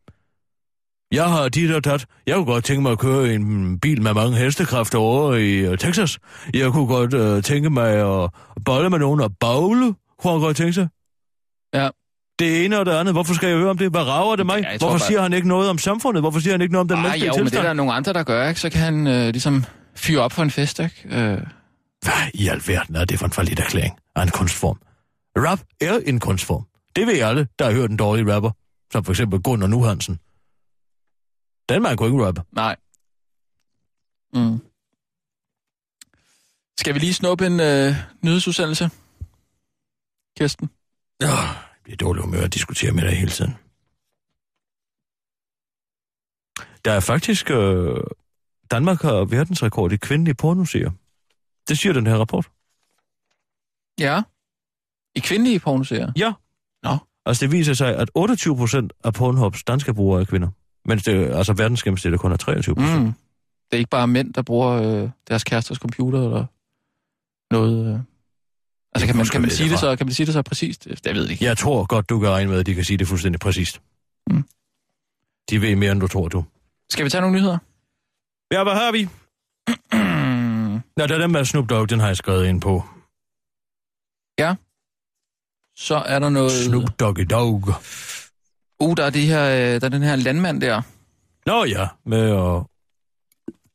Jeg 1.12 1.24
har 1.28 1.48
dit 1.48 1.70
og 1.74 1.84
dat. 1.84 2.06
Jeg 2.26 2.34
kunne 2.34 2.44
godt 2.46 2.64
tænke 2.64 2.82
mig 2.82 2.92
at 2.92 2.98
køre 2.98 3.34
en 3.34 3.78
bil 3.80 4.02
med 4.02 4.14
mange 4.14 4.36
hestekræfter 4.36 4.98
over 4.98 5.34
i 5.34 5.68
uh, 5.68 5.76
Texas. 5.76 6.18
Jeg 6.54 6.72
kunne 6.72 6.86
godt 6.86 7.14
uh, 7.14 7.42
tænke 7.42 7.70
mig 7.70 7.90
at 8.24 8.30
bolle 8.64 8.90
med 8.90 8.98
nogen 8.98 9.20
og 9.20 9.30
bagle, 9.40 9.94
kunne 10.18 10.32
han 10.32 10.40
godt 10.40 10.56
tænke 10.56 10.72
sig. 10.72 10.88
Ja. 11.74 11.88
Det 12.38 12.64
ene 12.64 12.78
og 12.78 12.86
det 12.86 12.92
andet. 12.92 13.14
Hvorfor 13.14 13.34
skal 13.34 13.48
jeg 13.48 13.58
høre 13.58 13.70
om 13.70 13.78
det? 13.78 13.90
Hvad 13.90 14.02
rager 14.02 14.36
det 14.36 14.46
mig? 14.46 14.60
Ja, 14.62 14.78
Hvorfor 14.78 14.98
bare- 14.98 15.06
siger 15.06 15.22
han 15.22 15.32
ikke 15.32 15.48
noget 15.48 15.70
om 15.70 15.78
samfundet? 15.78 16.22
Hvorfor 16.22 16.40
siger 16.40 16.54
han 16.54 16.60
ikke 16.60 16.72
noget 16.72 16.80
om 16.80 16.88
den 16.88 16.96
menneskelige 17.02 17.26
jo, 17.26 17.32
men 17.32 17.38
det 17.38 17.40
er 17.40 17.44
tilstand? 17.50 17.66
der 17.66 17.72
nogle 17.72 17.92
andre, 17.92 18.12
der 18.12 18.22
gør, 18.22 18.48
ikke? 18.48 18.60
Så 18.60 18.70
kan 18.70 18.80
han 18.80 19.06
øh, 19.06 19.28
ligesom 19.28 19.64
fyre 19.96 20.20
op 20.20 20.32
for 20.32 20.42
en 20.42 20.50
fest, 20.50 20.80
ikke? 20.80 20.94
Øh, 21.10 21.38
Hvad 22.02 22.30
i 22.34 22.48
alverden 22.48 22.96
er 22.96 23.04
det 23.04 23.18
for 23.18 23.26
en 23.26 23.32
forlidt 23.32 23.58
erklæring 23.60 23.98
af 24.16 24.22
en 24.22 24.30
kunstform? 24.30 24.80
Rap 25.36 25.60
er 25.80 25.98
en 26.06 26.20
kunstform. 26.20 26.66
Det 26.96 27.06
ved 27.06 27.20
alle, 27.20 27.48
der 27.58 27.64
har 27.64 27.72
hørt 27.72 27.90
en 27.90 27.96
dårlig 27.96 28.34
rapper. 28.34 28.50
Som 28.92 29.04
for 29.04 29.12
eksempel 29.12 29.42
Gunnar 29.42 29.66
Nu 29.66 29.82
Hansen. 29.82 30.18
Den 31.68 31.82
man 31.82 31.96
kunne 31.96 32.08
ikke 32.12 32.26
rappe. 32.26 32.42
nej. 32.52 32.76
Mm. 34.34 34.58
Skal 36.78 36.94
vi 36.94 36.98
lige 36.98 37.14
snuppe 37.14 37.46
en 37.46 37.60
øh, 37.60 37.94
nyhedsudsendelse? 38.22 38.90
Kirsten? 40.38 40.70
Ja, 41.20 41.36
det 41.86 41.92
er 41.92 41.96
dårligt 41.96 42.24
humør 42.24 42.40
at 42.40 42.54
diskutere 42.54 42.92
med 42.92 43.02
dig 43.02 43.16
hele 43.16 43.30
tiden. 43.30 43.54
Der 46.84 46.92
er 46.92 47.00
faktisk... 47.00 47.50
Øh, 47.50 47.96
Danmark 48.70 49.02
har 49.02 49.24
verdensrekord 49.24 49.92
i 49.92 49.96
kvindelige 49.96 50.34
pornoseere. 50.34 50.92
Det 51.68 51.78
siger 51.78 51.92
den 51.92 52.06
her 52.06 52.16
rapport. 52.16 52.48
Ja. 54.00 54.22
I 55.14 55.20
kvindelige 55.20 55.60
pornoserier? 55.60 56.12
Ja. 56.16 56.32
Nå. 56.82 56.96
Altså 57.26 57.44
det 57.44 57.52
viser 57.52 57.74
sig, 57.74 57.96
at 57.96 58.10
28 58.14 58.56
procent 58.56 58.92
af 59.04 59.14
Pornhubs 59.14 59.64
danske 59.64 59.94
brugere 59.94 60.20
er 60.20 60.24
kvinder. 60.24 60.48
Mens 60.84 61.02
det, 61.02 61.12
altså 61.34 61.52
verdensgennemsnittet 61.52 62.20
kun 62.20 62.32
er 62.32 62.36
23 62.36 62.74
procent. 62.74 63.02
Mm. 63.02 63.12
Det 63.70 63.72
er 63.72 63.78
ikke 63.78 63.90
bare 63.90 64.08
mænd, 64.08 64.34
der 64.34 64.42
bruger 64.42 64.68
øh, 64.68 65.10
deres 65.28 65.44
kæresters 65.44 65.78
computer 65.78 66.24
eller 66.24 66.46
noget... 67.50 67.94
Øh. 67.94 68.00
Altså, 68.94 69.06
kan 69.06 69.16
man, 69.16 69.26
kan, 69.26 69.40
man 69.40 69.50
det 69.50 69.56
sige 69.56 69.64
det 69.64 69.70
derfra. 69.70 69.92
så, 69.92 69.96
kan 69.96 70.06
man 70.06 70.14
sige 70.14 70.26
det 70.26 70.34
så 70.34 70.42
præcist? 70.42 70.84
Det 70.84 71.06
jeg 71.06 71.14
ved 71.14 71.22
jeg 71.22 71.30
ikke. 71.30 71.44
Jeg 71.44 71.58
tror 71.58 71.86
godt, 71.86 72.08
du 72.08 72.20
kan 72.20 72.28
regne 72.28 72.50
med, 72.50 72.60
at 72.60 72.66
de 72.66 72.74
kan 72.74 72.84
sige 72.84 72.96
det 72.96 73.08
fuldstændig 73.08 73.40
præcist. 73.40 73.80
Mm. 74.30 74.44
De 75.50 75.60
ved 75.60 75.76
mere, 75.76 75.92
end 75.92 76.00
du 76.00 76.08
tror, 76.08 76.28
du. 76.28 76.44
Skal 76.90 77.04
vi 77.04 77.10
tage 77.10 77.20
nogle 77.20 77.36
nyheder? 77.36 77.58
Ja, 78.52 78.62
hvad 78.62 78.74
har 78.74 78.92
vi? 78.92 79.08
Nå, 80.98 81.06
der 81.06 81.14
er 81.14 81.18
den 81.18 81.32
med 81.32 81.44
Snoop 81.44 81.68
Dogg, 81.70 81.90
den 81.90 82.00
har 82.00 82.06
jeg 82.06 82.16
skrevet 82.16 82.46
ind 82.46 82.60
på. 82.60 82.82
Ja. 84.38 84.54
Så 85.76 85.94
er 86.06 86.18
der 86.18 86.28
noget... 86.28 86.52
Snoop 86.52 87.00
Doggy 87.00 87.26
Dogg. 87.30 87.68
Uh, 88.80 88.96
der 88.96 89.04
er, 89.04 89.10
det 89.10 89.22
her, 89.22 89.44
øh, 89.44 89.80
der 89.80 89.84
er 89.86 89.88
den 89.88 90.02
her 90.02 90.16
landmand 90.16 90.60
der. 90.60 90.82
Nå 91.46 91.64
ja, 91.64 91.88
med 92.06 92.30
at... 92.30 92.62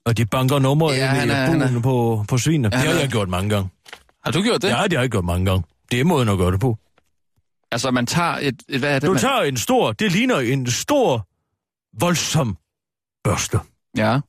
Og 0.05 0.17
de 0.17 0.25
banker 0.25 0.59
numre 0.59 0.91
Ja, 0.93 1.21
ind 1.21 1.31
i 1.31 1.33
er- 1.33 1.77
er- 1.77 1.81
på, 1.81 2.25
på 2.27 2.37
svinene. 2.37 2.69
Ja, 2.73 2.81
det 2.81 2.87
har 2.89 2.99
jeg 2.99 3.09
gjort 3.09 3.29
mange 3.29 3.49
gange. 3.49 3.69
Har 4.23 4.31
du 4.31 4.41
gjort 4.41 4.61
det? 4.61 4.69
Ja, 4.69 4.83
det 4.83 4.93
har 4.93 5.01
jeg 5.03 5.11
gjort 5.11 5.25
mange 5.25 5.45
gange. 5.45 5.63
Det 5.91 5.99
er 5.99 6.03
måden 6.03 6.29
at 6.29 6.37
gøre 6.37 6.51
det 6.51 6.59
på. 6.59 6.77
Altså, 7.71 7.91
man 7.91 8.05
tager 8.05 8.37
et... 8.41 8.63
et 8.69 8.79
hvad 8.79 8.89
er 8.95 8.99
det, 8.99 9.07
Du 9.07 9.11
man... 9.13 9.21
tager 9.21 9.41
en 9.41 9.57
stor, 9.57 9.91
det 9.91 10.11
ligner 10.11 10.39
en 10.39 10.71
stor, 10.71 11.27
voldsom 11.99 12.57
børste, 13.23 13.59
Ja. 13.97 14.19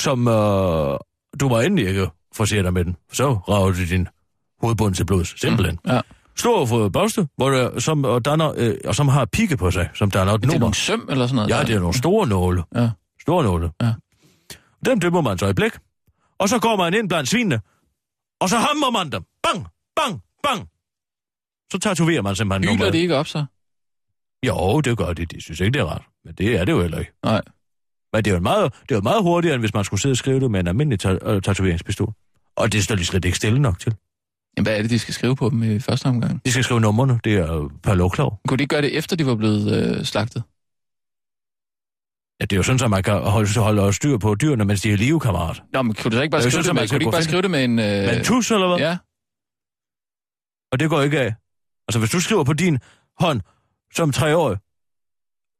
som 0.00 0.28
øh, 0.28 0.98
du 1.40 1.48
må 1.48 1.60
endelig 1.60 1.88
ikke 1.88 2.08
forsere 2.34 2.62
dig 2.62 2.72
med 2.72 2.84
den. 2.84 2.96
Så 3.12 3.32
rager 3.34 3.72
du 3.72 3.84
din 3.88 4.08
hovedbund 4.62 4.94
til 4.94 5.06
blods, 5.06 5.40
simpelthen. 5.40 5.78
Ja. 5.86 6.00
Stor 6.36 6.88
børste, 6.88 7.28
hvor 7.36 7.50
der, 7.50 7.80
som, 7.80 8.04
og, 8.04 8.24
danner, 8.24 8.52
øh, 8.56 8.74
og 8.84 8.94
som 8.94 9.08
har 9.08 9.24
pigge 9.24 9.56
på 9.56 9.70
sig, 9.70 9.90
som 9.94 10.08
et 10.08 10.14
Er 10.14 10.24
det 10.24 10.42
nummer. 10.44 10.58
nogle 10.58 10.74
søm 10.74 11.06
eller 11.10 11.26
sådan 11.26 11.36
noget? 11.36 11.50
Ja, 11.50 11.56
der? 11.58 11.64
det 11.64 11.74
er 11.74 11.80
nogle 11.80 11.94
store 11.98 12.26
nåle. 12.26 12.62
Ja. 12.74 12.90
Store 13.22 13.44
nåle. 13.44 13.70
Ja. 13.82 13.92
Dem 14.86 15.00
døber 15.00 15.20
man 15.20 15.38
så 15.38 15.46
i 15.46 15.52
blæk. 15.52 15.72
Og 16.38 16.48
så 16.48 16.58
går 16.58 16.76
man 16.76 16.94
ind 16.94 17.08
blandt 17.08 17.28
svinene. 17.28 17.60
Og 18.40 18.48
så 18.48 18.56
hammer 18.56 18.90
man 18.90 19.12
dem. 19.12 19.22
Bang, 19.42 19.66
bang, 19.96 20.20
bang. 20.42 20.68
Så 21.72 21.78
tatoverer 21.78 22.22
man 22.22 22.36
simpelthen 22.36 22.62
Hyler 22.62 22.72
nummeret. 22.72 22.92
det 22.92 22.98
ikke 22.98 23.16
op, 23.16 23.26
så? 23.28 23.44
Jo, 24.46 24.80
det 24.80 24.98
gør 24.98 25.12
de. 25.12 25.26
De 25.26 25.40
synes 25.40 25.60
ikke, 25.60 25.72
det 25.72 25.80
er 25.80 25.84
rart. 25.84 26.02
Men 26.24 26.34
det 26.34 26.56
er 26.60 26.64
det 26.64 26.72
jo 26.72 26.80
heller 26.80 26.98
ikke. 26.98 27.12
Nej. 27.24 27.40
Men 28.12 28.24
det 28.24 28.30
er 28.30 28.34
jo 28.34 28.40
meget, 28.40 28.72
det 28.82 28.90
er 28.90 28.94
jo 28.94 29.00
meget 29.00 29.22
hurtigere, 29.22 29.54
end 29.54 29.62
hvis 29.62 29.74
man 29.74 29.84
skulle 29.84 30.00
sidde 30.00 30.12
og 30.12 30.16
skrive 30.16 30.40
det 30.40 30.50
med 30.50 30.60
en 30.60 30.66
almindelig 30.66 31.00
ta- 31.00 31.18
øh, 31.22 31.42
tatoveringspistol. 31.42 32.12
Og 32.56 32.72
det 32.72 32.84
står 32.84 32.94
de 32.96 33.04
slet 33.04 33.24
ikke 33.24 33.36
stille 33.36 33.58
nok 33.58 33.78
til. 33.78 33.94
Jamen, 34.56 34.66
hvad 34.66 34.76
er 34.78 34.82
det, 34.82 34.90
de 34.90 34.98
skal 34.98 35.14
skrive 35.14 35.36
på 35.36 35.50
dem 35.50 35.62
i 35.62 35.78
første 35.78 36.06
omgang? 36.06 36.40
De 36.44 36.50
skal 36.52 36.64
skrive 36.64 36.80
numrene. 36.80 37.20
Det 37.24 37.34
er 37.34 37.52
jo 37.54 37.70
per 37.82 37.94
lovklav. 37.94 38.40
Kunne 38.48 38.58
de 38.58 38.62
ikke 38.62 38.74
gøre 38.74 38.82
det, 38.82 38.96
efter 38.98 39.16
de 39.16 39.26
var 39.26 39.34
blevet 39.34 39.96
øh, 39.98 40.04
slagtet? 40.04 40.42
Ja, 42.40 42.44
det 42.44 42.52
er 42.52 42.56
jo 42.56 42.62
sådan, 42.62 42.84
at 42.84 42.90
man 42.90 43.02
kan 43.02 43.14
holde, 43.14 43.60
holde 43.60 43.92
styr 43.92 44.18
på 44.18 44.34
dyrene, 44.34 44.64
mens 44.64 44.80
de 44.80 44.92
er 44.92 44.96
live, 44.96 45.20
kammerat. 45.20 45.62
Nå, 45.72 45.82
men 45.82 45.94
kunne 45.94 46.10
du 46.10 46.16
så 46.16 46.22
ikke 46.22 46.30
bare 46.30 46.42
skrive 46.42 46.50
sådan, 46.52 46.64
det, 46.64 46.74
man 46.74 46.88
kunne 46.88 46.98
de 46.98 47.02
ikke 47.02 47.10
bare 47.10 47.22
skrive 47.22 47.42
det 47.42 47.50
med 47.50 47.64
en... 47.64 47.78
Øh... 47.78 47.84
Med 47.86 48.16
en 48.18 48.24
tus, 48.24 48.50
eller 48.50 48.68
hvad? 48.68 48.78
Ja. 48.78 48.96
Og 50.72 50.80
det 50.80 50.90
går 50.90 51.02
ikke 51.02 51.20
af. 51.20 51.34
Altså, 51.88 51.98
hvis 51.98 52.10
du 52.10 52.20
skriver 52.20 52.44
på 52.44 52.52
din 52.52 52.78
hånd 53.20 53.40
som 53.94 54.12
tre 54.12 54.36
år, 54.36 54.56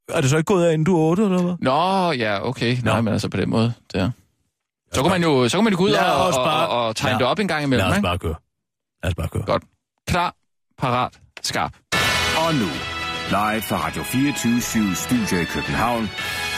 er 0.09 0.21
det 0.21 0.29
så 0.29 0.37
ikke 0.37 0.45
gået 0.53 0.65
af, 0.65 0.73
inden 0.73 0.85
du 0.85 0.95
er 0.95 0.99
otte, 0.99 1.23
eller 1.23 1.41
hvad? 1.41 1.55
Nå, 1.59 2.11
ja, 2.11 2.47
okay. 2.47 2.75
Nå. 2.83 2.91
Nej, 2.91 3.01
men 3.01 3.13
altså 3.13 3.29
på 3.29 3.37
den 3.37 3.49
måde, 3.49 3.73
der. 3.93 4.11
Så 4.93 5.01
kan 5.01 5.11
man 5.11 5.21
jo, 5.23 5.49
så 5.49 5.57
kan 5.57 5.63
man 5.63 5.73
jo 5.73 5.77
gå 5.77 5.83
ud 5.83 5.89
Lad 5.89 5.99
og, 6.11 6.27
os 6.27 6.35
og, 6.37 6.43
og, 6.43 6.87
og 6.87 6.95
tegne 6.95 7.13
Ja. 7.15 7.17
det 7.19 7.27
op 7.27 7.39
en 7.39 7.47
gang 7.47 7.59
Lad 7.59 7.67
imellem, 7.67 7.87
os 7.89 7.95
ikke? 7.97 8.03
bare 8.05 8.17
køre. 8.17 8.35
Lad 9.03 9.11
os 9.11 9.15
bare 9.15 9.27
køre. 9.27 9.43
Godt. 9.45 9.63
Klar, 10.07 10.33
parat, 10.77 11.19
skarp. 11.41 11.73
Og 12.47 12.53
nu, 12.55 12.67
live 13.29 13.61
fra 13.61 13.87
Radio 13.87 14.03
24 14.03 14.95
Studio 14.95 15.37
i 15.41 15.43
København. 15.43 16.09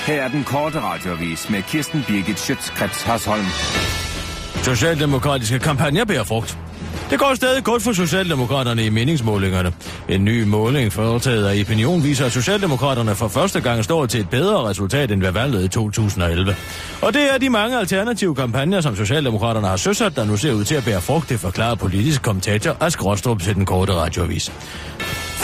Her 0.05 0.23
er 0.23 0.27
den 0.27 0.43
korte 0.43 0.81
radiovis 0.81 1.49
med 1.49 1.61
Kirsten 1.63 2.03
Birgit 2.07 2.39
Schøtzgrads 2.39 3.01
Hasholm. 3.03 3.45
Socialdemokratiske 4.63 5.59
kampagner 5.59 6.05
bærer 6.05 6.23
frugt. 6.23 6.57
Det 7.15 7.21
går 7.21 7.35
stadig 7.35 7.63
godt 7.63 7.83
for 7.83 7.93
Socialdemokraterne 7.93 8.85
i 8.85 8.89
meningsmålingerne. 8.89 9.73
En 10.09 10.25
ny 10.25 10.43
måling 10.43 10.93
foretaget 10.93 11.45
af 11.45 11.61
Opinion 11.61 12.03
viser, 12.03 12.25
at 12.25 12.31
Socialdemokraterne 12.31 13.15
for 13.15 13.27
første 13.27 13.61
gang 13.61 13.83
står 13.83 14.05
til 14.05 14.19
et 14.19 14.29
bedre 14.29 14.69
resultat 14.69 15.11
end 15.11 15.21
ved 15.21 15.31
valget 15.31 15.63
i 15.63 15.67
2011. 15.67 16.55
Og 17.01 17.13
det 17.13 17.33
er 17.33 17.37
de 17.37 17.49
mange 17.49 17.79
alternative 17.79 18.35
kampagner, 18.35 18.81
som 18.81 18.95
Socialdemokraterne 18.95 19.67
har 19.67 19.77
søsat, 19.77 20.15
der 20.15 20.25
nu 20.25 20.37
ser 20.37 20.53
ud 20.53 20.63
til 20.63 20.75
at 20.75 20.85
bære 20.85 21.01
frugt, 21.01 21.29
det 21.29 21.39
forklarer 21.39 21.75
politisk 21.75 22.21
kommentator 22.21 22.77
Ask 22.79 23.05
Rostrup 23.05 23.41
til 23.41 23.55
den 23.55 23.65
korte 23.65 23.93
radioavis. 23.93 24.51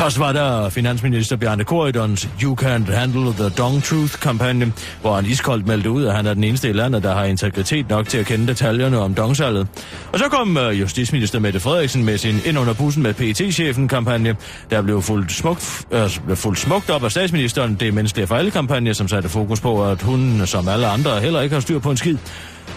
Først 0.02 0.20
var 0.20 0.32
der 0.32 0.70
finansminister 0.70 1.36
Bjarne 1.36 1.64
Corydons 1.64 2.30
You 2.44 2.56
Can't 2.62 2.94
Handle 2.94 3.34
the 3.34 3.50
Dong 3.50 3.84
Truth-kampagne, 3.84 4.74
hvor 5.02 5.16
han 5.16 5.26
iskoldt 5.26 5.68
meldte 5.68 5.92
ud, 5.92 6.06
at 6.06 6.16
han 6.16 6.26
er 6.26 6.34
den 6.34 6.44
eneste 6.44 6.70
i 6.70 6.74
landet, 6.74 7.04
der 7.04 7.16
har 7.16 7.24
integritet 7.24 7.90
nok 7.90 8.08
til 8.08 8.18
at 8.18 8.26
kende 8.26 8.48
detaljerne 8.48 9.00
om 9.00 9.14
dongsalget. 9.14 9.68
Og 10.14 10.20
så 10.20 10.26
kom 10.30 10.58
øh, 10.58 10.80
justitsminister 10.80 11.40
Mette 11.40 11.60
Frederiksen 11.60 12.06
med 12.06 12.18
sin 12.18 12.36
ind 12.46 12.60
under 12.60 12.74
bussen 12.74 13.04
med 13.04 13.14
pt 13.14 13.54
chefen 13.54 13.88
kampagne 13.88 14.36
der 14.70 14.82
blev 14.82 15.02
fuldt 15.02 15.32
smukt, 15.32 15.86
øh, 15.92 16.10
blev 16.26 16.38
fuldt 16.38 16.60
smukt 16.60 16.90
op 16.90 17.04
af 17.04 17.12
statsministeren. 17.12 17.76
Det 17.76 17.88
er 17.88 17.92
menneskelige 17.92 18.28
fejlkampagne, 18.28 18.94
som 18.94 19.08
satte 19.08 19.30
fokus 19.30 19.60
på, 19.60 19.86
at 19.86 20.02
hun, 20.02 20.42
som 20.46 20.68
alle 20.68 20.88
andre, 20.88 21.20
heller 21.20 21.42
ikke 21.42 21.54
har 21.54 21.62
styr 21.62 21.80
på 21.80 21.92
en 21.92 21.98
skid. 21.98 22.18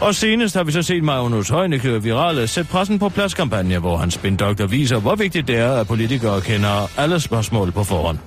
Og 0.01 0.15
senest 0.15 0.57
har 0.57 0.65
vi 0.65 0.73
så 0.73 0.83
set 0.83 1.05
Magnus 1.05 1.49
Heunicke 1.49 2.03
virale 2.03 2.47
sæt 2.47 2.69
pressen 2.69 2.99
på 2.99 3.09
pladskampagne, 3.09 3.79
hvor 3.79 3.97
hans 3.97 4.15
spindoktor 4.15 4.67
viser, 4.67 5.01
hvor 5.01 5.15
vigtigt 5.15 5.49
det 5.49 5.57
er, 5.57 5.73
at 5.73 5.87
politikere 5.87 6.41
kender 6.41 7.01
alle 7.01 7.21
spørgsmål 7.21 7.73
på 7.73 7.85
forhånd. 7.85 8.19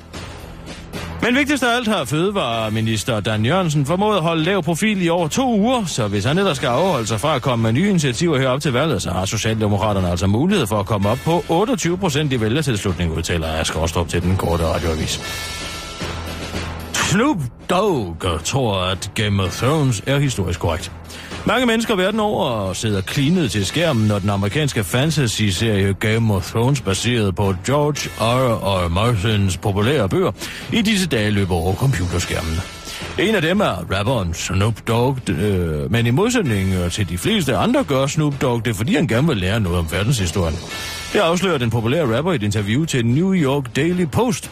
Men 1.22 1.36
vigtigst 1.36 1.64
af 1.64 1.76
alt 1.76 1.88
har 1.88 2.06
Fødevareminister 2.06 3.20
Dan 3.20 3.46
Jørgensen 3.46 3.86
formået 3.86 4.18
at 4.18 4.24
holde 4.24 4.44
lav 4.44 4.64
profil 4.64 5.02
i 5.02 5.10
over 5.10 5.28
to 5.28 5.60
uger, 5.60 5.86
så 5.86 6.08
hvis 6.08 6.26
han 6.26 6.38
ellers 6.38 6.58
skal 6.58 6.68
afholde 6.68 7.08
sig 7.08 7.20
fra 7.20 7.36
at 7.36 7.42
komme 7.42 7.64
med 7.64 7.72
nye 7.72 7.90
initiativer 7.90 8.40
herop 8.40 8.62
til 8.62 8.74
valget, 8.74 9.02
så 9.02 9.12
har 9.12 9.26
Socialdemokraterne 9.26 10.10
altså 10.10 10.28
mulighed 10.28 10.68
for 10.68 10.80
at 10.80 10.86
komme 10.86 11.10
op 11.10 11.18
på 11.26 11.44
28 11.50 11.98
procent 11.98 12.34
i 12.34 12.42
vælgertilslutning, 12.42 13.18
udtaler 13.18 13.48
Asger 13.48 13.80
Rostrup 13.80 14.08
til 14.08 14.22
den 14.22 14.38
korte 14.38 14.64
radioavis. 14.64 15.22
Snoop 16.94 17.38
Dogg 17.70 18.44
tror, 18.44 18.82
at 18.82 19.12
Game 19.16 19.44
of 19.44 19.58
Thrones 19.58 20.04
er 20.06 20.20
historisk 20.20 20.60
korrekt. 20.60 20.92
Mange 21.48 21.66
mennesker 21.66 21.96
verden 21.96 22.20
over 22.20 22.74
sidder 22.74 23.02
klinet 23.02 23.52
til 23.52 23.66
skærmen, 23.66 24.08
når 24.08 24.20
den 24.20 24.30
amerikanske 24.30 24.84
fantasy-serie 24.84 25.94
Game 25.94 26.34
of 26.34 26.52
Thrones, 26.52 26.82
baseret 26.82 27.36
på 27.36 27.56
George 27.66 28.10
R. 28.20 28.86
R. 28.86 28.88
Martins 28.88 29.58
populære 29.58 30.10
bøger, 30.10 30.32
i 30.74 30.82
disse 30.82 31.08
dage 31.08 31.32
løber 31.32 31.56
over 31.56 31.76
computerskærmen. 31.76 32.60
En 33.20 33.36
af 33.36 33.42
dem 33.42 33.60
er 33.60 33.98
rapperen 33.98 34.34
Snoop 34.34 34.88
Dogg, 34.88 35.30
øh, 35.30 35.92
men 35.92 36.06
i 36.06 36.12
modsætning 36.12 36.74
øh, 36.74 36.92
til 36.92 37.10
de 37.10 37.18
fleste 37.18 37.56
andre 37.56 37.84
gør 37.84 38.08
Snoop 38.08 38.42
Dogg 38.42 38.66
det, 38.66 38.76
fordi 38.76 38.96
han 38.96 39.08
gerne 39.08 39.28
vil 39.28 39.38
lære 39.38 39.60
noget 39.60 39.80
om 39.80 39.92
verdenshistorien. 39.92 40.56
Det 41.14 41.20
afslører 41.20 41.58
den 41.58 41.70
populære 41.70 42.18
rapper 42.18 42.32
i 42.32 42.36
et 42.36 42.44
interview 42.44 42.86
til 42.86 43.06
New 43.06 43.34
York 43.34 43.76
Daily 43.76 44.06
Post. 44.12 44.52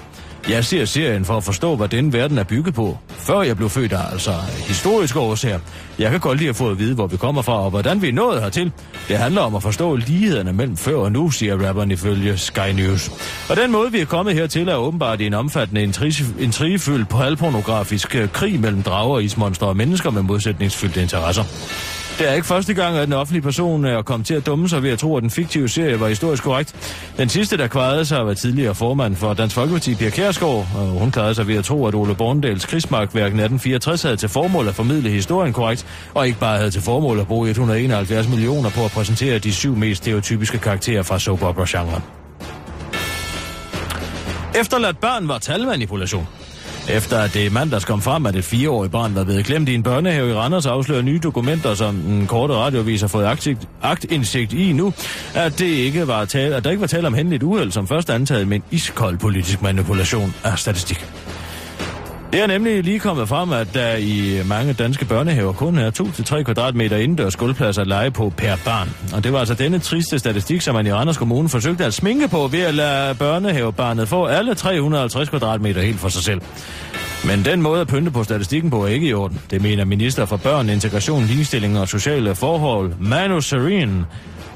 Jeg 0.49 0.65
ser 0.65 0.85
serien 0.85 1.25
for 1.25 1.37
at 1.37 1.43
forstå, 1.43 1.75
hvad 1.75 1.87
denne 1.87 2.13
verden 2.13 2.37
er 2.37 2.43
bygget 2.43 2.73
på. 2.73 2.97
Før 3.09 3.41
jeg 3.41 3.57
blev 3.57 3.69
født, 3.69 3.93
altså 4.11 4.31
historiske 4.67 5.19
årsager. 5.19 5.59
Jeg 5.99 6.11
kan 6.11 6.19
godt 6.19 6.37
lide 6.37 6.49
at 6.49 6.55
få 6.55 6.69
at 6.69 6.79
vide, 6.79 6.95
hvor 6.95 7.07
vi 7.07 7.17
kommer 7.17 7.41
fra 7.41 7.63
og 7.63 7.69
hvordan 7.69 8.01
vi 8.01 8.09
er 8.09 8.13
nået 8.13 8.41
hertil. 8.41 8.71
Det 9.07 9.17
handler 9.17 9.41
om 9.41 9.55
at 9.55 9.63
forstå 9.63 9.95
lighederne 9.95 10.53
mellem 10.53 10.77
før 10.77 10.95
og 10.95 11.11
nu, 11.11 11.31
siger 11.31 11.67
rapperen 11.67 11.91
ifølge 11.91 12.37
Sky 12.37 12.69
News. 12.75 13.11
Og 13.49 13.55
den 13.55 13.71
måde, 13.71 13.91
vi 13.91 13.99
er 13.99 14.05
kommet 14.05 14.35
hertil, 14.35 14.67
er 14.67 14.75
åbenbart 14.75 15.21
i 15.21 15.25
en 15.25 15.33
omfattende 15.33 15.83
intrigefyldt 16.39 17.09
på 17.09 17.17
halvpornografisk 17.17 18.15
krig 18.33 18.59
mellem 18.59 18.83
drager, 18.83 19.19
ismonstre 19.19 19.67
og 19.67 19.77
mennesker 19.77 20.09
med 20.09 20.21
modsætningsfyldte 20.21 21.01
interesser. 21.01 21.43
Det 22.19 22.29
er 22.29 22.33
ikke 22.33 22.47
første 22.47 22.73
gang, 22.73 22.97
at 22.97 23.07
en 23.07 23.13
offentlig 23.13 23.43
person 23.43 23.85
øh, 23.85 23.91
er 23.91 24.01
kommet 24.01 24.27
til 24.27 24.33
at 24.33 24.45
dumme 24.45 24.69
sig 24.69 24.83
ved 24.83 24.89
at 24.89 24.99
tro, 24.99 25.17
at 25.17 25.21
den 25.21 25.29
fiktive 25.29 25.69
serie 25.69 25.99
var 25.99 26.07
historisk 26.07 26.43
korrekt. 26.43 26.75
Den 27.17 27.29
sidste, 27.29 27.57
der 27.57 27.67
kvarede 27.67 28.05
sig, 28.05 28.25
var 28.25 28.33
tidligere 28.33 28.75
formand 28.75 29.15
for 29.15 29.33
Dansk 29.33 29.55
Folkeparti, 29.55 29.95
Pia 29.95 30.09
Kærsgaard, 30.09 30.67
og 30.75 30.85
hun 30.85 31.11
klarede 31.11 31.35
sig 31.35 31.47
ved 31.47 31.55
at 31.55 31.65
tro, 31.65 31.85
at 31.85 31.95
Ole 31.95 32.15
Borndals 32.15 32.65
krigsmarkværk 32.65 33.25
1864 33.25 34.01
havde 34.03 34.17
til 34.17 34.29
formål 34.29 34.67
at 34.67 34.75
formidle 34.75 35.09
historien 35.09 35.53
korrekt, 35.53 35.85
og 36.13 36.27
ikke 36.27 36.39
bare 36.39 36.57
havde 36.57 36.71
til 36.71 36.81
formål 36.81 37.19
at 37.19 37.27
bruge 37.27 37.49
171 37.49 38.27
millioner 38.27 38.69
på 38.69 38.85
at 38.85 38.91
præsentere 38.91 39.39
de 39.39 39.53
syv 39.53 39.75
mest 39.75 40.03
stereotypiske 40.03 40.57
karakterer 40.57 41.03
fra 41.03 41.19
soap 41.19 41.43
opera-genren. 41.43 42.03
Efterladt 44.59 44.99
børn 44.99 45.27
var 45.27 45.37
talmanipulation. 45.37 46.27
Efter 46.89 47.19
at 47.19 47.33
det 47.33 47.51
mandags 47.51 47.85
kom 47.85 48.01
frem, 48.01 48.25
at 48.25 48.35
et 48.35 48.43
fireårigt 48.43 48.91
barn 48.91 49.15
var 49.15 49.23
blevet 49.23 49.45
glemt 49.45 49.69
i 49.69 49.75
en 49.75 49.83
børnehave 49.83 50.29
i 50.29 50.33
Randers, 50.33 50.65
afslører 50.65 51.01
nye 51.01 51.19
dokumenter, 51.19 51.73
som 51.73 51.95
den 51.95 52.27
korte 52.27 52.53
radiovis 52.53 53.01
har 53.01 53.07
fået 53.07 53.25
aktigt, 53.25 53.67
aktindsigt 53.81 54.53
i 54.53 54.73
nu, 54.73 54.93
at, 55.33 55.59
det 55.59 55.65
ikke 55.65 56.07
var 56.07 56.25
tale, 56.25 56.55
at 56.55 56.63
der 56.63 56.69
ikke 56.69 56.81
var 56.81 56.87
tale 56.87 57.07
om 57.07 57.13
hændeligt 57.13 57.43
uheld, 57.43 57.71
som 57.71 57.87
først 57.87 58.09
antaget 58.09 58.47
men 58.47 58.63
iskold 58.71 59.17
politisk 59.17 59.61
manipulation 59.61 60.33
af 60.43 60.59
statistik. 60.59 61.05
Det 62.33 62.43
er 62.43 62.47
nemlig 62.47 62.83
lige 62.83 62.99
kommet 62.99 63.27
frem, 63.29 63.51
at 63.51 63.67
der 63.73 63.95
i 63.95 64.41
mange 64.45 64.73
danske 64.73 65.05
børnehaver 65.05 65.53
kun 65.53 65.77
er 65.77 65.91
2-3 65.91 66.43
kvadratmeter 66.43 66.97
indendørs 66.97 67.35
gulvpladser 67.35 67.81
at 67.81 67.87
lege 67.87 68.11
på 68.11 68.33
per 68.37 68.55
barn. 68.65 68.89
Og 69.13 69.23
det 69.23 69.33
var 69.33 69.39
altså 69.39 69.53
denne 69.53 69.79
triste 69.79 70.19
statistik, 70.19 70.61
som 70.61 70.75
man 70.75 70.87
i 70.87 70.91
Randers 70.91 71.17
Kommune 71.17 71.49
forsøgte 71.49 71.85
at 71.85 71.93
sminke 71.93 72.27
på 72.27 72.47
ved 72.47 72.61
at 72.61 72.73
lade 72.73 73.15
børnehavebarnet 73.15 74.07
få 74.07 74.25
alle 74.25 74.55
350 74.55 75.29
kvadratmeter 75.29 75.81
helt 75.81 75.99
for 75.99 76.09
sig 76.09 76.23
selv. 76.23 76.41
Men 77.27 77.45
den 77.45 77.61
måde 77.61 77.81
at 77.81 77.87
pynte 77.87 78.11
på 78.11 78.23
statistikken 78.23 78.69
på 78.69 78.83
er 78.83 78.87
ikke 78.87 79.07
i 79.07 79.13
orden. 79.13 79.41
Det 79.51 79.61
mener 79.61 79.85
minister 79.85 80.25
for 80.25 80.37
børn, 80.37 80.69
integration, 80.69 81.23
ligestilling 81.23 81.79
og 81.79 81.87
sociale 81.87 82.35
forhold, 82.35 82.93
Manu 82.99 83.41
Serene, 83.41 84.05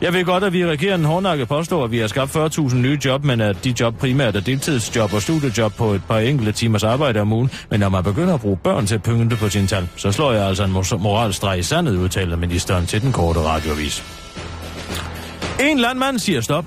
jeg 0.02 0.14
ved 0.14 0.26
godt, 0.26 0.44
at 0.44 0.54
vi 0.54 0.60
i 0.60 0.66
regeringen 0.66 1.06
hårdnakket 1.06 1.48
påstår, 1.48 1.84
at 1.84 1.92
vi 1.92 1.98
har 2.00 2.08
skabt 2.08 2.36
40.000 2.36 2.76
nye 2.76 3.00
job, 3.06 3.24
men 3.24 3.42
at 3.42 3.64
de 3.64 3.74
job 3.80 3.98
primært 3.98 4.36
er 4.36 4.40
deltidsjob 4.40 5.14
og 5.14 5.22
studiejob 5.22 5.74
på 5.74 5.92
et 5.92 6.02
par 6.08 6.20
enkelte 6.20 6.52
timers 6.52 6.84
arbejde 6.84 7.20
om 7.20 7.34
ugen. 7.34 7.52
Men 7.70 7.80
når 7.80 7.90
man 7.90 8.04
begynder 8.04 8.34
at 8.34 8.42
bruge 8.42 8.58
børn 8.58 8.86
til 8.86 8.96
at 8.96 9.04
pynte 9.04 9.36
på 9.36 9.50
sin 9.50 9.68
tal, 9.68 9.88
så 9.96 10.12
slår 10.12 10.32
jeg 10.32 10.48
altså 10.48 10.64
en 10.64 10.72
moralstreg 11.02 11.60
i 11.60 11.64
sandet, 11.64 11.96
udtaler 11.98 12.36
ministeren 12.36 12.86
til 12.86 13.02
den 13.02 13.12
korte 13.12 13.40
radiovis. 13.40 14.04
En 15.60 15.80
landmand 15.80 16.20
siger 16.20 16.42
stop. 16.42 16.66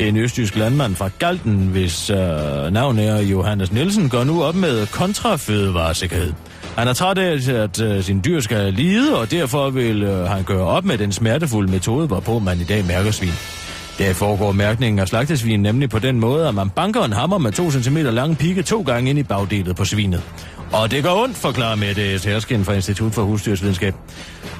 En 0.00 0.16
østjysk 0.16 0.56
landmand 0.56 0.96
fra 0.96 1.10
Galten, 1.18 1.56
hvis 1.56 2.10
øh, 2.10 2.16
navn 2.72 2.98
er 2.98 3.22
Johannes 3.22 3.72
Nielsen, 3.72 4.08
går 4.08 4.24
nu 4.24 4.42
op 4.42 4.54
med 4.54 4.86
kontrafødevaresikkerhed. 4.86 6.32
Han 6.76 6.88
er 6.88 6.92
træt 6.92 7.18
af, 7.18 7.48
at 7.62 7.80
øh, 7.80 8.02
sin 8.02 8.20
dyr 8.24 8.40
skal 8.40 8.74
lide, 8.74 9.18
og 9.18 9.30
derfor 9.30 9.70
vil 9.70 10.02
øh, 10.02 10.24
han 10.24 10.44
gøre 10.44 10.66
op 10.66 10.84
med 10.84 10.98
den 10.98 11.12
smertefulde 11.12 11.70
metode, 11.72 12.06
hvorpå 12.06 12.38
man 12.38 12.60
i 12.60 12.64
dag 12.64 12.84
mærker 12.86 13.10
svin. 13.10 13.32
Der 13.98 14.14
foregår 14.14 14.52
mærkningen 14.52 14.98
af 14.98 15.08
slagtesvin 15.08 15.60
nemlig 15.60 15.90
på 15.90 15.98
den 15.98 16.20
måde, 16.20 16.48
at 16.48 16.54
man 16.54 16.70
banker 16.70 17.02
en 17.02 17.12
hammer 17.12 17.38
med 17.38 17.52
2 17.52 17.70
cm 17.70 17.96
lang 17.96 18.38
pigge 18.38 18.62
to 18.62 18.82
gange 18.82 19.10
ind 19.10 19.18
i 19.18 19.22
bagdelet 19.22 19.76
på 19.76 19.84
svinet. 19.84 20.22
Og 20.72 20.90
det 20.90 21.02
går 21.04 21.22
ondt, 21.22 21.36
forklarer 21.36 21.76
Mette 21.76 22.18
Særskin 22.18 22.64
fra 22.64 22.72
Institut 22.72 23.12
for 23.12 23.22
Husdyrsvidenskab. 23.22 23.94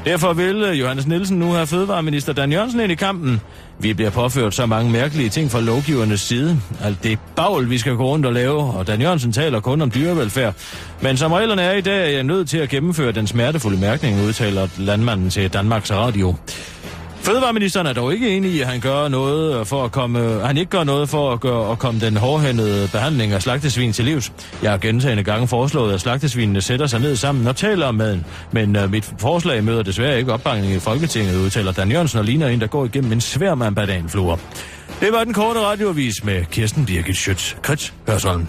Derfor 0.05 0.33
vil 0.33 0.79
Johannes 0.79 1.07
Nielsen 1.07 1.39
nu 1.39 1.53
have 1.53 1.67
fødevareminister 1.67 2.33
Dan 2.33 2.53
Jørgensen 2.53 2.81
ind 2.81 2.93
i 2.93 2.95
kampen. 2.95 3.41
Vi 3.79 3.95
bliver 3.95 4.11
påført 4.11 4.55
så 4.55 4.67
mange 4.67 4.93
mærkelige 4.93 5.29
ting 5.29 5.51
fra 5.51 5.61
lovgivernes 5.61 6.21
side. 6.21 6.61
Alt 6.85 7.03
det 7.03 7.19
bagl, 7.37 7.71
vi 7.71 7.79
skal 7.79 7.95
gå 7.95 8.05
rundt 8.05 8.27
og 8.27 8.33
lave, 8.33 8.63
og 8.63 8.87
Dan 8.87 9.01
Jørgensen 9.01 9.33
taler 9.33 9.61
kun 9.61 9.81
om 9.81 9.91
dyrevelfærd. 9.91 10.55
Men 11.01 11.17
som 11.17 11.33
reglerne 11.33 11.63
er 11.63 11.73
i 11.73 11.81
dag, 11.81 12.07
er 12.07 12.11
jeg 12.11 12.25
nødt 12.25 12.49
til 12.49 12.59
at 12.59 12.69
gennemføre 12.69 13.13
den 13.13 13.27
smertefulde 13.27 13.81
mærkning, 13.81 14.27
udtaler 14.27 14.69
landmanden 14.79 15.31
til 15.31 15.53
Danmarks 15.53 15.93
Radio. 15.93 16.35
Fødevareministeren 17.23 17.87
er 17.87 17.93
dog 17.93 18.15
ikke 18.15 18.37
enig 18.37 18.51
i, 18.51 18.61
at 18.61 18.67
han 18.67 18.81
gør 18.81 19.09
noget 19.09 19.67
for 19.67 19.85
at 19.85 19.93
komme, 19.93 20.21
øh, 20.21 20.41
han 20.41 20.57
ikke 20.57 20.71
gør 20.71 20.85
noget 20.85 21.09
for 21.09 21.33
at, 21.33 21.41
gøre, 21.41 21.73
at 21.73 21.79
komme 21.79 22.01
den 22.01 22.17
hårdhændede 22.17 22.89
behandling 22.93 23.33
af 23.33 23.43
slagtesvin 23.43 23.93
til 23.93 24.05
livs. 24.05 24.33
Jeg 24.63 24.71
har 24.71 24.79
gentagende 24.79 25.23
gange 25.23 25.49
foreslået, 25.49 25.95
at 25.95 26.01
slagtesvinene 26.01 26.61
sætter 26.61 26.87
sig 26.87 27.01
ned 27.01 27.17
sammen 27.17 27.47
og 27.47 27.57
taler 27.57 27.87
om 27.87 27.95
maden. 27.95 28.27
Men 28.53 28.77
uh, 28.77 28.91
mit 28.91 29.13
forslag 29.19 29.65
møder 29.65 29.83
desværre 29.83 30.19
ikke 30.19 30.33
opbakning 30.33 30.73
i 30.73 30.79
Folketinget, 30.79 31.37
udtaler 31.37 31.73
Dan 31.73 31.91
Jørgensen 31.91 32.19
og 32.19 32.25
ligner 32.25 32.49
en, 32.49 32.61
der 32.61 32.67
går 32.67 32.85
igennem 32.85 33.13
en 33.13 33.21
svær 33.21 33.55
med. 33.55 33.71
Det 35.01 35.13
var 35.13 35.25
den 35.25 35.35
korte 35.35 35.61
radiovis 35.61 36.25
med 36.25 36.45
Kirsten 36.45 36.87
Birgit 36.87 37.17
Schøtz. 37.17 37.55
Krets 37.63 37.95
Hørsholm. 38.09 38.47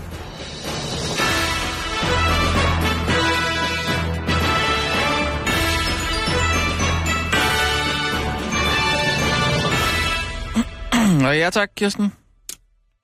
Og 11.28 11.38
ja 11.38 11.50
tak, 11.50 11.70
Kirsten. 11.76 12.08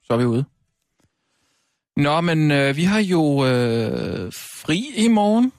Så 0.04 0.14
er 0.14 0.18
vi 0.18 0.26
ude. 0.26 0.46
Nå, 2.04 2.22
men 2.22 2.52
øh, 2.52 2.76
vi 2.76 2.84
har 2.84 3.00
jo 3.00 3.46
øh, 3.46 4.34
fri 4.34 4.80
i 5.06 5.08
morgen. 5.08 5.52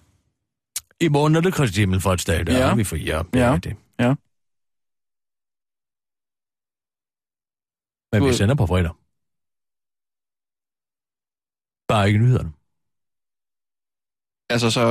I 1.00 1.08
morgen 1.08 1.36
er 1.36 1.40
det 1.40 1.54
Kristi 1.54 1.80
Himmelfartsdag, 1.80 2.46
der 2.46 2.58
Ja. 2.58 2.70
er 2.70 2.74
vi 2.74 2.84
for 2.84 2.96
ja, 2.96 3.22
det 3.32 3.38
Ja. 3.40 3.54
er 3.54 3.58
det. 3.58 3.76
Ja. 3.98 4.14
Men 8.12 8.22
vi 8.24 8.30
Du- 8.30 8.36
sender 8.36 8.54
på 8.54 8.66
fredag. 8.66 8.94
Bare 11.88 12.06
ikke 12.08 12.18
nyhederne. 12.20 12.52
Altså, 14.50 14.70
så... 14.70 14.82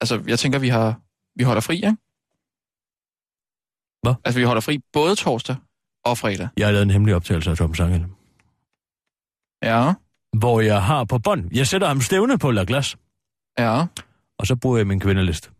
Altså, 0.00 0.24
jeg 0.26 0.38
tænker, 0.38 0.58
vi 0.58 0.68
har... 0.68 1.00
Vi 1.38 1.42
holder 1.44 1.60
fri, 1.68 1.74
ikke? 1.76 1.96
Hvad? 4.02 4.14
Altså, 4.24 4.40
vi 4.40 4.44
holder 4.44 4.60
fri 4.62 4.78
både 4.92 5.16
torsdag 5.16 5.56
og 6.04 6.18
fredag. 6.18 6.48
Jeg 6.56 6.66
har 6.66 6.72
lavet 6.72 6.82
en 6.82 6.90
hemmelig 6.90 7.14
optagelse 7.14 7.50
af 7.50 7.56
Tom 7.56 7.74
Sangel, 7.74 8.04
Ja, 9.62 9.92
hvor 10.38 10.60
jeg 10.60 10.82
har 10.82 11.04
på 11.04 11.18
bånd. 11.18 11.48
Jeg 11.56 11.66
sætter 11.66 11.88
ham 11.88 12.00
stævne 12.00 12.38
på 12.38 12.50
La 12.50 12.64
Glace, 12.66 12.96
ja. 13.58 13.86
og 14.38 14.46
så 14.46 14.56
bruger 14.56 14.76
jeg 14.76 14.86
min 14.86 15.00
kvindeliste. 15.00 15.50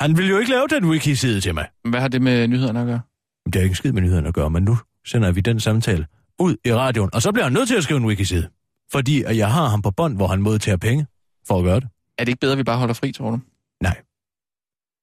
Han 0.00 0.16
vil 0.16 0.28
jo 0.28 0.38
ikke 0.38 0.50
lave 0.50 0.66
den 0.68 0.84
wiki-side 0.84 1.40
til 1.40 1.54
mig. 1.54 1.68
Hvad 1.84 2.00
har 2.00 2.08
det 2.08 2.22
med 2.22 2.48
nyhederne 2.48 2.80
at 2.80 2.86
gøre? 2.86 3.00
Det 3.46 3.54
har 3.54 3.62
ikke 3.62 3.72
en 3.72 3.76
skid 3.76 3.92
med 3.92 4.02
nyhederne 4.02 4.28
at 4.28 4.34
gøre, 4.34 4.50
men 4.50 4.62
nu 4.62 4.78
sender 5.06 5.32
vi 5.32 5.40
den 5.40 5.60
samtale 5.60 6.06
ud 6.38 6.56
i 6.64 6.74
radioen, 6.74 7.10
og 7.14 7.22
så 7.22 7.32
bliver 7.32 7.44
han 7.44 7.52
nødt 7.52 7.68
til 7.68 7.76
at 7.76 7.82
skrive 7.84 8.00
en 8.00 8.06
wiki-side. 8.06 8.48
Fordi 8.92 9.22
at 9.22 9.36
jeg 9.36 9.52
har 9.52 9.68
ham 9.68 9.82
på 9.82 9.90
bånd, 9.90 10.16
hvor 10.16 10.26
han 10.26 10.42
modtager 10.42 10.76
penge 10.76 11.06
for 11.48 11.58
at 11.58 11.64
gøre 11.64 11.80
det. 11.80 11.88
Er 12.18 12.24
det 12.24 12.28
ikke 12.28 12.40
bedre, 12.40 12.52
at 12.52 12.58
vi 12.58 12.62
bare 12.64 12.78
holder 12.78 12.94
fri, 12.94 13.12
tror 13.12 13.30
du? 13.30 13.38
Nej. 13.82 13.96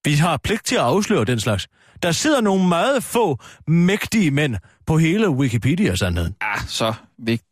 Vi 0.05 0.13
har 0.13 0.37
pligt 0.37 0.65
til 0.65 0.75
at 0.75 0.81
afsløre 0.81 1.25
den 1.25 1.39
slags. 1.39 1.67
Der 2.03 2.11
sidder 2.11 2.41
nogle 2.41 2.67
meget 2.67 3.03
få 3.03 3.37
mægtige 3.67 4.31
mænd 4.31 4.55
på 4.85 4.97
hele 4.97 5.29
Wikipedia-sandheden. 5.29 6.35
Ah, 6.41 6.59
så 6.67 6.93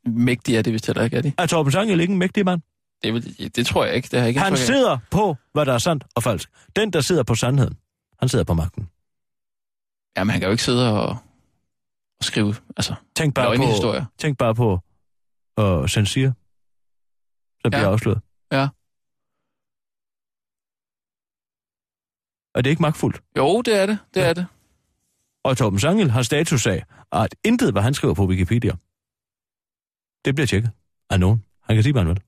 mægtige 0.05 0.57
er 0.57 0.61
det, 0.61 0.73
hvis 0.73 0.81
det 0.81 1.03
ikke 1.03 1.17
er 1.17 1.21
de. 1.21 1.33
Er 1.37 1.45
Torben 1.45 1.71
Sangel 1.71 1.99
ikke 1.99 2.11
en 2.11 2.19
mægtig 2.19 2.45
mand? 2.45 2.61
Det, 3.03 3.13
vil, 3.13 3.51
det 3.55 3.65
tror 3.65 3.85
jeg 3.85 3.95
ikke. 3.95 4.05
Det 4.05 4.13
har 4.13 4.19
jeg 4.19 4.27
ikke 4.29 4.39
Han 4.39 4.51
indtryk 4.53 4.65
sidder 4.65 4.97
på, 5.11 5.35
hvad 5.53 5.65
der 5.65 5.73
er 5.73 5.77
sandt 5.77 6.03
og 6.15 6.23
falsk. 6.23 6.49
Den, 6.75 6.93
der 6.93 7.01
sidder 7.01 7.23
på 7.23 7.35
sandheden, 7.35 7.77
han 8.19 8.29
sidder 8.29 8.45
på 8.45 8.53
magten. 8.53 8.89
Jamen, 10.17 10.31
han 10.31 10.39
kan 10.39 10.47
jo 10.47 10.51
ikke 10.51 10.63
sidde 10.63 10.93
og, 10.93 11.07
og 12.19 12.23
skrive, 12.23 12.55
altså, 12.77 12.95
Tænk 13.15 13.33
bare 13.35 13.57
på, 13.57 13.63
tænk 14.17 14.37
bare 14.37 14.55
på 14.55 14.79
uh, 15.61 15.87
censur. 15.87 16.21
som 16.25 16.33
Ja. 17.63 17.69
bliver 17.69 17.87
afsløret. 17.89 18.21
Ja. 18.51 18.67
Og 22.55 22.63
det 22.63 22.69
er 22.69 22.71
ikke 22.71 22.81
magtfuldt. 22.81 23.21
Jo, 23.37 23.61
det 23.61 23.81
er 23.81 23.85
det. 23.85 23.97
Det 24.13 24.23
er 24.25 24.33
det. 24.33 24.45
Og 25.43 25.57
Torben 25.57 25.79
Sangel 25.79 26.11
har 26.11 26.21
status 26.21 26.67
af, 26.67 26.83
at 27.11 27.35
intet, 27.43 27.71
hvad 27.71 27.81
han 27.81 27.93
skriver 27.93 28.13
på 28.13 28.25
Wikipedia, 28.25 28.71
det 30.25 30.35
bliver 30.35 30.47
tjekket 30.47 30.71
af 31.09 31.19
nogen. 31.19 31.43
Han 31.63 31.75
kan 31.75 31.83
sige, 31.83 31.93
hvad 31.93 32.01
han 32.01 32.09
vil. 32.09 32.21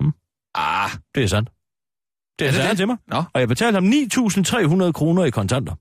Hmm? 0.00 0.12
Ah, 0.54 0.90
Det 1.14 1.22
er 1.22 1.26
sandt. 1.26 1.50
Det 2.38 2.44
er, 2.44 2.48
Er 2.48 2.52
det 2.52 2.60
det, 2.62 2.70
det? 2.70 2.76
til 2.78 2.86
mig. 2.86 2.96
Nå. 3.06 3.22
Og 3.34 3.40
jeg 3.40 3.48
betalte 3.48 3.76
ham 3.76 3.84
9.300 3.84 4.92
kroner 4.92 5.24
i 5.24 5.30
kontanter. 5.30 5.72
Og 5.72 5.78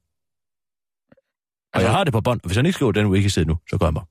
Altså- 1.74 1.88
jeg 1.88 1.96
har 1.98 2.04
det 2.04 2.14
på 2.14 2.22
bånd. 2.22 2.40
og 2.44 2.48
Hvis 2.48 2.56
han 2.58 2.66
ikke 2.66 2.76
skriver 2.76 2.92
den 2.92 3.08
wiki 3.08 3.44
nu, 3.44 3.58
så 3.70 3.78
går 3.78 3.86
jeg 3.86 3.94
mig. 3.94 4.04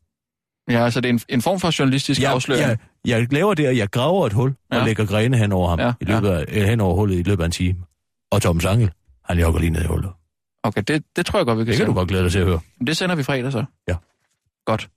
ja, 0.71 0.91
så 0.91 1.01
det 1.01 1.09
er 1.09 1.13
en, 1.13 1.21
en 1.29 1.43
form 1.43 1.61
for 1.61 1.79
journalistisk 1.79 2.21
Jeg, 2.21 2.33
afsløring. 2.33 2.63
jeg, 2.69 2.79
jeg 3.05 3.33
laver 3.33 3.55
det, 3.55 3.67
at 3.67 3.77
jeg 3.77 3.89
graver 3.91 4.27
et 4.27 4.33
hul 4.33 4.55
og 4.71 4.77
Ja. 4.79 4.85
lægger 4.85 5.07
grene 5.07 5.37
hen 5.37 5.53
over 5.53 5.69
ham 5.69 5.81
Ja, 5.81 5.93
i 6.01 6.05
løbet 6.05 6.29
af, 6.29 6.45
øh, 6.49 6.63
hen 6.69 6.81
over 6.81 6.95
hullet 6.95 7.19
i 7.19 7.23
løbet 7.23 7.43
af 7.43 7.47
en 7.47 7.53
time. 7.53 7.85
Og 8.31 8.43
Tom 8.43 8.61
Sangel, 8.61 8.91
han 9.25 9.39
jogger 9.39 9.61
lige 9.61 9.71
ned 9.71 9.83
i 9.83 9.87
hullet. 9.87 10.11
Okay, 10.63 10.83
det, 10.89 11.05
det 11.17 11.27
tror 11.27 11.39
jeg 11.39 11.47
godt, 11.47 11.59
vi 11.59 11.65
kan 11.65 11.71
Det 11.73 11.77
kan 11.77 11.87
du 11.87 11.91
sende. 11.91 11.99
godt 12.01 12.09
glæde 12.09 12.23
dig 12.25 12.33
til 12.33 12.39
at 12.39 12.45
høre. 12.47 12.61
Det 12.87 12.97
sender 12.97 13.15
vi 13.15 13.23
fredag 13.23 13.53
så. 13.53 13.65
Ja. 13.89 13.97
Godt. 14.65 14.89